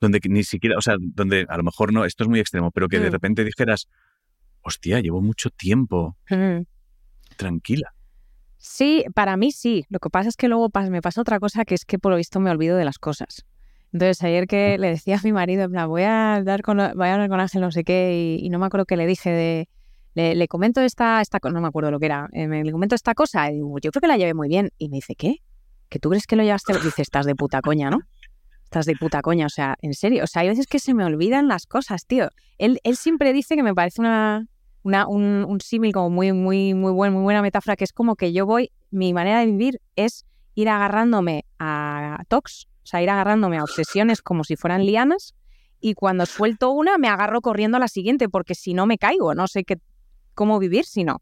Donde 0.00 0.20
ni 0.28 0.44
siquiera, 0.44 0.78
o 0.78 0.80
sea, 0.80 0.96
donde 0.98 1.46
a 1.48 1.56
lo 1.56 1.62
mejor 1.62 1.92
no, 1.92 2.04
esto 2.04 2.24
es 2.24 2.28
muy 2.30 2.40
extremo, 2.40 2.70
pero 2.70 2.88
que 2.88 3.00
de 3.00 3.10
mm. 3.10 3.12
repente 3.12 3.44
dijeras, 3.44 3.88
hostia, 4.62 5.00
llevo 5.00 5.20
mucho 5.20 5.50
tiempo 5.50 6.16
mm. 6.30 6.62
tranquila. 7.36 7.92
Sí, 8.56 9.04
para 9.14 9.36
mí 9.36 9.52
sí. 9.52 9.84
Lo 9.88 9.98
que 9.98 10.10
pasa 10.10 10.28
es 10.28 10.36
que 10.36 10.48
luego 10.48 10.70
me 10.90 11.02
pasa 11.02 11.20
otra 11.20 11.40
cosa 11.40 11.64
que 11.64 11.74
es 11.74 11.84
que 11.84 11.98
por 11.98 12.12
lo 12.12 12.16
visto 12.16 12.40
me 12.40 12.50
olvido 12.50 12.76
de 12.76 12.84
las 12.84 12.98
cosas. 12.98 13.46
Entonces 13.92 14.22
ayer 14.22 14.46
que 14.46 14.76
mm. 14.78 14.80
le 14.80 14.88
decía 14.88 15.16
a 15.16 15.20
mi 15.22 15.32
marido, 15.32 15.64
en 15.64 15.70
plan, 15.70 15.88
voy 15.88 16.02
a 16.02 16.42
dar 16.44 16.62
con, 16.62 16.78
voy 16.78 17.08
a 17.08 17.14
hablar 17.14 17.28
con 17.28 17.40
Ángel 17.40 17.60
no 17.60 17.70
sé 17.70 17.84
qué, 17.84 18.38
y, 18.40 18.46
y 18.46 18.48
no 18.48 18.58
me 18.58 18.66
acuerdo 18.66 18.86
que 18.86 18.96
le 18.96 19.06
dije 19.06 19.30
de, 19.30 19.68
le, 20.14 20.48
comento 20.48 20.80
esta, 20.80 21.20
esta 21.20 21.38
no 21.50 21.60
me 21.60 21.68
acuerdo 21.68 21.90
lo 21.90 22.00
que 22.00 22.06
era, 22.06 22.28
eh, 22.32 22.46
le 22.46 22.72
comento 22.72 22.94
esta 22.94 23.14
cosa 23.14 23.50
y 23.50 23.54
digo, 23.54 23.78
yo 23.80 23.90
creo 23.90 24.00
que 24.00 24.08
la 24.08 24.16
llevé 24.16 24.34
muy 24.34 24.48
bien. 24.48 24.70
Y 24.78 24.88
me 24.88 24.96
dice, 24.96 25.14
¿qué? 25.14 25.36
¿Que 25.88 25.98
tú 25.98 26.10
crees 26.10 26.26
que 26.26 26.36
lo 26.36 26.42
llevaste? 26.42 26.72
Dice, 26.82 27.02
estás 27.02 27.26
de 27.26 27.34
puta 27.34 27.60
coña, 27.60 27.90
¿no? 27.90 28.00
Estás 28.64 28.86
de 28.86 28.94
puta 28.94 29.22
coña, 29.22 29.46
o 29.46 29.50
sea, 29.50 29.76
en 29.82 29.94
serio. 29.94 30.24
O 30.24 30.26
sea, 30.26 30.42
hay 30.42 30.48
veces 30.48 30.66
que 30.66 30.78
se 30.78 30.94
me 30.94 31.04
olvidan 31.04 31.48
las 31.48 31.66
cosas, 31.66 32.06
tío. 32.06 32.28
Él, 32.58 32.80
él 32.84 32.96
siempre 32.96 33.32
dice 33.32 33.56
que 33.56 33.62
me 33.62 33.74
parece 33.74 34.00
una, 34.00 34.46
una, 34.82 35.06
un, 35.06 35.44
un 35.48 35.60
símil 35.60 35.92
como 35.92 36.10
muy, 36.10 36.32
muy, 36.32 36.74
muy, 36.74 36.92
buen, 36.92 37.12
muy 37.12 37.22
buena 37.22 37.42
metáfora, 37.42 37.76
que 37.76 37.84
es 37.84 37.92
como 37.92 38.16
que 38.16 38.32
yo 38.32 38.46
voy, 38.46 38.70
mi 38.90 39.12
manera 39.12 39.40
de 39.40 39.46
vivir 39.46 39.80
es 39.96 40.24
ir 40.54 40.68
agarrándome 40.68 41.44
a 41.58 42.22
tox, 42.28 42.68
o 42.82 42.86
sea, 42.86 43.02
ir 43.02 43.10
agarrándome 43.10 43.58
a 43.58 43.64
obsesiones 43.64 44.22
como 44.22 44.44
si 44.44 44.56
fueran 44.56 44.84
lianas, 44.84 45.34
y 45.80 45.94
cuando 45.94 46.26
suelto 46.26 46.70
una 46.70 46.98
me 46.98 47.08
agarro 47.08 47.40
corriendo 47.40 47.78
a 47.78 47.80
la 47.80 47.88
siguiente, 47.88 48.28
porque 48.28 48.54
si 48.54 48.74
no 48.74 48.86
me 48.86 48.98
caigo, 48.98 49.34
no 49.34 49.48
sé 49.48 49.64
qué 49.64 49.76
cómo 50.40 50.58
vivir 50.58 50.86
si 50.86 51.04
no. 51.04 51.20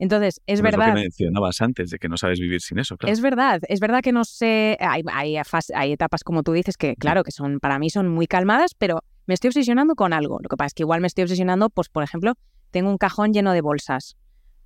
Entonces, 0.00 0.40
es 0.46 0.62
verdad. 0.62 0.88
lo 0.88 0.94
que 0.94 1.00
mencionabas 1.02 1.60
antes 1.60 1.90
de 1.90 1.98
que 2.00 2.08
no 2.08 2.16
sabes 2.16 2.40
vivir 2.40 2.60
sin 2.60 2.80
eso, 2.80 2.96
claro. 2.96 3.12
Es 3.12 3.20
verdad, 3.20 3.60
es 3.68 3.78
verdad 3.78 4.00
que 4.00 4.10
no 4.10 4.24
sé. 4.24 4.76
Hay, 4.80 5.02
hay, 5.12 5.36
hay, 5.74 5.92
etapas, 5.92 6.24
como 6.24 6.42
tú 6.42 6.50
dices, 6.52 6.76
que, 6.76 6.96
claro, 6.96 7.22
que 7.22 7.30
son 7.30 7.60
para 7.60 7.78
mí 7.78 7.88
son 7.88 8.08
muy 8.08 8.26
calmadas, 8.26 8.74
pero 8.76 9.04
me 9.26 9.34
estoy 9.34 9.48
obsesionando 9.50 9.94
con 9.94 10.12
algo. 10.12 10.40
Lo 10.42 10.48
que 10.48 10.56
pasa 10.56 10.66
es 10.66 10.74
que 10.74 10.82
igual 10.82 11.00
me 11.00 11.06
estoy 11.06 11.22
obsesionando, 11.22 11.70
pues, 11.70 11.88
por 11.88 12.02
ejemplo, 12.02 12.32
tengo 12.72 12.90
un 12.90 12.98
cajón 12.98 13.32
lleno 13.32 13.52
de 13.52 13.60
bolsas. 13.60 14.16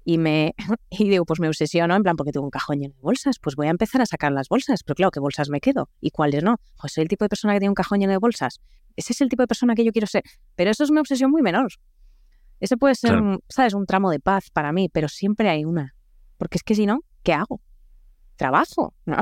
Y 0.06 0.16
me 0.16 0.54
y 0.90 1.10
digo, 1.10 1.26
pues 1.26 1.38
me 1.38 1.48
obsesiono, 1.48 1.94
en 1.94 2.02
plan, 2.02 2.16
porque 2.16 2.32
tengo 2.32 2.46
un 2.46 2.50
cajón 2.50 2.78
lleno 2.80 2.94
de 2.94 3.02
bolsas, 3.02 3.38
pues 3.38 3.56
voy 3.56 3.66
a 3.66 3.70
empezar 3.70 4.00
a 4.00 4.06
sacar 4.06 4.32
las 4.32 4.48
bolsas. 4.48 4.82
Pero 4.84 4.94
claro, 4.94 5.10
¿qué 5.10 5.20
bolsas 5.20 5.50
me 5.50 5.60
quedo? 5.60 5.90
¿Y 6.00 6.12
cuáles 6.12 6.42
no? 6.42 6.56
Pues 6.80 6.94
soy 6.94 7.02
el 7.02 7.08
tipo 7.08 7.26
de 7.26 7.28
persona 7.28 7.52
que 7.52 7.58
tiene 7.58 7.70
un 7.70 7.74
cajón 7.74 8.00
lleno 8.00 8.12
de 8.12 8.18
bolsas. 8.18 8.58
Ese 8.96 9.12
es 9.12 9.20
el 9.20 9.28
tipo 9.28 9.42
de 9.42 9.48
persona 9.48 9.74
que 9.74 9.84
yo 9.84 9.92
quiero 9.92 10.06
ser. 10.06 10.22
Pero 10.56 10.70
eso 10.70 10.82
es 10.82 10.90
mi 10.90 10.98
obsesión 10.98 11.30
muy 11.30 11.42
menor. 11.42 11.72
Ese 12.62 12.76
puede 12.76 12.94
ser, 12.94 13.18
¿sabes? 13.48 13.74
Un 13.74 13.86
tramo 13.86 14.08
de 14.12 14.20
paz 14.20 14.48
para 14.52 14.70
mí, 14.70 14.88
pero 14.88 15.08
siempre 15.08 15.50
hay 15.50 15.64
una. 15.64 15.96
Porque 16.38 16.58
es 16.58 16.62
que 16.62 16.76
si 16.76 16.86
no, 16.86 17.00
¿qué 17.24 17.32
hago? 17.32 17.60
¿Trabajo? 18.36 18.94
No, 19.04 19.16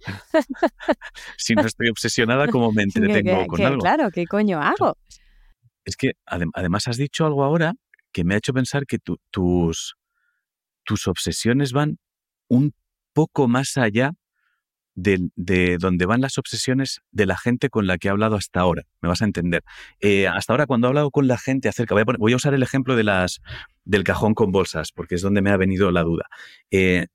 si 1.36 1.54
no 1.54 1.66
estoy 1.66 1.88
obsesionada, 1.90 2.48
¿cómo 2.48 2.72
me 2.72 2.82
entretengo 2.84 3.46
con 3.46 3.60
algo? 3.60 3.80
Claro, 3.80 4.10
¿qué 4.10 4.26
coño 4.26 4.58
hago? 4.60 4.96
Es 5.84 5.94
que 5.96 6.12
además 6.26 6.88
has 6.88 6.96
dicho 6.96 7.26
algo 7.26 7.44
ahora 7.44 7.74
que 8.10 8.24
me 8.24 8.34
ha 8.34 8.38
hecho 8.38 8.54
pensar 8.54 8.86
que 8.86 8.98
tus, 8.98 9.94
tus 10.82 11.06
obsesiones 11.06 11.72
van 11.72 11.98
un 12.48 12.74
poco 13.12 13.46
más 13.46 13.76
allá 13.76 14.14
de, 14.94 15.78
donde 15.78 16.06
van 16.06 16.20
las 16.20 16.38
obsesiones 16.38 17.00
de 17.10 17.26
la 17.26 17.36
gente 17.36 17.70
con 17.70 17.86
la 17.86 17.98
que 17.98 18.08
he 18.08 18.10
hablado 18.10 18.36
hasta 18.36 18.60
ahora. 18.60 18.84
Me 19.00 19.08
vas 19.08 19.22
a 19.22 19.24
entender. 19.24 19.62
Eh, 20.00 20.26
hasta 20.26 20.52
ahora, 20.52 20.66
cuando 20.66 20.86
he 20.86 20.88
hablado 20.88 21.10
con 21.10 21.26
la 21.26 21.38
gente 21.38 21.68
acerca, 21.68 21.94
voy 22.18 22.32
a, 22.32 22.36
usar 22.36 22.54
el 22.54 22.62
ejemplo 22.62 22.96
de 22.96 23.04
las, 23.04 23.40
del 23.84 24.04
cajón 24.04 24.34
con 24.34 24.52
bolsas, 24.52 24.92
porque 24.92 25.14
es 25.14 25.22
donde 25.22 25.42
me 25.42 25.50
ha 25.50 25.56
venido 25.56 25.90
la 25.90 26.02
duda. 26.02 26.26
Eh, 26.70 27.06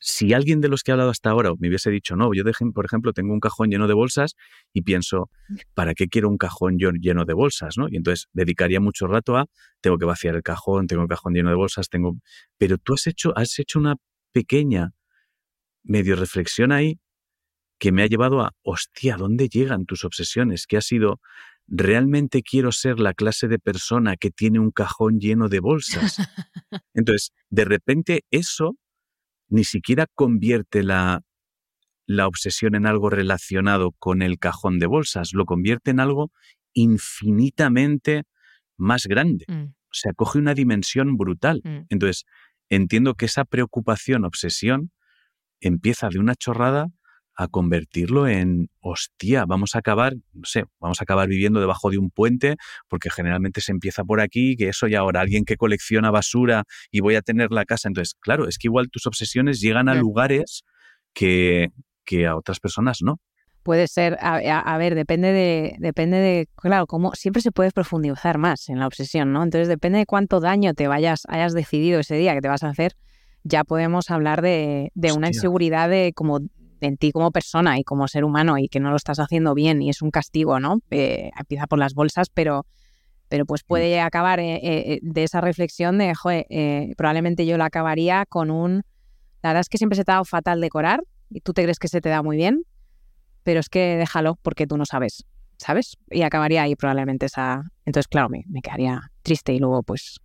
si 0.00 0.32
alguien 0.32 0.60
de 0.60 0.68
los 0.68 0.82
que 0.82 0.90
he 0.90 0.92
hablado 0.92 1.10
hasta 1.10 1.30
ahora 1.30 1.52
me 1.58 1.68
hubiese 1.68 1.90
dicho, 1.90 2.14
no, 2.14 2.30
yo, 2.32 2.44
por 2.72 2.84
ejemplo, 2.84 3.12
tengo 3.12 3.32
un 3.32 3.40
cajón 3.40 3.70
lleno 3.70 3.88
de 3.88 3.94
bolsas 3.94 4.36
y 4.72 4.82
pienso, 4.82 5.30
¿para 5.74 5.94
qué 5.94 6.08
quiero 6.08 6.28
un 6.28 6.38
cajón 6.38 6.76
lleno 6.78 7.24
de 7.24 7.34
bolsas? 7.34 7.76
¿no? 7.76 7.88
Y 7.88 7.96
entonces 7.96 8.28
dedicaría 8.32 8.80
mucho 8.80 9.06
rato 9.08 9.36
a, 9.36 9.46
tengo 9.80 9.98
que 9.98 10.04
vaciar 10.04 10.36
el 10.36 10.42
cajón, 10.42 10.86
tengo 10.86 11.02
el 11.02 11.08
cajón 11.08 11.34
lleno 11.34 11.50
de 11.50 11.56
bolsas, 11.56 11.88
tengo... 11.88 12.16
Pero 12.58 12.78
tú 12.78 12.94
has 12.94 13.06
hecho, 13.08 13.36
has 13.36 13.58
hecho 13.58 13.78
una 13.78 13.96
pequeña 14.32 14.92
medio 15.88 16.14
reflexión 16.14 16.70
ahí 16.70 17.00
que 17.78 17.92
me 17.92 18.02
ha 18.02 18.06
llevado 18.06 18.40
a, 18.40 18.52
hostia, 18.62 19.16
¿dónde 19.16 19.48
llegan 19.48 19.86
tus 19.86 20.04
obsesiones? 20.04 20.66
Que 20.66 20.76
ha 20.76 20.80
sido, 20.80 21.20
realmente 21.66 22.42
quiero 22.42 22.72
ser 22.72 22.98
la 22.98 23.14
clase 23.14 23.48
de 23.48 23.58
persona 23.58 24.16
que 24.16 24.30
tiene 24.30 24.58
un 24.58 24.70
cajón 24.70 25.20
lleno 25.20 25.48
de 25.48 25.60
bolsas. 25.60 26.18
Entonces, 26.94 27.32
de 27.50 27.64
repente 27.64 28.24
eso 28.30 28.76
ni 29.48 29.64
siquiera 29.64 30.06
convierte 30.14 30.82
la, 30.82 31.22
la 32.06 32.26
obsesión 32.26 32.74
en 32.74 32.86
algo 32.86 33.10
relacionado 33.10 33.92
con 33.92 34.22
el 34.22 34.38
cajón 34.38 34.78
de 34.78 34.86
bolsas, 34.86 35.32
lo 35.32 35.44
convierte 35.44 35.90
en 35.90 36.00
algo 36.00 36.32
infinitamente 36.74 38.24
más 38.76 39.06
grande. 39.06 39.44
Mm. 39.48 39.64
O 39.64 39.94
sea, 39.94 40.12
coge 40.12 40.38
una 40.38 40.54
dimensión 40.54 41.16
brutal. 41.16 41.60
Mm. 41.64 41.86
Entonces, 41.88 42.24
entiendo 42.68 43.14
que 43.14 43.26
esa 43.26 43.44
preocupación, 43.44 44.24
obsesión, 44.24 44.90
empieza 45.60 46.08
de 46.08 46.18
una 46.18 46.34
chorrada 46.34 46.88
a 47.38 47.46
convertirlo 47.46 48.26
en, 48.26 48.68
hostia, 48.80 49.44
vamos 49.46 49.76
a 49.76 49.78
acabar, 49.78 50.14
no 50.32 50.44
sé, 50.44 50.64
vamos 50.80 51.00
a 51.00 51.04
acabar 51.04 51.28
viviendo 51.28 51.60
debajo 51.60 51.88
de 51.88 51.96
un 51.96 52.10
puente, 52.10 52.56
porque 52.88 53.10
generalmente 53.10 53.60
se 53.60 53.70
empieza 53.70 54.02
por 54.02 54.20
aquí, 54.20 54.56
que 54.56 54.68
eso 54.68 54.88
ya 54.88 54.98
ahora 54.98 55.20
alguien 55.20 55.44
que 55.44 55.56
colecciona 55.56 56.10
basura 56.10 56.64
y 56.90 56.98
voy 56.98 57.14
a 57.14 57.22
tener 57.22 57.52
la 57.52 57.64
casa. 57.64 57.86
Entonces, 57.86 58.16
claro, 58.18 58.48
es 58.48 58.58
que 58.58 58.66
igual 58.66 58.90
tus 58.90 59.06
obsesiones 59.06 59.60
llegan 59.60 59.88
a 59.88 59.94
lugares 59.94 60.64
que, 61.14 61.68
que 62.04 62.26
a 62.26 62.34
otras 62.34 62.58
personas 62.58 62.98
no. 63.02 63.20
Puede 63.62 63.86
ser, 63.86 64.18
a, 64.20 64.78
ver, 64.78 64.96
depende 64.96 65.30
de, 65.30 65.76
depende 65.78 66.16
de, 66.16 66.48
claro, 66.56 66.88
como 66.88 67.14
siempre 67.14 67.40
se 67.40 67.52
puede 67.52 67.70
profundizar 67.70 68.36
más 68.38 68.68
en 68.68 68.80
la 68.80 68.86
obsesión, 68.88 69.32
¿no? 69.32 69.44
Entonces 69.44 69.68
depende 69.68 69.98
de 69.98 70.06
cuánto 70.06 70.40
daño 70.40 70.74
te 70.74 70.88
vayas, 70.88 71.22
hayas 71.28 71.54
decidido 71.54 72.00
ese 72.00 72.16
día 72.16 72.34
que 72.34 72.40
te 72.40 72.48
vas 72.48 72.64
a 72.64 72.70
hacer 72.70 72.94
ya 73.48 73.64
podemos 73.64 74.10
hablar 74.10 74.42
de, 74.42 74.92
una 75.16 75.28
inseguridad 75.28 75.88
de 75.88 76.12
como 76.14 76.40
en 76.80 76.96
ti 76.96 77.10
como 77.10 77.32
persona 77.32 77.78
y 77.78 77.82
como 77.82 78.06
ser 78.06 78.24
humano 78.24 78.58
y 78.58 78.68
que 78.68 78.78
no 78.78 78.90
lo 78.90 78.96
estás 78.96 79.18
haciendo 79.18 79.54
bien 79.54 79.82
y 79.82 79.90
es 79.90 80.02
un 80.02 80.10
castigo, 80.10 80.60
¿no? 80.60 80.80
Eh, 80.90 81.30
empieza 81.36 81.66
por 81.66 81.78
las 81.78 81.94
bolsas, 81.94 82.28
pero, 82.28 82.66
pero 83.28 83.46
pues 83.46 83.62
mm. 83.64 83.66
puede 83.66 84.00
acabar 84.00 84.38
eh, 84.38 84.60
eh, 84.62 84.98
de 85.02 85.24
esa 85.24 85.40
reflexión 85.40 85.98
de, 85.98 86.14
joder, 86.14 86.46
probablemente 86.96 87.46
yo 87.46 87.56
la 87.56 87.64
acabaría 87.64 88.26
con 88.26 88.50
un, 88.50 88.84
la 89.42 89.50
verdad 89.50 89.62
es 89.62 89.68
que 89.68 89.78
siempre 89.78 89.96
se 89.96 90.04
te 90.04 90.12
ha 90.12 90.14
dado 90.14 90.24
fatal 90.24 90.60
decorar 90.60 91.02
y 91.30 91.40
tú 91.40 91.52
te 91.52 91.62
crees 91.62 91.78
que 91.78 91.88
se 91.88 92.00
te 92.00 92.10
da 92.10 92.22
muy 92.22 92.36
bien, 92.36 92.62
pero 93.42 93.60
es 93.60 93.68
que 93.68 93.96
déjalo 93.96 94.36
porque 94.42 94.66
tú 94.66 94.76
no 94.76 94.84
sabes, 94.84 95.24
¿sabes? 95.56 95.96
Y 96.10 96.22
acabaría 96.22 96.62
ahí 96.62 96.76
probablemente 96.76 97.26
esa... 97.26 97.62
Entonces, 97.86 98.08
claro, 98.08 98.28
me, 98.28 98.44
me 98.46 98.60
quedaría 98.60 99.10
triste 99.22 99.54
y 99.54 99.58
luego 99.58 99.82
pues 99.82 100.20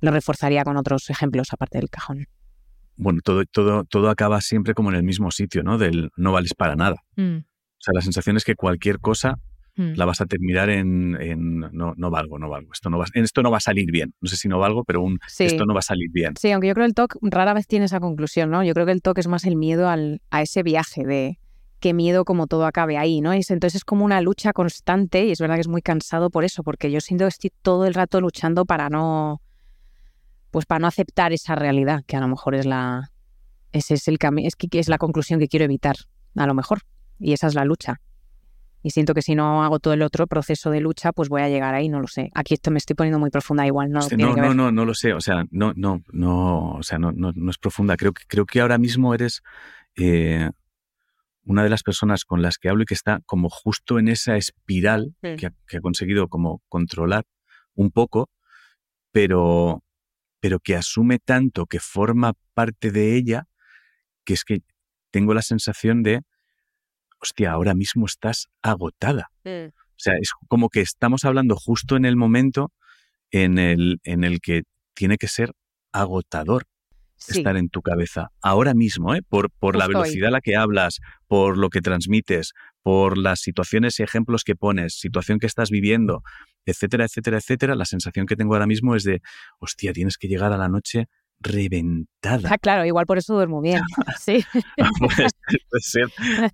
lo 0.00 0.10
reforzaría 0.10 0.64
con 0.64 0.76
otros 0.76 1.08
ejemplos 1.08 1.48
aparte 1.52 1.78
del 1.78 1.88
cajón 1.88 2.26
bueno, 2.96 3.20
todo, 3.22 3.44
todo, 3.44 3.84
todo 3.84 4.10
acaba 4.10 4.40
siempre 4.40 4.74
como 4.74 4.90
en 4.90 4.96
el 4.96 5.02
mismo 5.02 5.30
sitio, 5.30 5.62
¿no? 5.62 5.78
Del 5.78 6.10
no 6.16 6.32
vales 6.32 6.54
para 6.54 6.76
nada. 6.76 6.96
Mm. 7.16 7.38
O 7.38 7.80
sea, 7.80 7.92
la 7.94 8.00
sensación 8.00 8.36
es 8.36 8.44
que 8.44 8.54
cualquier 8.54 8.98
cosa 9.00 9.36
mm. 9.76 9.94
la 9.94 10.04
vas 10.04 10.20
a 10.20 10.26
terminar 10.26 10.70
en, 10.70 11.12
no, 11.72 11.94
no, 11.96 12.10
valgo, 12.10 12.38
no 12.38 12.48
valgo. 12.48 12.72
Esto 12.72 12.90
no, 12.90 12.98
va, 12.98 13.04
esto 13.12 13.42
no 13.42 13.50
va 13.50 13.58
a 13.58 13.60
salir 13.60 13.90
bien. 13.90 14.14
No 14.20 14.28
sé 14.28 14.36
si 14.36 14.48
no 14.48 14.58
valgo, 14.58 14.84
pero 14.84 15.02
un, 15.02 15.18
esto 15.38 15.66
no 15.66 15.74
va 15.74 15.80
a 15.80 15.82
salir 15.82 16.10
bien. 16.12 16.34
Sí, 16.38 16.50
aunque 16.50 16.68
yo 16.68 16.74
creo 16.74 16.84
que 16.84 16.88
el 16.88 16.94
TOC 16.94 17.16
rara 17.22 17.54
vez 17.54 17.66
tiene 17.66 17.84
esa 17.84 18.00
conclusión, 18.00 18.50
¿no? 18.50 18.64
Yo 18.64 18.74
creo 18.74 18.86
que 18.86 18.92
el 18.92 19.02
TOC 19.02 19.18
es 19.18 19.28
más 19.28 19.44
el 19.44 19.56
miedo 19.56 19.88
al, 19.88 20.22
a 20.30 20.42
ese 20.42 20.62
viaje 20.62 21.04
de 21.04 21.38
qué 21.80 21.92
miedo 21.92 22.24
como 22.24 22.46
todo 22.46 22.66
acabe 22.66 22.96
ahí, 22.96 23.20
¿no? 23.20 23.32
entonces 23.32 23.74
es 23.74 23.84
como 23.84 24.04
una 24.04 24.20
lucha 24.20 24.52
constante 24.52 25.26
y 25.26 25.32
es 25.32 25.38
verdad 25.38 25.56
que 25.56 25.60
es 25.60 25.68
muy 25.68 25.82
cansado 25.82 26.30
por 26.30 26.44
eso, 26.44 26.62
porque 26.62 26.90
yo 26.90 27.00
siento 27.00 27.24
que 27.26 27.28
estoy 27.28 27.52
todo 27.62 27.86
el 27.86 27.94
rato 27.94 28.20
luchando 28.20 28.64
para 28.64 28.88
no 28.88 29.42
pues 30.56 30.64
para 30.64 30.78
no 30.78 30.86
aceptar 30.86 31.34
esa 31.34 31.54
realidad, 31.54 32.02
que 32.06 32.16
a 32.16 32.20
lo 32.20 32.28
mejor 32.28 32.54
es 32.54 32.64
la 32.64 33.10
ese 33.72 33.92
es 33.92 34.08
el 34.08 34.16
es 34.38 34.56
que 34.56 34.78
es 34.78 34.88
la 34.88 34.96
conclusión 34.96 35.38
que 35.38 35.48
quiero 35.48 35.66
evitar, 35.66 35.96
a 36.34 36.46
lo 36.46 36.54
mejor, 36.54 36.78
y 37.18 37.34
esa 37.34 37.48
es 37.48 37.54
la 37.54 37.66
lucha. 37.66 38.00
Y 38.82 38.88
siento 38.88 39.12
que 39.12 39.20
si 39.20 39.34
no 39.34 39.62
hago 39.62 39.80
todo 39.80 39.92
el 39.92 40.00
otro 40.00 40.26
proceso 40.26 40.70
de 40.70 40.80
lucha, 40.80 41.12
pues 41.12 41.28
voy 41.28 41.42
a 41.42 41.50
llegar 41.50 41.74
ahí, 41.74 41.90
no 41.90 42.00
lo 42.00 42.06
sé. 42.06 42.30
Aquí 42.34 42.54
esto 42.54 42.70
me 42.70 42.78
estoy 42.78 42.96
poniendo 42.96 43.18
muy 43.18 43.28
profunda 43.28 43.66
igual, 43.66 43.90
no. 43.90 44.00
no, 44.16 44.34
no, 44.34 44.54
no, 44.54 44.72
no 44.72 44.86
lo 44.86 44.94
sé. 44.94 45.12
O 45.12 45.20
sea, 45.20 45.44
no, 45.50 45.74
no, 45.76 46.00
no, 46.10 46.70
o 46.70 46.82
sea, 46.82 46.98
no, 46.98 47.12
no, 47.12 47.32
no 47.34 47.50
es 47.50 47.58
profunda. 47.58 47.98
Creo 47.98 48.14
que, 48.14 48.22
creo 48.26 48.46
que 48.46 48.62
ahora 48.62 48.78
mismo 48.78 49.12
eres 49.12 49.42
eh, 49.94 50.48
una 51.44 51.64
de 51.64 51.68
las 51.68 51.82
personas 51.82 52.24
con 52.24 52.40
las 52.40 52.56
que 52.56 52.70
hablo 52.70 52.84
y 52.84 52.86
que 52.86 52.94
está 52.94 53.20
como 53.26 53.50
justo 53.50 53.98
en 53.98 54.08
esa 54.08 54.38
espiral 54.38 55.14
que, 55.20 55.36
que, 55.36 55.76
ha, 55.76 55.80
conseguido 55.82 56.28
como 56.28 56.62
controlar 56.70 57.26
un 57.74 57.90
poco, 57.90 58.30
pero, 59.12 59.82
pero 60.40 60.60
que 60.60 60.76
asume 60.76 61.18
tanto 61.18 61.66
que 61.66 61.80
forma 61.80 62.34
parte 62.54 62.90
de 62.90 63.16
ella, 63.16 63.48
que 64.24 64.34
es 64.34 64.44
que 64.44 64.60
tengo 65.10 65.34
la 65.34 65.42
sensación 65.42 66.02
de, 66.02 66.22
hostia, 67.18 67.52
ahora 67.52 67.74
mismo 67.74 68.06
estás 68.06 68.48
agotada. 68.62 69.30
Mm. 69.44 69.68
O 69.68 69.98
sea, 69.98 70.14
es 70.20 70.30
como 70.48 70.68
que 70.68 70.80
estamos 70.82 71.24
hablando 71.24 71.56
justo 71.56 71.96
en 71.96 72.04
el 72.04 72.16
momento 72.16 72.72
en 73.30 73.58
el, 73.58 73.98
en 74.04 74.24
el 74.24 74.40
que 74.40 74.62
tiene 74.94 75.16
que 75.16 75.28
ser 75.28 75.52
agotador 75.92 76.66
estar 77.28 77.56
en 77.56 77.68
tu 77.68 77.82
cabeza. 77.82 78.28
Ahora 78.42 78.74
mismo, 78.74 79.14
¿eh? 79.14 79.22
por, 79.26 79.50
por 79.50 79.76
la 79.76 79.86
velocidad 79.86 80.28
a 80.28 80.32
la 80.32 80.40
que 80.40 80.54
hablas, 80.54 81.00
por 81.26 81.56
lo 81.56 81.70
que 81.70 81.80
transmites, 81.80 82.52
por 82.86 83.18
las 83.18 83.40
situaciones 83.40 83.98
y 83.98 84.04
ejemplos 84.04 84.44
que 84.44 84.54
pones, 84.54 84.94
situación 84.94 85.40
que 85.40 85.48
estás 85.48 85.70
viviendo, 85.70 86.22
etcétera, 86.64 87.06
etcétera, 87.06 87.38
etcétera, 87.38 87.74
la 87.74 87.84
sensación 87.84 88.26
que 88.26 88.36
tengo 88.36 88.54
ahora 88.54 88.68
mismo 88.68 88.94
es 88.94 89.02
de, 89.02 89.22
hostia, 89.58 89.92
tienes 89.92 90.16
que 90.16 90.28
llegar 90.28 90.52
a 90.52 90.56
la 90.56 90.68
noche 90.68 91.08
reventada. 91.40 92.48
Ah, 92.48 92.58
claro, 92.58 92.84
igual 92.84 93.04
por 93.04 93.18
eso 93.18 93.34
duermo 93.34 93.60
bien. 93.60 93.80
Sí. 94.20 94.44
puede, 95.00 95.28
ser, 95.80 96.06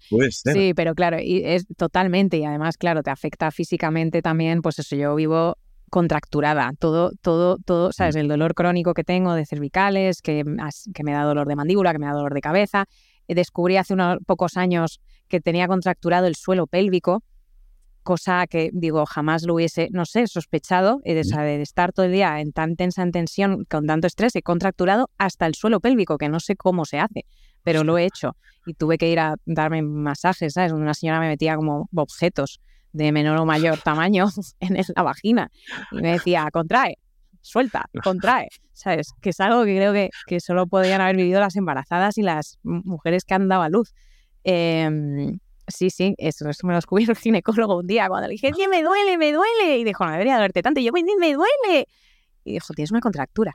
puede 0.08 0.32
ser. 0.32 0.54
Sí, 0.54 0.72
pero 0.74 0.94
claro, 0.94 1.18
y 1.20 1.42
es 1.44 1.66
totalmente, 1.76 2.38
y 2.38 2.46
además, 2.46 2.78
claro, 2.78 3.02
te 3.02 3.10
afecta 3.10 3.50
físicamente 3.50 4.22
también, 4.22 4.62
pues 4.62 4.78
eso, 4.78 4.96
yo 4.96 5.14
vivo 5.14 5.58
contracturada, 5.90 6.72
todo, 6.78 7.10
todo, 7.20 7.58
todo, 7.58 7.92
¿sabes? 7.92 8.16
Mm. 8.16 8.20
El 8.20 8.28
dolor 8.28 8.54
crónico 8.54 8.94
que 8.94 9.04
tengo 9.04 9.34
de 9.34 9.44
cervicales, 9.44 10.22
que, 10.22 10.44
que 10.94 11.04
me 11.04 11.12
da 11.12 11.24
dolor 11.24 11.46
de 11.46 11.56
mandíbula, 11.56 11.92
que 11.92 11.98
me 11.98 12.06
da 12.06 12.12
dolor 12.12 12.32
de 12.32 12.40
cabeza. 12.40 12.86
Descubrí 13.28 13.76
hace 13.76 13.92
unos 13.92 14.16
pocos 14.26 14.56
años 14.56 14.98
que 15.32 15.40
tenía 15.40 15.66
contracturado 15.66 16.26
el 16.26 16.34
suelo 16.34 16.66
pélvico, 16.66 17.24
cosa 18.02 18.46
que 18.46 18.68
digo, 18.74 19.06
jamás 19.06 19.44
lo 19.44 19.54
hubiese, 19.54 19.88
no 19.90 20.04
sé, 20.04 20.26
sospechado, 20.26 21.00
de, 21.04 21.14
de 21.14 21.62
estar 21.62 21.94
todo 21.94 22.04
el 22.04 22.12
día 22.12 22.38
en 22.40 22.52
tan 22.52 22.76
tensa 22.76 23.02
en 23.02 23.12
tensión, 23.12 23.64
con 23.64 23.86
tanto 23.86 24.06
estrés, 24.06 24.36
he 24.36 24.42
contracturado 24.42 25.08
hasta 25.16 25.46
el 25.46 25.54
suelo 25.54 25.80
pélvico, 25.80 26.18
que 26.18 26.28
no 26.28 26.38
sé 26.38 26.54
cómo 26.54 26.84
se 26.84 26.98
hace, 26.98 27.24
pero 27.62 27.82
lo 27.82 27.96
he 27.96 28.04
hecho. 28.04 28.36
Y 28.66 28.74
tuve 28.74 28.98
que 28.98 29.08
ir 29.08 29.20
a 29.20 29.36
darme 29.46 29.80
masajes, 29.80 30.52
¿sabes? 30.52 30.72
Una 30.72 30.92
señora 30.92 31.18
me 31.18 31.28
metía 31.28 31.56
como 31.56 31.88
objetos 31.94 32.60
de 32.92 33.10
menor 33.10 33.38
o 33.38 33.46
mayor 33.46 33.78
tamaño 33.78 34.26
en 34.60 34.76
la 34.94 35.02
vagina 35.02 35.50
y 35.92 35.96
me 35.96 36.12
decía, 36.12 36.46
contrae, 36.52 36.98
suelta, 37.40 37.86
contrae, 38.04 38.48
¿sabes? 38.74 39.14
Que 39.22 39.30
es 39.30 39.40
algo 39.40 39.64
que 39.64 39.76
creo 39.76 39.94
que, 39.94 40.10
que 40.26 40.40
solo 40.40 40.66
podrían 40.66 41.00
haber 41.00 41.16
vivido 41.16 41.40
las 41.40 41.56
embarazadas 41.56 42.18
y 42.18 42.22
las 42.22 42.58
mujeres 42.62 43.24
que 43.24 43.32
han 43.32 43.48
dado 43.48 43.62
a 43.62 43.70
luz. 43.70 43.94
Em, 44.45 45.38
sí, 45.66 45.90
sí, 45.90 46.14
eso, 46.18 46.45
me 46.64 46.72
lo 46.72 46.76
descubrió 46.76 47.09
el 47.11 47.16
ginecólogo 47.16 47.78
un 47.78 47.86
día 47.86 48.09
cuando 48.09 48.28
le 48.28 48.32
dije, 48.32 48.53
que 48.53 48.68
me 48.68 48.82
duele, 48.82 49.16
me 49.18 49.32
duele. 49.32 49.78
Y 49.78 49.84
dijo, 49.84 50.05
no 50.05 50.12
debería 50.12 50.36
dolerte 50.36 50.62
tanto. 50.62 50.80
Y 50.80 50.84
yo, 50.84 50.93
me 50.93 51.32
duele. 51.32 51.88
Y 52.45 52.53
dijo, 52.53 52.74
tienes 52.74 52.90
una 52.90 53.01
contractura. 53.01 53.53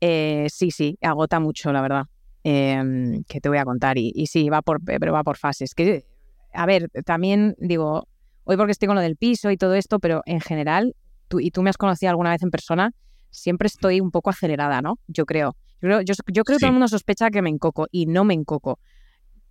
Eh, 0.00 0.46
sí, 0.50 0.70
sí, 0.70 0.98
agota 1.00 1.40
mucho, 1.40 1.72
la 1.72 1.80
verdad. 1.80 2.04
Em, 2.44 3.22
que 3.24 3.40
te 3.40 3.48
voy 3.48 3.58
a 3.58 3.64
contar. 3.64 3.98
Y, 3.98 4.26
sí, 4.26 4.48
va 4.48 4.62
por, 4.62 4.82
pero 4.84 5.12
va 5.12 5.22
por 5.22 5.36
fases. 5.36 5.74
Que, 5.74 6.04
a 6.52 6.66
ver, 6.66 6.90
también 7.04 7.54
digo, 7.58 8.08
hoy 8.44 8.56
porque 8.56 8.72
estoy 8.72 8.86
con 8.86 8.96
lo 8.96 9.02
del 9.02 9.16
piso 9.16 9.50
y 9.50 9.56
todo 9.56 9.74
esto, 9.74 9.98
pero 9.98 10.22
en 10.26 10.40
general, 10.40 10.94
tú, 11.28 11.40
y 11.40 11.50
tú 11.50 11.62
me 11.62 11.70
has 11.70 11.76
conocido 11.76 12.10
alguna 12.10 12.30
vez 12.30 12.42
en 12.42 12.50
persona, 12.50 12.92
siempre 13.30 13.66
estoy 13.66 14.00
un 14.00 14.10
poco 14.10 14.30
acelerada, 14.30 14.82
¿no? 14.82 14.98
Yo 15.06 15.26
creo. 15.26 15.56
Yo 15.80 15.88
creo, 15.88 16.00
yo, 16.02 16.14
creo 16.24 16.44
que 16.44 16.60
todo 16.60 16.66
el 16.66 16.72
mundo 16.72 16.86
sospecha 16.86 17.30
que 17.30 17.42
me 17.42 17.50
encoco 17.50 17.88
y 17.90 18.06
no 18.06 18.24
me 18.24 18.34
encoco. 18.34 18.78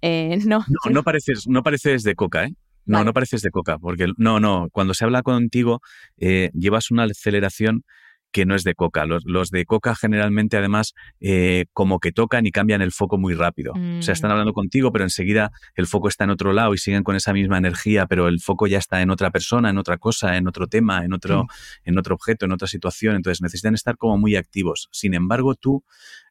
Eh, 0.02 0.40
no. 0.46 0.66
no. 0.68 0.92
No, 0.92 1.04
pareces, 1.04 1.48
no 1.48 1.64
pareces 1.64 2.04
de 2.04 2.16
coca, 2.16 2.46
¿eh? 2.46 2.54
No, 2.86 3.04
no 3.04 3.14
pareces 3.14 3.42
de 3.42 3.52
coca, 3.52 3.78
porque 3.78 4.08
no, 4.18 4.40
no, 4.40 4.68
cuando 4.72 4.94
se 4.94 5.06
habla 5.06 5.22
contigo 5.22 5.82
eh, 6.18 6.50
llevas 6.54 6.92
una 6.92 7.04
aceleración 7.04 7.84
que 8.32 8.46
no 8.46 8.56
es 8.56 8.64
de 8.64 8.76
coca. 8.76 9.06
Los, 9.06 9.50
de 9.50 9.66
coca 9.66 9.94
generalmente 9.96 10.58
además 10.58 10.94
eh, 11.20 11.66
como 11.74 12.00
que 12.00 12.12
tocan 12.12 12.46
y 12.46 12.52
cambian 12.52 12.82
el 12.82 12.92
foco 12.92 13.18
muy 13.18 13.34
rápido. 13.34 13.74
O 13.74 14.02
sea, 14.02 14.14
están 14.14 14.30
mm. 14.30 14.32
hablando 14.32 14.54
contigo, 14.54 14.92
pero 14.92 15.04
enseguida 15.04 15.52
el 15.76 15.86
foco 15.86 16.08
está 16.08 16.24
en 16.24 16.30
otro 16.32 16.54
lado 16.54 16.74
y 16.74 16.78
siguen 16.78 17.04
con 17.04 17.16
esa 17.16 17.34
misma 17.34 17.58
energía, 17.58 18.08
pero 18.08 18.28
el 18.28 18.40
foco 18.40 18.68
ya 18.68 18.78
está 18.78 19.02
en 19.02 19.10
otra 19.10 19.32
persona, 19.32 19.70
en 19.70 19.78
otra 19.78 19.98
cosa, 19.98 20.38
en 20.38 20.48
otro 20.48 20.68
tema, 20.68 21.04
en 21.04 21.14
otro, 21.14 21.48
en 21.84 22.00
otro 22.00 22.16
objeto, 22.16 22.46
en 22.46 22.54
otra 22.54 22.68
situación. 22.68 23.16
Entonces 23.16 23.42
necesitan 23.42 23.76
estar 23.76 23.98
como 23.98 24.18
muy 24.18 24.36
activos. 24.36 24.88
Sin 24.92 25.14
embargo, 25.14 25.56
tú 25.56 25.84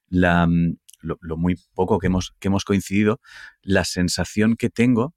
la, 0.08 0.48
lo, 1.01 1.36
muy 1.36 1.57
poco 1.74 1.98
que 1.98 2.09
hemos, 2.09 2.32
que 2.38 2.48
hemos 2.48 2.64
coincidido, 2.64 3.20
la 3.62 3.84
sensación 3.84 4.57
que 4.57 4.70
tengo 4.70 5.14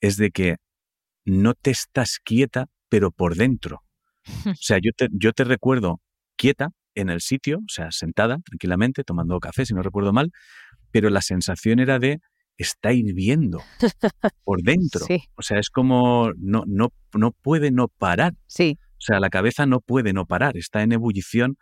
es 0.00 0.16
de 0.16 0.30
que 0.30 0.56
no 1.24 1.54
te 1.54 1.70
estás 1.70 2.18
quieta, 2.22 2.66
pero 2.88 3.10
por 3.10 3.36
dentro. 3.36 3.82
O 4.46 4.54
sea, 4.60 4.78
yo 4.78 4.90
te, 4.96 5.08
yo 5.12 5.32
te 5.32 5.44
recuerdo 5.44 6.00
quieta 6.36 6.70
en 6.94 7.08
el 7.08 7.20
sitio, 7.20 7.58
o 7.58 7.72
sea, 7.72 7.90
sentada 7.90 8.38
tranquilamente, 8.44 9.04
tomando 9.04 9.38
café, 9.40 9.64
si 9.64 9.72
no 9.72 9.82
recuerdo 9.82 10.12
mal, 10.12 10.32
pero 10.90 11.10
la 11.10 11.22
sensación 11.22 11.78
era 11.78 11.98
de 11.98 12.20
está 12.58 12.92
hirviendo 12.92 13.62
por 14.44 14.62
dentro. 14.62 15.06
O 15.36 15.42
sea, 15.42 15.58
es 15.58 15.70
como 15.70 16.32
no, 16.36 16.64
no, 16.66 16.92
no 17.14 17.30
puede 17.30 17.70
no 17.70 17.88
parar. 17.88 18.34
Sí. 18.46 18.78
O 18.92 19.00
sea, 19.00 19.20
la 19.20 19.30
cabeza 19.30 19.64
no 19.64 19.80
puede 19.80 20.12
no 20.12 20.26
parar, 20.26 20.56
está 20.56 20.82
en 20.82 20.92
ebullición 20.92 21.56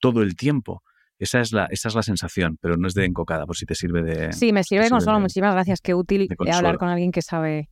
todo 0.00 0.22
el 0.22 0.34
tiempo. 0.36 0.82
Esa 1.18 1.40
es, 1.40 1.52
la, 1.52 1.66
esa 1.70 1.88
es 1.88 1.94
la 1.94 2.02
sensación, 2.02 2.58
pero 2.60 2.76
no 2.76 2.88
es 2.88 2.94
de 2.94 3.04
encocada, 3.04 3.46
por 3.46 3.56
si 3.56 3.66
te 3.66 3.74
sirve 3.74 4.02
de... 4.02 4.32
Sí, 4.32 4.52
me 4.52 4.64
sirve 4.64 4.84
de 4.84 4.90
consuelo. 4.90 5.20
Muchísimas 5.20 5.54
gracias. 5.54 5.80
Qué 5.80 5.94
útil 5.94 6.28
hablar 6.52 6.76
con 6.76 6.88
alguien 6.88 7.12
que 7.12 7.22
sabe 7.22 7.68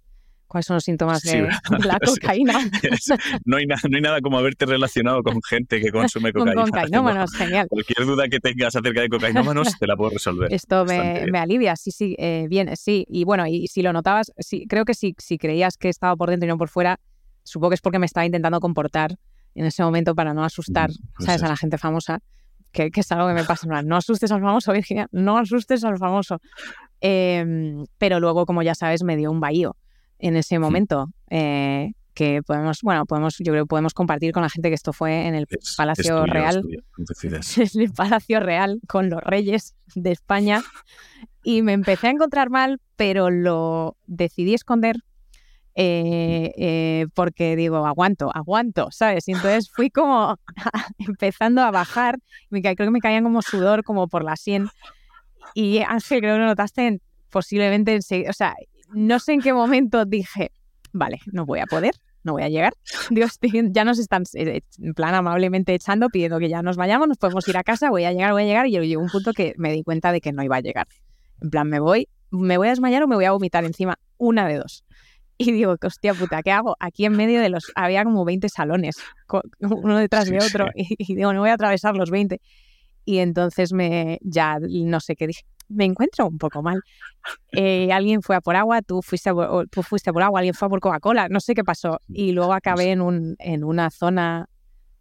cuáles 0.53 0.67
son 0.67 0.75
los 0.75 0.85
síntomas 0.85 1.23
de, 1.23 1.43
la 1.85 1.99
cocaína. 2.05 2.53
no, 3.47 3.57
hay 3.57 3.65
no 3.67 3.97
hay 3.97 4.03
nada 4.03 4.21
como 4.21 4.39
haberte 4.39 4.67
relacionado 4.67 5.23
con 5.23 5.43
gente 5.43 5.81
que 5.81 5.91
consume 5.91 6.33
cocaína. 6.33 6.63
Con 6.63 6.71
cocainómanos, 6.71 7.33
genial. 7.35 7.67
Cualquier 7.69 8.07
duda 8.07 8.29
que 8.29 8.39
tengas 8.39 8.77
acerca 8.77 9.01
de 9.01 9.09
cocainómanos 9.09 9.79
te 9.79 9.87
la 9.87 9.97
puedo 9.97 10.11
resolver. 10.11 10.53
Esto 10.53 10.85
me, 10.85 11.25
me, 11.33 11.39
alivia, 11.39 11.75
sí, 11.75 11.91
sí, 11.91 12.15
eh, 12.19 12.47
bien, 12.51 12.77
sí. 12.77 13.07
Y 13.09 13.25
bueno, 13.25 13.47
y, 13.47 13.67
si 13.67 13.81
lo 13.81 13.95
notabas, 13.95 14.31
sí, 14.39 14.67
creo 14.69 14.85
que 14.85 14.93
si, 14.93 15.15
si 15.19 15.39
creías 15.39 15.79
que 15.79 15.89
estaba 15.89 16.15
por 16.17 16.29
dentro 16.29 16.47
y 16.47 16.49
no 16.49 16.59
por 16.59 16.69
fuera, 16.69 17.01
supongo 17.45 17.71
que 17.71 17.77
es 17.77 17.81
porque 17.81 17.99
me 17.99 18.07
estaba 18.07 18.27
intentando 18.27 18.61
comportar 18.61 19.17
en 19.55 19.65
ese 19.65 19.83
momento 19.83 20.15
para 20.15 20.35
no 20.35 20.45
asustar, 20.45 20.91
mm, 20.91 21.25
¿sabes? 21.25 21.43
A 21.43 21.49
la 21.49 21.57
gente 21.57 21.79
famosa 21.79 22.21
que, 22.73 22.91
es 22.95 23.13
algo 23.13 23.29
que 23.29 23.35
me 23.35 23.45
pasa. 23.45 23.83
No 23.83 23.97
asustes 23.97 24.33
al 24.33 24.41
famoso, 24.41 24.73
Virginia, 24.73 25.07
no 25.13 25.39
asustes 25.39 25.85
al 25.85 25.99
famoso. 25.99 26.41
Em, 27.01 27.85
pero 27.99 28.21
luego, 28.21 28.47
como 28.47 28.63
ya 28.63 28.75
sabes, 28.75 29.03
me 29.03 29.17
dio 29.17 29.31
un 29.31 29.41
bahío 29.41 29.77
en 30.19 30.37
ese 30.37 30.59
momento. 30.59 31.09
Eh, 31.31 31.93
que 32.15 32.43
podemos, 32.43 32.81
bueno, 32.83 33.07
podemos, 33.07 33.37
yo 33.39 33.53
creo 33.53 33.65
que 33.65 33.69
podemos 33.69 33.95
compartir 33.95 34.33
con 34.33 34.43
la 34.43 34.51
gente 34.51 34.69
que 34.69 34.75
esto 34.75 34.93
fue 34.93 35.27
en 35.27 35.35
el 35.35 35.47
Palacio 35.77 36.27
Real, 36.27 36.63
en 37.23 37.81
el 37.81 37.93
Palacio 37.93 38.41
Real 38.41 38.81
con 38.87 39.09
los 39.09 39.23
reyes 39.23 39.75
de 39.95 40.13
España 40.13 40.63
y 41.43 41.63
me 41.63 41.73
empecé 41.73 42.09
a 42.09 42.11
encontrar 42.11 42.51
mal, 42.51 42.81
pero 42.97 43.31
lo 43.31 43.97
decidí 44.07 44.55
esconder 44.55 44.97
eh, 45.75 46.53
eh, 46.57 47.07
porque 47.15 47.57
digo, 47.57 47.87
aguanto, 47.87 48.31
aguanto, 48.35 48.89
¿sabes? 48.91 49.29
Y 49.29 49.33
entonces 49.33 49.71
fui 49.71 49.91
como 49.91 50.39
empezando 50.99 51.63
a 51.63 51.71
bajar, 51.71 52.19
me, 52.51 52.61
creo 52.61 52.77
que 52.77 52.91
me 52.91 53.01
caían 53.01 53.25
como 53.25 53.43
sudor 53.43 53.85
como 53.85 54.09
por 54.09 54.25
la 54.25 54.37
sien. 54.37 54.69
Y 55.55 55.79
Ángel, 55.79 56.21
creo 56.21 56.35
que 56.35 56.41
lo 56.41 56.47
notaste 56.47 57.01
posiblemente, 57.31 57.99
o 58.29 58.33
sea, 58.33 58.55
no 58.93 59.19
sé 59.19 59.33
en 59.33 59.41
qué 59.41 59.53
momento 59.53 60.05
dije, 60.05 60.53
vale, 60.93 61.19
no 61.27 61.47
voy 61.47 61.61
a 61.61 61.67
poder, 61.67 61.95
no 62.25 62.33
voy 62.33 62.43
a 62.43 62.49
llegar. 62.49 62.75
Dios, 63.11 63.39
ya 63.71 63.85
nos 63.85 63.99
están 63.99 64.25
eh, 64.35 64.61
en 64.79 64.95
plan 64.95 65.15
amablemente 65.15 65.75
echando, 65.75 66.09
pidiendo 66.09 66.39
que 66.39 66.49
ya 66.49 66.63
nos 66.63 66.77
vayamos, 66.77 67.09
nos 67.09 67.19
podemos 67.19 67.47
ir 67.49 67.57
a 67.57 67.65
casa, 67.65 67.91
voy 67.91 68.05
a 68.05 68.13
llegar, 68.13 68.33
voy 68.33 68.43
a 68.43 68.47
llegar. 68.47 68.67
Y 68.67 68.73
llegó 68.73 69.03
un 69.03 69.11
punto 69.11 69.33
que 69.33 69.55
me 69.57 69.73
di 69.73 69.83
cuenta 69.83 70.13
de 70.13 70.21
que 70.21 70.33
no 70.33 70.43
iba 70.43 70.57
a 70.57 70.61
llegar. 70.61 70.87
En 71.41 71.51
plan, 71.51 71.69
me 71.69 71.81
voy, 71.81 72.09
me 72.31 72.57
voy 72.57 72.69
a 72.69 72.71
desmayar 72.71 73.03
o 73.03 73.09
me 73.09 73.17
voy 73.17 73.25
a 73.25 73.33
vomitar 73.33 73.65
encima, 73.65 73.99
una 74.19 74.47
de 74.47 74.59
dos. 74.59 74.85
Y 75.45 75.51
digo, 75.53 75.77
hostia 75.83 76.15
puta, 76.15 76.43
¿qué 76.43 76.53
hago? 76.53 76.77
Aquí 76.79 77.05
en 77.05 77.17
medio 77.17 77.41
de 77.41 77.49
los, 77.49 77.73
había 77.75 78.05
como 78.05 78.25
20 78.25 78.49
salones, 78.49 78.97
uno 79.61 79.99
detrás 79.99 80.29
de 80.29 80.39
otro, 80.39 80.69
y, 80.75 81.15
digo, 81.15 81.33
no 81.33 81.41
voy 81.41 81.51
a 81.51 81.55
atravesar 81.55 81.97
los 81.97 82.11
20. 82.11 82.41
Y 83.05 83.19
entonces 83.19 83.73
me, 83.73 84.19
ya 84.23 84.59
no 84.61 85.01
sé 85.01 85.17
qué 85.17 85.27
dije, 85.27 85.43
me 85.69 85.85
encuentro 85.85 86.29
un 86.29 86.39
poco 86.39 86.63
mal. 86.63 86.81
Eh, 87.51 87.93
alguien 87.93 88.23
fue 88.23 88.37
a 88.37 88.41
por 88.41 88.55
agua, 88.55 88.83
tú 88.83 89.03
fuiste 89.03 89.31
a 89.31 89.35
por, 89.35 89.69
tú 89.69 89.83
fuiste 89.83 90.13
por 90.13 90.23
agua, 90.23 90.39
alguien 90.41 90.55
fue 90.55 90.67
a 90.67 90.69
por 90.69 90.81
Coca-Cola, 90.81 91.29
no 91.29 91.41
sé 91.41 91.55
qué 91.55 91.65
pasó. 91.65 92.01
Y 92.09 92.33
luego 92.33 92.53
acabé 92.53 92.93
en, 92.93 93.01
un, 93.01 93.35
en 93.39 93.65
una 93.65 93.91
zona 93.91 94.49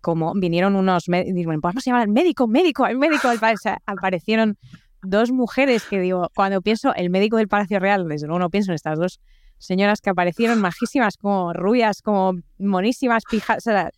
como 0.01 0.33
vinieron 0.33 0.75
unos 0.75 1.07
médicos, 1.09 1.45
bueno, 1.45 1.61
podemos 1.61 1.85
llamar 1.85 2.01
al 2.01 2.07
médico, 2.07 2.47
médico, 2.47 2.85
al 2.85 2.97
médico, 2.97 3.29
o 3.29 3.69
aparecieron 3.85 4.57
dos 5.03 5.31
mujeres 5.31 5.83
que 5.85 5.99
digo, 5.99 6.29
cuando 6.35 6.61
pienso 6.61 6.93
el 6.95 7.09
médico 7.09 7.37
del 7.37 7.47
Palacio 7.47 7.79
Real, 7.79 8.07
desde 8.07 8.27
luego 8.27 8.39
no 8.39 8.49
pienso 8.49 8.71
en 8.71 8.75
estas 8.75 8.97
dos 8.97 9.19
señoras 9.61 10.01
que 10.01 10.09
aparecieron 10.09 10.59
majísimas, 10.61 11.17
como 11.17 11.53
rubias, 11.53 12.01
como 12.01 12.39
monísimas, 12.59 13.23
pijas, 13.29 13.57
o 13.57 13.61
sea, 13.61 13.91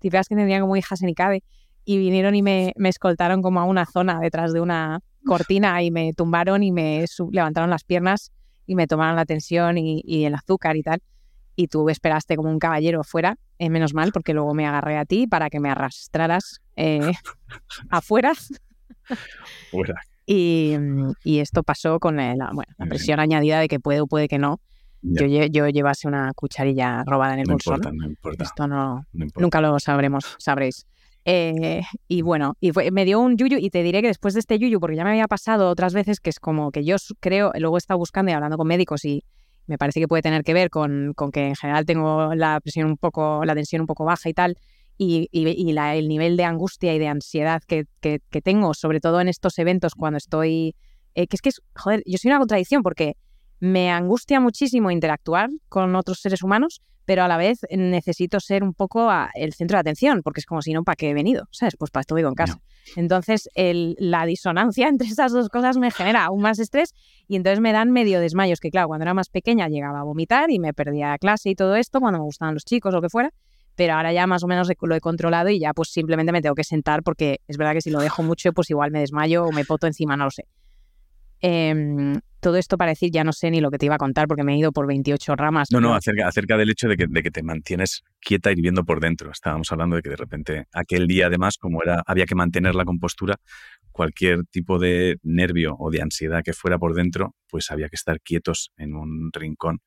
que 0.00 0.10
tendrían 0.10 0.62
como 0.62 0.76
hijas 0.76 1.02
en 1.02 1.10
Icabe, 1.10 1.42
y 1.84 1.98
vinieron 1.98 2.34
y 2.34 2.42
me, 2.42 2.72
me 2.76 2.88
escoltaron 2.88 3.42
como 3.42 3.60
a 3.60 3.64
una 3.64 3.86
zona 3.86 4.20
detrás 4.20 4.52
de 4.52 4.60
una, 4.60 5.00
cortina 5.24 5.82
y 5.82 5.90
me 5.90 6.12
tumbaron 6.12 6.62
y 6.62 6.72
me 6.72 7.04
levantaron 7.30 7.70
las 7.70 7.84
piernas 7.84 8.32
y 8.66 8.74
me 8.74 8.86
tomaron 8.86 9.16
la 9.16 9.24
tensión 9.24 9.78
y, 9.78 10.24
el 10.24 10.34
azúcar 10.34 10.76
y 10.76 10.82
tal. 10.82 11.02
Y 11.56 11.66
tú 11.68 11.88
esperaste 11.88 12.36
como 12.36 12.50
un 12.50 12.58
caballero 12.58 13.02
fuera, 13.04 13.36
eh, 13.58 13.68
menos 13.68 13.92
mal, 13.92 14.12
porque 14.12 14.32
luego 14.32 14.54
me 14.54 14.66
agarré 14.66 14.96
a 14.96 15.04
ti 15.04 15.26
para 15.26 15.50
que 15.50 15.60
me 15.60 15.70
arrastraras 15.70 16.60
eh, 16.76 17.12
afuera. 17.90 18.32
Y, 20.24 20.76
esto 21.24 21.62
pasó 21.64 21.98
con 21.98 22.16
la, 22.16 22.52
presión 22.88 23.18
añadida 23.18 23.58
de 23.58 23.68
que 23.68 23.80
puede 23.80 24.00
o 24.00 24.06
puede 24.06 24.28
que 24.28 24.38
no. 24.38 24.60
Yo, 25.02 25.26
yo, 25.26 25.68
llevase 25.68 26.08
una 26.08 26.32
cucharilla 26.34 27.04
robada 27.06 27.34
en 27.34 27.40
el 27.40 27.46
bolso. 27.46 27.74
Esto 28.38 28.66
no, 28.66 29.06
nunca 29.12 29.60
lo 29.60 29.78
sabremos, 29.78 30.36
sabréis. 30.38 30.86
Eh, 31.24 31.82
y 32.08 32.22
bueno, 32.22 32.56
y 32.60 32.72
me 32.90 33.04
dio 33.04 33.20
un 33.20 33.36
yuyu 33.36 33.58
y 33.58 33.70
te 33.70 33.82
diré 33.82 34.00
que 34.00 34.08
después 34.08 34.34
de 34.34 34.40
este 34.40 34.58
yuyu, 34.58 34.80
porque 34.80 34.96
ya 34.96 35.04
me 35.04 35.10
había 35.10 35.28
pasado 35.28 35.68
otras 35.68 35.92
veces, 35.92 36.20
que 36.20 36.30
es 36.30 36.40
como 36.40 36.70
que 36.70 36.84
yo 36.84 36.96
creo, 37.20 37.52
luego 37.58 37.76
he 37.76 37.78
estado 37.78 37.98
buscando 37.98 38.30
y 38.30 38.34
hablando 38.34 38.56
con 38.56 38.66
médicos 38.66 39.04
y 39.04 39.24
me 39.66 39.78
parece 39.78 40.00
que 40.00 40.08
puede 40.08 40.22
tener 40.22 40.42
que 40.42 40.54
ver 40.54 40.70
con, 40.70 41.12
con 41.14 41.30
que 41.30 41.48
en 41.48 41.56
general 41.56 41.84
tengo 41.84 42.34
la 42.34 42.58
presión 42.60 42.86
un 42.88 42.96
poco, 42.96 43.44
la 43.44 43.54
tensión 43.54 43.82
un 43.82 43.86
poco 43.86 44.04
baja 44.04 44.28
y 44.28 44.34
tal, 44.34 44.56
y, 44.98 45.28
y, 45.32 45.72
la, 45.72 45.94
el 45.94 46.08
nivel 46.08 46.36
de 46.36 46.44
angustia 46.44 46.94
y 46.94 46.98
de 46.98 47.08
ansiedad 47.08 47.62
que, 47.66 47.86
que, 48.00 48.20
tengo, 48.42 48.74
sobre 48.74 49.00
todo 49.00 49.20
en 49.20 49.28
estos 49.28 49.58
eventos 49.58 49.94
cuando 49.94 50.18
estoy, 50.18 50.74
eh, 51.14 51.26
que 51.26 51.36
es 51.36 51.40
que, 51.40 51.50
joder, 51.74 52.02
yo 52.04 52.18
soy 52.18 52.30
una 52.30 52.38
contradicción 52.38 52.82
porque 52.82 53.16
me 53.60 53.90
angustia 53.90 54.40
muchísimo 54.40 54.90
interactuar 54.90 55.50
con 55.68 55.94
otros 55.94 56.20
seres 56.20 56.42
humanos, 56.42 56.80
pero 57.04 57.24
a 57.24 57.28
la 57.28 57.36
vez 57.36 57.60
necesito 57.70 58.40
ser 58.40 58.62
un 58.62 58.72
poco 58.72 59.10
el 59.34 59.52
centro 59.52 59.76
de 59.76 59.80
atención, 59.80 60.22
porque 60.22 60.40
es 60.40 60.46
como 60.46 60.62
si 60.62 60.72
no, 60.72 60.84
¿para 60.84 60.96
qué 60.96 61.10
he 61.10 61.14
venido? 61.14 61.46
¿Sabes? 61.50 61.76
Pues 61.76 61.90
para 61.90 62.02
esto 62.02 62.14
vivo 62.14 62.28
en 62.28 62.34
casa. 62.34 62.60
Entonces, 62.96 63.48
la 63.54 64.26
disonancia 64.26 64.88
entre 64.88 65.08
esas 65.08 65.32
dos 65.32 65.48
cosas 65.48 65.76
me 65.76 65.90
genera 65.90 66.24
aún 66.24 66.40
más 66.40 66.58
estrés 66.58 66.94
y 67.26 67.36
entonces 67.36 67.60
me 67.60 67.72
dan 67.72 67.90
medio 67.90 68.20
desmayos, 68.20 68.60
que 68.60 68.70
claro, 68.70 68.88
cuando 68.88 69.02
era 69.02 69.14
más 69.14 69.28
pequeña 69.28 69.68
llegaba 69.68 70.00
a 70.00 70.04
vomitar 70.04 70.50
y 70.50 70.58
me 70.58 70.72
perdía 70.72 71.16
clase 71.18 71.50
y 71.50 71.54
todo 71.54 71.76
esto, 71.76 72.00
cuando 72.00 72.18
me 72.18 72.24
gustaban 72.24 72.54
los 72.54 72.64
chicos 72.64 72.92
o 72.94 72.96
lo 72.96 73.02
que 73.02 73.08
fuera, 73.08 73.32
pero 73.74 73.94
ahora 73.94 74.12
ya 74.12 74.26
más 74.26 74.42
o 74.44 74.46
menos 74.46 74.68
lo 74.80 74.94
he 74.94 75.00
controlado 75.00 75.48
y 75.48 75.58
ya 75.58 75.72
pues 75.72 75.90
simplemente 75.90 76.32
me 76.32 76.42
tengo 76.42 76.54
que 76.54 76.64
sentar 76.64 77.02
porque 77.02 77.40
es 77.48 77.56
verdad 77.56 77.72
que 77.72 77.80
si 77.80 77.90
lo 77.90 78.00
dejo 78.00 78.22
mucho, 78.22 78.52
pues 78.52 78.70
igual 78.70 78.90
me 78.90 79.00
desmayo 79.00 79.44
o 79.44 79.52
me 79.52 79.64
poto 79.64 79.86
encima, 79.86 80.16
no 80.16 80.24
lo 80.24 80.30
sé. 80.30 80.44
Em, 81.40 82.20
todo 82.40 82.56
esto 82.56 82.76
para 82.76 82.90
decir, 82.90 83.10
ya 83.10 83.24
no 83.24 83.32
sé 83.32 83.50
ni 83.50 83.60
lo 83.60 83.70
que 83.70 83.78
te 83.78 83.86
iba 83.86 83.94
a 83.94 83.98
contar 83.98 84.26
porque 84.26 84.44
me 84.44 84.54
he 84.54 84.58
ido 84.58 84.72
por 84.72 84.86
28 84.86 85.36
ramas. 85.36 85.68
No, 85.70 85.80
no, 85.80 85.94
acerca, 85.94 86.26
acerca 86.26 86.56
del 86.56 86.70
hecho 86.70 86.88
de 86.88 86.96
que, 86.96 87.06
de 87.08 87.22
que, 87.22 87.30
te 87.30 87.42
mantienes 87.42 88.02
quieta 88.20 88.50
y 88.50 88.54
viviendo 88.54 88.84
por 88.84 89.00
dentro. 89.00 89.30
Estábamos 89.30 89.70
hablando 89.72 89.96
de 89.96 90.02
que 90.02 90.10
de 90.10 90.16
repente 90.16 90.64
aquel 90.72 91.06
día 91.06 91.26
además, 91.26 91.58
como 91.58 91.82
era, 91.82 92.02
había 92.06 92.26
que 92.26 92.34
mantener 92.34 92.74
la 92.74 92.84
compostura, 92.84 93.36
cualquier 93.92 94.44
tipo 94.50 94.78
de 94.78 95.18
nervio 95.22 95.76
o 95.78 95.90
de 95.90 96.02
ansiedad 96.02 96.42
que 96.42 96.52
fuera 96.52 96.78
por 96.78 96.94
dentro, 96.94 97.34
pues 97.48 97.70
había 97.70 97.88
que 97.88 97.96
estar 97.96 98.20
quietos 98.20 98.72
en 98.76 98.94
un 98.94 99.30
rincón 99.32 99.80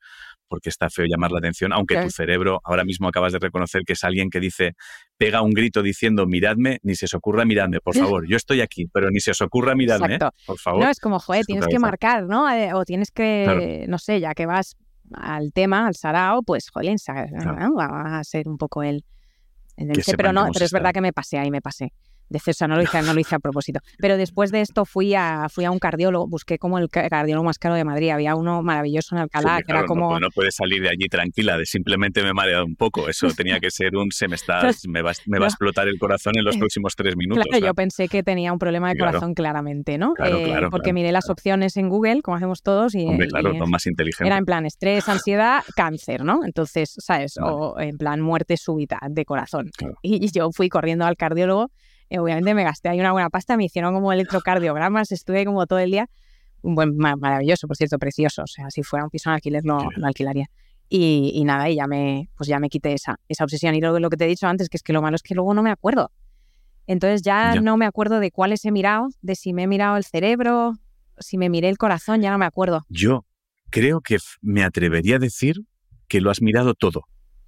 porque 0.54 0.70
está 0.70 0.88
feo 0.92 1.08
llamar 1.08 1.32
la 1.32 1.40
atención, 1.40 1.74
aunque 1.74 2.00
tu 2.00 2.12
cerebro 2.12 2.62
ahora 2.64 2.84
mismo 2.84 3.08
acabas 3.08 3.34
de 3.34 3.40
reconocer 3.40 3.82
que 3.88 3.94
es 3.94 4.04
alguien 4.04 4.30
que 4.30 4.40
dice, 4.40 4.74
pega 5.18 5.42
un 5.42 5.50
grito 5.50 5.82
diciendo, 5.82 6.28
miradme, 6.28 6.78
ni 6.84 6.94
se 6.94 7.06
os 7.06 7.16
ocurra 7.16 7.44
miradme, 7.44 7.80
por 7.80 7.96
favor, 8.22 8.28
yo 8.28 8.38
estoy 8.38 8.62
aquí, 8.62 8.86
pero 8.94 9.10
ni 9.10 9.20
se 9.20 9.32
os 9.32 9.42
ocurra 9.42 9.74
miradme, 9.74 10.18
¿eh? 10.18 10.20
por 10.46 10.60
favor. 10.60 10.84
No, 10.84 10.92
es 10.92 11.00
como, 11.00 11.18
joder, 11.18 11.44
tienes 11.44 11.66
que 11.66 11.80
marcar, 11.80 12.28
¿no? 12.28 12.46
O 12.78 12.86
tienes 12.86 13.10
que, 13.10 13.88
no 13.90 13.98
sé, 13.98 14.20
ya 14.20 14.36
que 14.36 14.46
vas 14.46 14.76
al 15.12 15.54
tema, 15.54 15.88
al 15.88 15.96
sarao, 15.96 16.44
pues, 16.44 16.70
joder, 16.70 16.96
va 17.00 18.20
a 18.20 18.24
ser 18.24 18.48
un 18.48 18.60
poco 18.60 18.84
el... 18.84 19.04
el, 19.76 19.92
pero 20.16 20.34
no, 20.34 20.52
pero 20.54 20.66
es 20.66 20.72
verdad 20.72 20.94
que 20.94 21.02
me 21.02 21.14
pasé 21.14 21.40
ahí, 21.40 21.50
me 21.50 21.64
pasé 21.64 21.94
de 22.34 22.40
César, 22.40 22.68
no 22.68 22.76
lo 22.76 22.82
hice, 22.82 23.02
no 23.04 23.14
lo 23.14 23.20
hice 23.20 23.36
a 23.36 23.40
propósito. 23.40 23.80
Pero 24.00 24.18
después 24.18 24.52
de 24.52 24.62
esto 24.62 24.86
fui 24.86 25.14
a, 25.14 25.48
fui 25.50 25.66
a 25.66 25.72
un 25.72 25.78
cardiólogo, 25.78 26.28
busqué 26.28 26.58
como 26.58 26.80
el 26.80 26.90
cardiólogo 26.90 27.46
más 27.46 27.60
caro 27.60 27.76
de 27.76 27.84
Madrid. 27.84 28.10
Había 28.10 28.36
uno 28.36 28.64
maravilloso 28.64 29.16
en 29.16 29.22
Alcalá, 29.22 29.62
que 29.62 29.72
era 29.72 29.86
como. 29.86 30.20
No, 30.20 30.30
puedes 30.34 30.56
salir 30.56 30.82
de 30.82 30.90
allí 30.90 31.08
tranquila, 31.08 31.58
de 31.58 31.66
simplemente 31.66 32.24
me 32.24 32.30
he 32.30 32.34
mareado 32.34 32.66
un 32.66 32.76
poco. 32.76 33.08
Eso 33.08 33.28
tenía 33.38 33.60
que 33.60 33.70
ser 33.70 33.96
un 33.96 34.12
se 34.12 34.28
me, 34.28 34.36
me, 34.88 35.02
va, 35.04 35.12
me 35.28 35.40
va 35.40 35.46
a 35.46 35.48
explotar 35.48 35.88
el 35.88 36.00
corazón 36.00 36.34
en 36.36 36.44
los 36.44 36.58
próximos 36.58 36.96
tres 36.96 37.16
minutos. 37.16 37.46
Claro, 37.48 37.66
yo 37.66 37.74
pensé 37.76 38.08
que 38.08 38.24
tenía 38.24 38.52
un 38.52 38.60
problema 38.60 38.90
de 38.90 38.98
corazón 38.98 39.36
claramente, 39.36 40.00
¿no? 40.00 40.14
Eh, 40.26 40.56
porque 40.72 40.92
miré 40.92 41.12
las 41.12 41.30
opciones 41.30 41.78
en 41.78 41.88
Google, 41.88 42.22
como 42.24 42.38
hacemos 42.38 42.64
todos, 42.64 42.96
y. 42.96 43.06
Hombre, 43.06 43.28
claro, 43.28 43.54
más 43.68 43.86
inteligente. 43.86 44.26
Era 44.26 44.38
en 44.38 44.46
plan 44.46 44.66
estrés, 44.66 45.08
ansiedad, 45.08 45.62
cáncer, 45.76 46.24
¿no? 46.24 46.44
Entonces, 46.44 46.96
¿sabes? 46.98 47.36
O 47.40 47.80
en 47.80 47.98
plan 47.98 48.22
muerte 48.22 48.58
súbita 48.58 49.00
de 49.08 49.24
corazón. 49.24 49.70
y 50.02 50.32
yo 50.32 50.50
fui 50.52 50.70
corriendo 50.70 51.06
al 51.06 51.16
cardiólogo 51.16 51.44
eh, 51.54 51.70
obviamente 52.20 52.54
me 52.54 52.64
gasté 52.64 52.90
ahí 52.90 53.00
una 53.00 53.12
buena 53.12 53.30
pasta, 53.30 53.58
me 53.58 53.66
hicieron 53.66 53.94
como 53.94 54.12
electrocardiogramas, 54.12 55.12
estuve 55.12 55.46
como 55.46 55.66
todo 55.66 55.80
el 55.80 55.92
día, 55.92 56.10
un 56.62 56.76
buen, 56.76 56.96
maravilloso, 56.96 57.68
por 57.68 57.76
cierto, 57.78 57.98
precioso, 57.98 58.44
o 58.44 58.48
sea, 58.48 58.70
si 58.70 58.84
fuera 58.84 59.04
un 59.04 59.10
piso 59.10 59.30
en 59.30 59.36
alquiler 59.36 59.64
lo, 59.66 59.80
alquilaría. 60.04 60.48
Y, 60.90 61.44
nada, 61.44 61.70
y 61.70 61.76
ya 61.76 61.88
me, 61.88 62.30
pues 62.38 62.48
ya 62.48 62.60
me 62.60 62.70
quité 62.70 62.94
esa, 62.94 63.20
esa 63.28 63.44
obsesión. 63.44 63.74
Y 63.74 63.82
luego 63.82 64.00
lo 64.00 64.12
que 64.12 64.18
te 64.18 64.26
he 64.26 64.28
dicho 64.28 64.46
antes, 64.46 64.70
que 64.70 64.78
es 64.78 64.84
que 64.84 64.94
lo 64.94 65.02
malo 65.02 65.16
es 65.16 65.24
que 65.24 65.34
luego 65.34 65.56
no 65.56 65.64
me 65.64 65.72
acuerdo. 65.72 66.12
Entonces 66.86 67.24
ya, 67.24 67.56
no 67.56 67.78
me 67.78 67.88
acuerdo 67.88 68.20
de 68.20 68.30
cuáles 68.30 68.64
he 68.66 68.72
mirado, 68.72 69.08
de 69.22 69.34
si 69.34 69.54
me 69.54 69.64
he 69.64 69.68
mirado 69.68 69.98
el 69.98 70.04
cerebro, 70.04 70.74
si 71.18 71.40
me 71.40 71.50
miré 71.50 71.70
el 71.70 71.80
corazón, 71.80 72.22
ya 72.22 72.30
no 72.30 72.38
me 72.38 72.46
acuerdo. 72.46 72.84
Yo 72.90 73.26
creo 73.72 74.02
que 74.02 74.18
me 74.42 74.64
atrevería 74.64 75.16
a 75.16 75.20
decir 75.20 75.62
que 76.08 76.22
lo 76.22 76.30
has 76.30 76.44
mirado 76.44 76.76
todo 76.76 77.06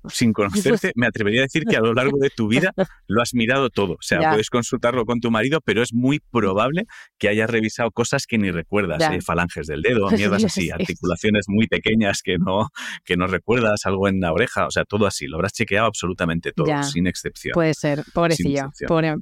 sin 0.09 0.33
conocerte, 0.33 0.91
me 0.95 1.07
atrevería 1.07 1.41
a 1.41 1.43
decir 1.43 1.63
que 1.69 1.77
a 1.77 1.81
lo 1.81 1.93
largo 1.93 2.17
de 2.19 2.29
tu 2.29 2.47
vida 2.47 2.73
lo 3.07 3.21
has 3.21 3.33
mirado 3.33 3.69
todo. 3.69 3.93
O 3.93 4.01
sea, 4.01 4.31
puedes 4.31 4.49
consultarlo 4.49 5.05
con 5.05 5.19
tu 5.19 5.31
marido, 5.31 5.59
pero 5.61 5.81
es 5.81 5.93
muy 5.93 6.19
probable 6.31 6.85
que 7.17 7.29
hayas 7.29 7.49
revisado 7.49 7.91
cosas 7.91 8.25
que 8.27 8.37
ni 8.37 8.51
recuerdas, 8.51 9.01
eh, 9.11 9.21
falanges 9.21 9.67
del 9.67 9.81
dedo, 9.81 10.09
mierdas 10.11 10.43
así, 10.43 10.69
articulaciones 10.71 11.45
muy 11.47 11.67
pequeñas 11.67 12.21
que 12.21 12.37
no, 12.37 12.69
que 13.03 13.17
no 13.17 13.27
recuerdas, 13.27 13.85
algo 13.85 14.07
en 14.07 14.19
la 14.19 14.31
oreja, 14.33 14.67
o 14.67 14.71
sea, 14.71 14.83
todo 14.83 15.05
así. 15.05 15.27
Lo 15.27 15.37
habrás 15.37 15.53
chequeado 15.53 15.87
absolutamente 15.87 16.51
todo, 16.51 16.83
sin 16.83 17.07
excepción. 17.07 17.53
Puede 17.53 17.73
ser, 17.73 18.03
pobrecillo, 18.13 18.71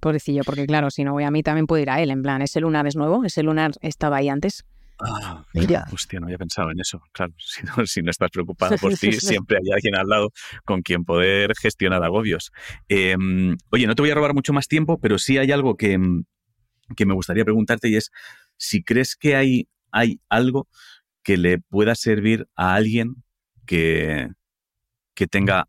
pobrecillo, 0.02 0.44
porque 0.44 0.66
claro, 0.66 0.90
si 0.90 1.04
no 1.04 1.14
voy 1.14 1.24
a 1.24 1.32
mí 1.32 1.44
también 1.44 1.68
puedo 1.68 1.82
ir 1.82 1.90
a 1.90 2.02
él, 2.02 2.12
en 2.12 2.22
plan, 2.22 2.42
ese 2.42 2.60
lunar 2.60 2.88
es 2.88 2.96
nuevo, 2.96 3.24
ese 3.26 3.44
lunar 3.44 3.72
estaba 3.82 4.18
ahí 4.18 4.30
antes. 4.30 4.64
Ah, 5.00 5.44
mira. 5.54 5.86
Hostia, 5.92 6.20
no 6.20 6.28
había 6.28 6.38
pensado 6.38 6.72
en 6.72 6.80
eso. 6.80 7.02
Claro, 7.12 7.34
si 7.38 7.64
no, 7.64 7.86
si 7.86 8.02
no 8.02 8.12
estás 8.12 8.30
preocupado 8.30 8.78
por 8.78 8.92
ti, 8.98 9.14
siempre 9.14 9.58
hay 9.58 9.72
alguien 9.74 9.96
al 9.96 10.08
lado 10.08 10.32
con 10.66 10.82
quien 10.82 11.04
poder 11.04 11.54
gestionar 11.60 12.04
agobios. 12.04 12.52
Em, 12.88 13.58
oye, 13.72 13.88
no 13.88 13.96
te 13.96 14.02
voy 14.02 14.12
a 14.12 14.16
robar 14.16 14.34
mucho 14.34 14.54
más 14.54 14.68
tiempo, 14.68 15.00
pero 15.00 15.18
sí 15.18 15.38
hay 15.38 15.52
algo 15.52 15.76
que, 15.76 15.98
mm, 15.98 16.26
que 16.96 17.06
me 17.06 17.14
gustaría 17.14 17.44
preguntarte 17.44 17.90
y 17.90 17.96
es 17.96 18.12
si 18.58 18.84
crees 18.84 19.16
que 19.16 19.36
hay, 19.36 19.68
hay 19.92 20.20
algo 20.30 20.68
que 21.24 21.38
le 21.38 21.60
pueda 21.60 21.96
servir 21.96 22.48
a 22.56 22.76
alguien 22.76 23.24
que, 23.66 24.30
que 25.16 25.28
tenga 25.28 25.68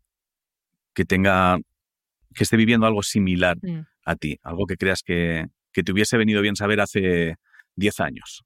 que 0.93 1.03
tenga, 1.03 1.57
que 2.33 2.43
esté 2.43 2.55
viviendo 2.55 2.87
algo 2.87 3.03
similar 3.03 3.57
Mm. 3.61 3.81
a 4.05 4.15
ti, 4.15 4.39
algo 4.43 4.65
que 4.65 4.77
creas 4.77 5.03
que, 5.03 5.47
que 5.73 5.83
te 5.83 5.91
hubiese 5.91 6.17
venido 6.17 6.41
bien 6.41 6.55
saber 6.55 6.79
hace 6.79 7.35
10 7.75 7.99
años. 7.99 8.43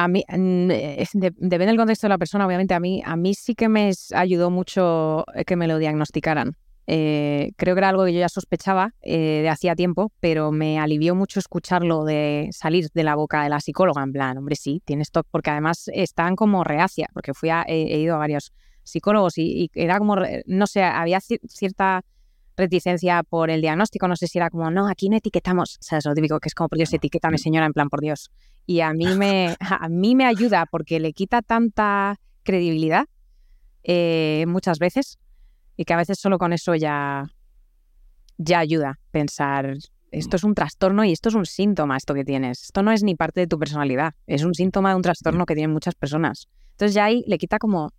A 0.00 0.06
mí, 0.06 0.22
mm, 0.28 0.68
de- 0.68 1.34
depende 1.38 1.66
del 1.66 1.76
contexto 1.76 2.06
de 2.06 2.10
la 2.10 2.18
persona, 2.18 2.46
obviamente. 2.46 2.72
A 2.72 2.78
mí, 2.78 3.02
a 3.04 3.16
mí 3.16 3.34
sí 3.34 3.56
que 3.56 3.68
me 3.68 3.90
ayudó 4.14 4.48
mucho 4.48 5.24
eh, 5.34 5.44
que 5.44 5.56
me 5.56 5.66
lo 5.66 5.78
diagnosticaran. 5.78 6.56
Eh, 6.86 7.50
creo 7.56 7.74
que 7.74 7.80
era 7.80 7.88
algo 7.88 8.04
que 8.04 8.12
yo 8.12 8.20
ya 8.20 8.28
sospechaba 8.28 8.94
eh, 9.02 9.40
de 9.42 9.48
hacía 9.48 9.74
tiempo, 9.74 10.12
pero 10.20 10.52
me 10.52 10.78
alivió 10.78 11.16
mucho 11.16 11.40
escucharlo 11.40 12.04
de 12.04 12.48
salir 12.52 12.86
de 12.94 13.02
la 13.02 13.16
boca 13.16 13.42
de 13.42 13.48
la 13.48 13.58
psicóloga. 13.58 14.04
En 14.04 14.12
plan, 14.12 14.38
hombre, 14.38 14.54
sí, 14.54 14.80
tienes 14.84 15.10
TOC, 15.10 15.26
porque 15.32 15.50
además 15.50 15.90
estaban 15.92 16.36
como 16.36 16.62
reacia, 16.62 17.08
porque 17.12 17.34
fui 17.34 17.50
a, 17.50 17.64
he, 17.66 17.98
ido 17.98 18.14
a 18.14 18.18
varios 18.18 18.52
psicólogos 18.84 19.36
y, 19.36 19.64
y 19.64 19.70
era 19.74 19.98
como, 19.98 20.14
no 20.46 20.66
sé, 20.68 20.84
había 20.84 21.18
ci- 21.18 21.40
cierta 21.48 22.04
reticencia 22.58 23.22
por 23.22 23.48
el 23.48 23.62
diagnóstico. 23.62 24.06
No 24.08 24.16
sé 24.16 24.26
si 24.26 24.38
era 24.38 24.50
como, 24.50 24.70
no, 24.70 24.88
aquí 24.88 25.08
no 25.08 25.16
etiquetamos. 25.16 25.76
O 25.76 25.82
sea, 25.82 25.98
es 25.98 26.04
lo 26.04 26.14
típico 26.14 26.38
que 26.40 26.48
es 26.48 26.54
como, 26.54 26.68
por 26.68 26.76
Dios, 26.76 26.92
etiquétame, 26.92 27.38
señora, 27.38 27.64
en 27.64 27.72
plan, 27.72 27.88
por 27.88 28.00
Dios. 28.00 28.30
Y 28.66 28.80
a 28.80 28.92
mí 28.92 29.06
me, 29.16 29.56
a 29.60 29.88
mí 29.88 30.14
me 30.14 30.26
ayuda 30.26 30.66
porque 30.70 31.00
le 31.00 31.12
quita 31.12 31.40
tanta 31.40 32.20
credibilidad 32.42 33.06
eh, 33.84 34.44
muchas 34.46 34.78
veces 34.78 35.18
y 35.76 35.84
que 35.84 35.94
a 35.94 35.96
veces 35.96 36.18
solo 36.18 36.38
con 36.38 36.52
eso 36.52 36.74
ya, 36.74 37.24
ya 38.36 38.58
ayuda 38.58 38.98
pensar, 39.10 39.76
esto 40.10 40.36
es 40.36 40.44
un 40.44 40.54
trastorno 40.54 41.04
y 41.04 41.12
esto 41.12 41.28
es 41.28 41.34
un 41.34 41.46
síntoma, 41.46 41.96
esto 41.96 42.14
que 42.14 42.24
tienes. 42.24 42.64
Esto 42.64 42.82
no 42.82 42.90
es 42.90 43.02
ni 43.02 43.14
parte 43.14 43.40
de 43.40 43.46
tu 43.46 43.58
personalidad, 43.58 44.14
es 44.26 44.44
un 44.44 44.54
síntoma 44.54 44.90
de 44.90 44.96
un 44.96 45.02
trastorno 45.02 45.46
que 45.46 45.54
tienen 45.54 45.72
muchas 45.72 45.94
personas. 45.94 46.48
Entonces 46.72 46.94
ya 46.94 47.04
ahí 47.04 47.24
le 47.26 47.38
quita 47.38 47.58
como, 47.58 47.92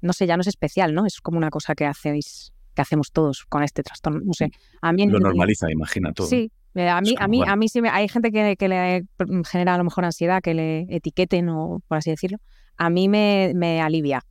no 0.00 0.12
sé, 0.12 0.26
ya 0.26 0.36
no 0.36 0.42
es 0.42 0.46
especial, 0.46 0.94
¿no? 0.94 1.06
Es 1.06 1.20
como 1.20 1.38
una 1.38 1.50
cosa 1.50 1.74
que 1.74 1.86
hacéis 1.86 2.52
que 2.76 2.82
hacemos 2.82 3.10
todos 3.10 3.44
con 3.48 3.64
este 3.64 3.82
trastorno. 3.82 4.20
No 4.24 4.32
sé, 4.34 4.50
a 4.80 4.92
mí 4.92 5.06
Lo 5.08 5.18
normaliza, 5.18 5.68
imagina 5.72 6.12
todo. 6.12 6.28
Sí, 6.28 6.52
eh, 6.76 6.88
a 6.88 7.00
mí, 7.00 7.14
a 7.18 7.26
mí, 7.26 7.38
bueno. 7.38 7.52
a 7.52 7.56
mí 7.56 7.68
sí 7.68 7.80
me, 7.80 7.88
hay 7.88 8.06
gente 8.08 8.30
que, 8.30 8.54
que 8.56 8.68
le 8.68 9.02
genera 9.50 9.74
a 9.74 9.78
lo 9.78 9.84
mejor 9.84 10.04
ansiedad, 10.04 10.40
que 10.42 10.54
le 10.54 10.86
etiqueten 10.90 11.48
o 11.48 11.82
por 11.88 11.98
así 11.98 12.10
decirlo. 12.10 12.38
A 12.76 12.90
mí 12.90 13.08
me, 13.08 13.52
me 13.56 13.80
alivia, 13.80 14.22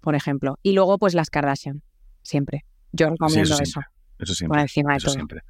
por 0.00 0.14
ejemplo. 0.16 0.58
Y 0.62 0.72
luego, 0.72 0.98
pues 0.98 1.14
las 1.14 1.30
Kardashian, 1.30 1.82
siempre. 2.22 2.64
Yo 2.92 3.06
Sí, 3.06 3.10
recomiendo 3.12 3.42
eso 3.44 3.62
eso, 3.62 3.64
siempre. 3.64 3.90
Eso 4.18 4.32
por 4.32 4.36
siempre. 4.36 4.60
encima 4.62 4.90
de 4.90 4.96
Eso 4.96 5.06
todo. 5.06 5.14
siempre. 5.14 5.40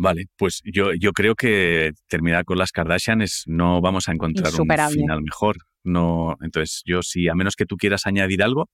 Vale, 0.00 0.26
pues 0.36 0.62
yo, 0.64 0.94
yo 0.94 1.12
creo 1.12 1.34
que 1.34 1.90
terminar 2.06 2.44
con 2.44 2.56
las 2.56 2.70
Kardashian 2.70 3.20
es 3.20 3.42
no 3.46 3.80
vamos 3.80 4.08
a 4.08 4.12
encontrar 4.12 4.52
un 4.54 4.68
final 4.90 5.22
mejor. 5.22 5.56
No, 5.84 6.36
entonces, 6.40 6.82
yo 6.86 7.02
sí, 7.02 7.28
a 7.28 7.34
menos 7.34 7.56
que 7.56 7.66
tú 7.66 7.76
quieras 7.76 8.06
añadir 8.06 8.42
algo, 8.42 8.68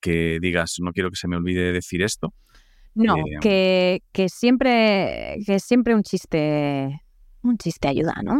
que 0.00 0.38
digas, 0.40 0.76
no 0.80 0.92
quiero 0.92 1.10
que 1.10 1.16
se 1.16 1.28
me 1.28 1.36
olvide 1.36 1.72
decir 1.72 2.02
esto. 2.02 2.32
No, 2.94 3.16
Eh, 3.18 3.22
que, 3.42 4.02
que 4.12 4.28
siempre, 4.28 5.38
que 5.44 5.60
siempre 5.60 5.94
un 5.94 6.02
chiste, 6.02 7.02
un 7.42 7.58
chiste 7.58 7.88
ayuda, 7.88 8.14
¿no? 8.24 8.34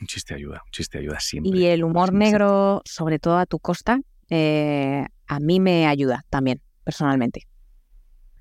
Un 0.00 0.06
chiste 0.06 0.34
ayuda, 0.34 0.60
un 0.64 0.70
chiste 0.72 0.98
ayuda 0.98 1.18
siempre. 1.20 1.58
Y 1.58 1.64
el 1.66 1.82
humor 1.82 2.10
siempre, 2.10 2.30
negro, 2.30 2.82
sobre 2.84 3.18
todo 3.18 3.38
a 3.38 3.46
tu 3.46 3.58
costa, 3.58 3.98
eh, 4.28 5.06
a 5.26 5.40
mí 5.40 5.60
me 5.60 5.86
ayuda 5.86 6.22
también, 6.28 6.60
personalmente. 6.84 7.42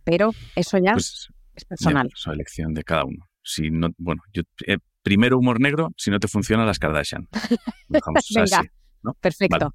Pero 0.04 0.32
eso 0.56 0.78
ya 0.78 0.94
Pues 0.94 1.30
es 1.56 1.66
personal. 1.66 2.10
es 2.14 2.28
elección 2.28 2.74
de 2.74 2.84
cada 2.84 3.06
uno. 3.06 3.26
Si 3.42 3.70
no, 3.72 3.90
bueno, 3.98 4.22
yo 4.34 4.44
eh, 4.68 4.78
primero 5.04 5.38
humor 5.38 5.62
negro, 5.62 5.90
si 5.98 6.12
no 6.12 6.20
te 6.20 6.28
funciona 6.28 6.66
las 6.66 6.80
Kardashian. 6.80 7.28
Lo 7.88 7.94
dejamos 8.00 8.28
Venga. 8.36 8.58
así. 8.60 8.68
¿No? 9.06 9.14
Perfecto. 9.14 9.74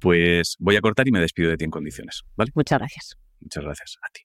Pues 0.00 0.56
voy 0.58 0.76
a 0.76 0.80
cortar 0.80 1.06
y 1.06 1.12
me 1.12 1.20
despido 1.20 1.50
de 1.50 1.56
ti 1.56 1.64
en 1.64 1.70
condiciones, 1.70 2.24
¿vale? 2.36 2.50
Muchas 2.54 2.78
gracias. 2.78 3.16
Muchas 3.40 3.62
gracias 3.62 3.98
a 4.02 4.08
ti. 4.12 4.22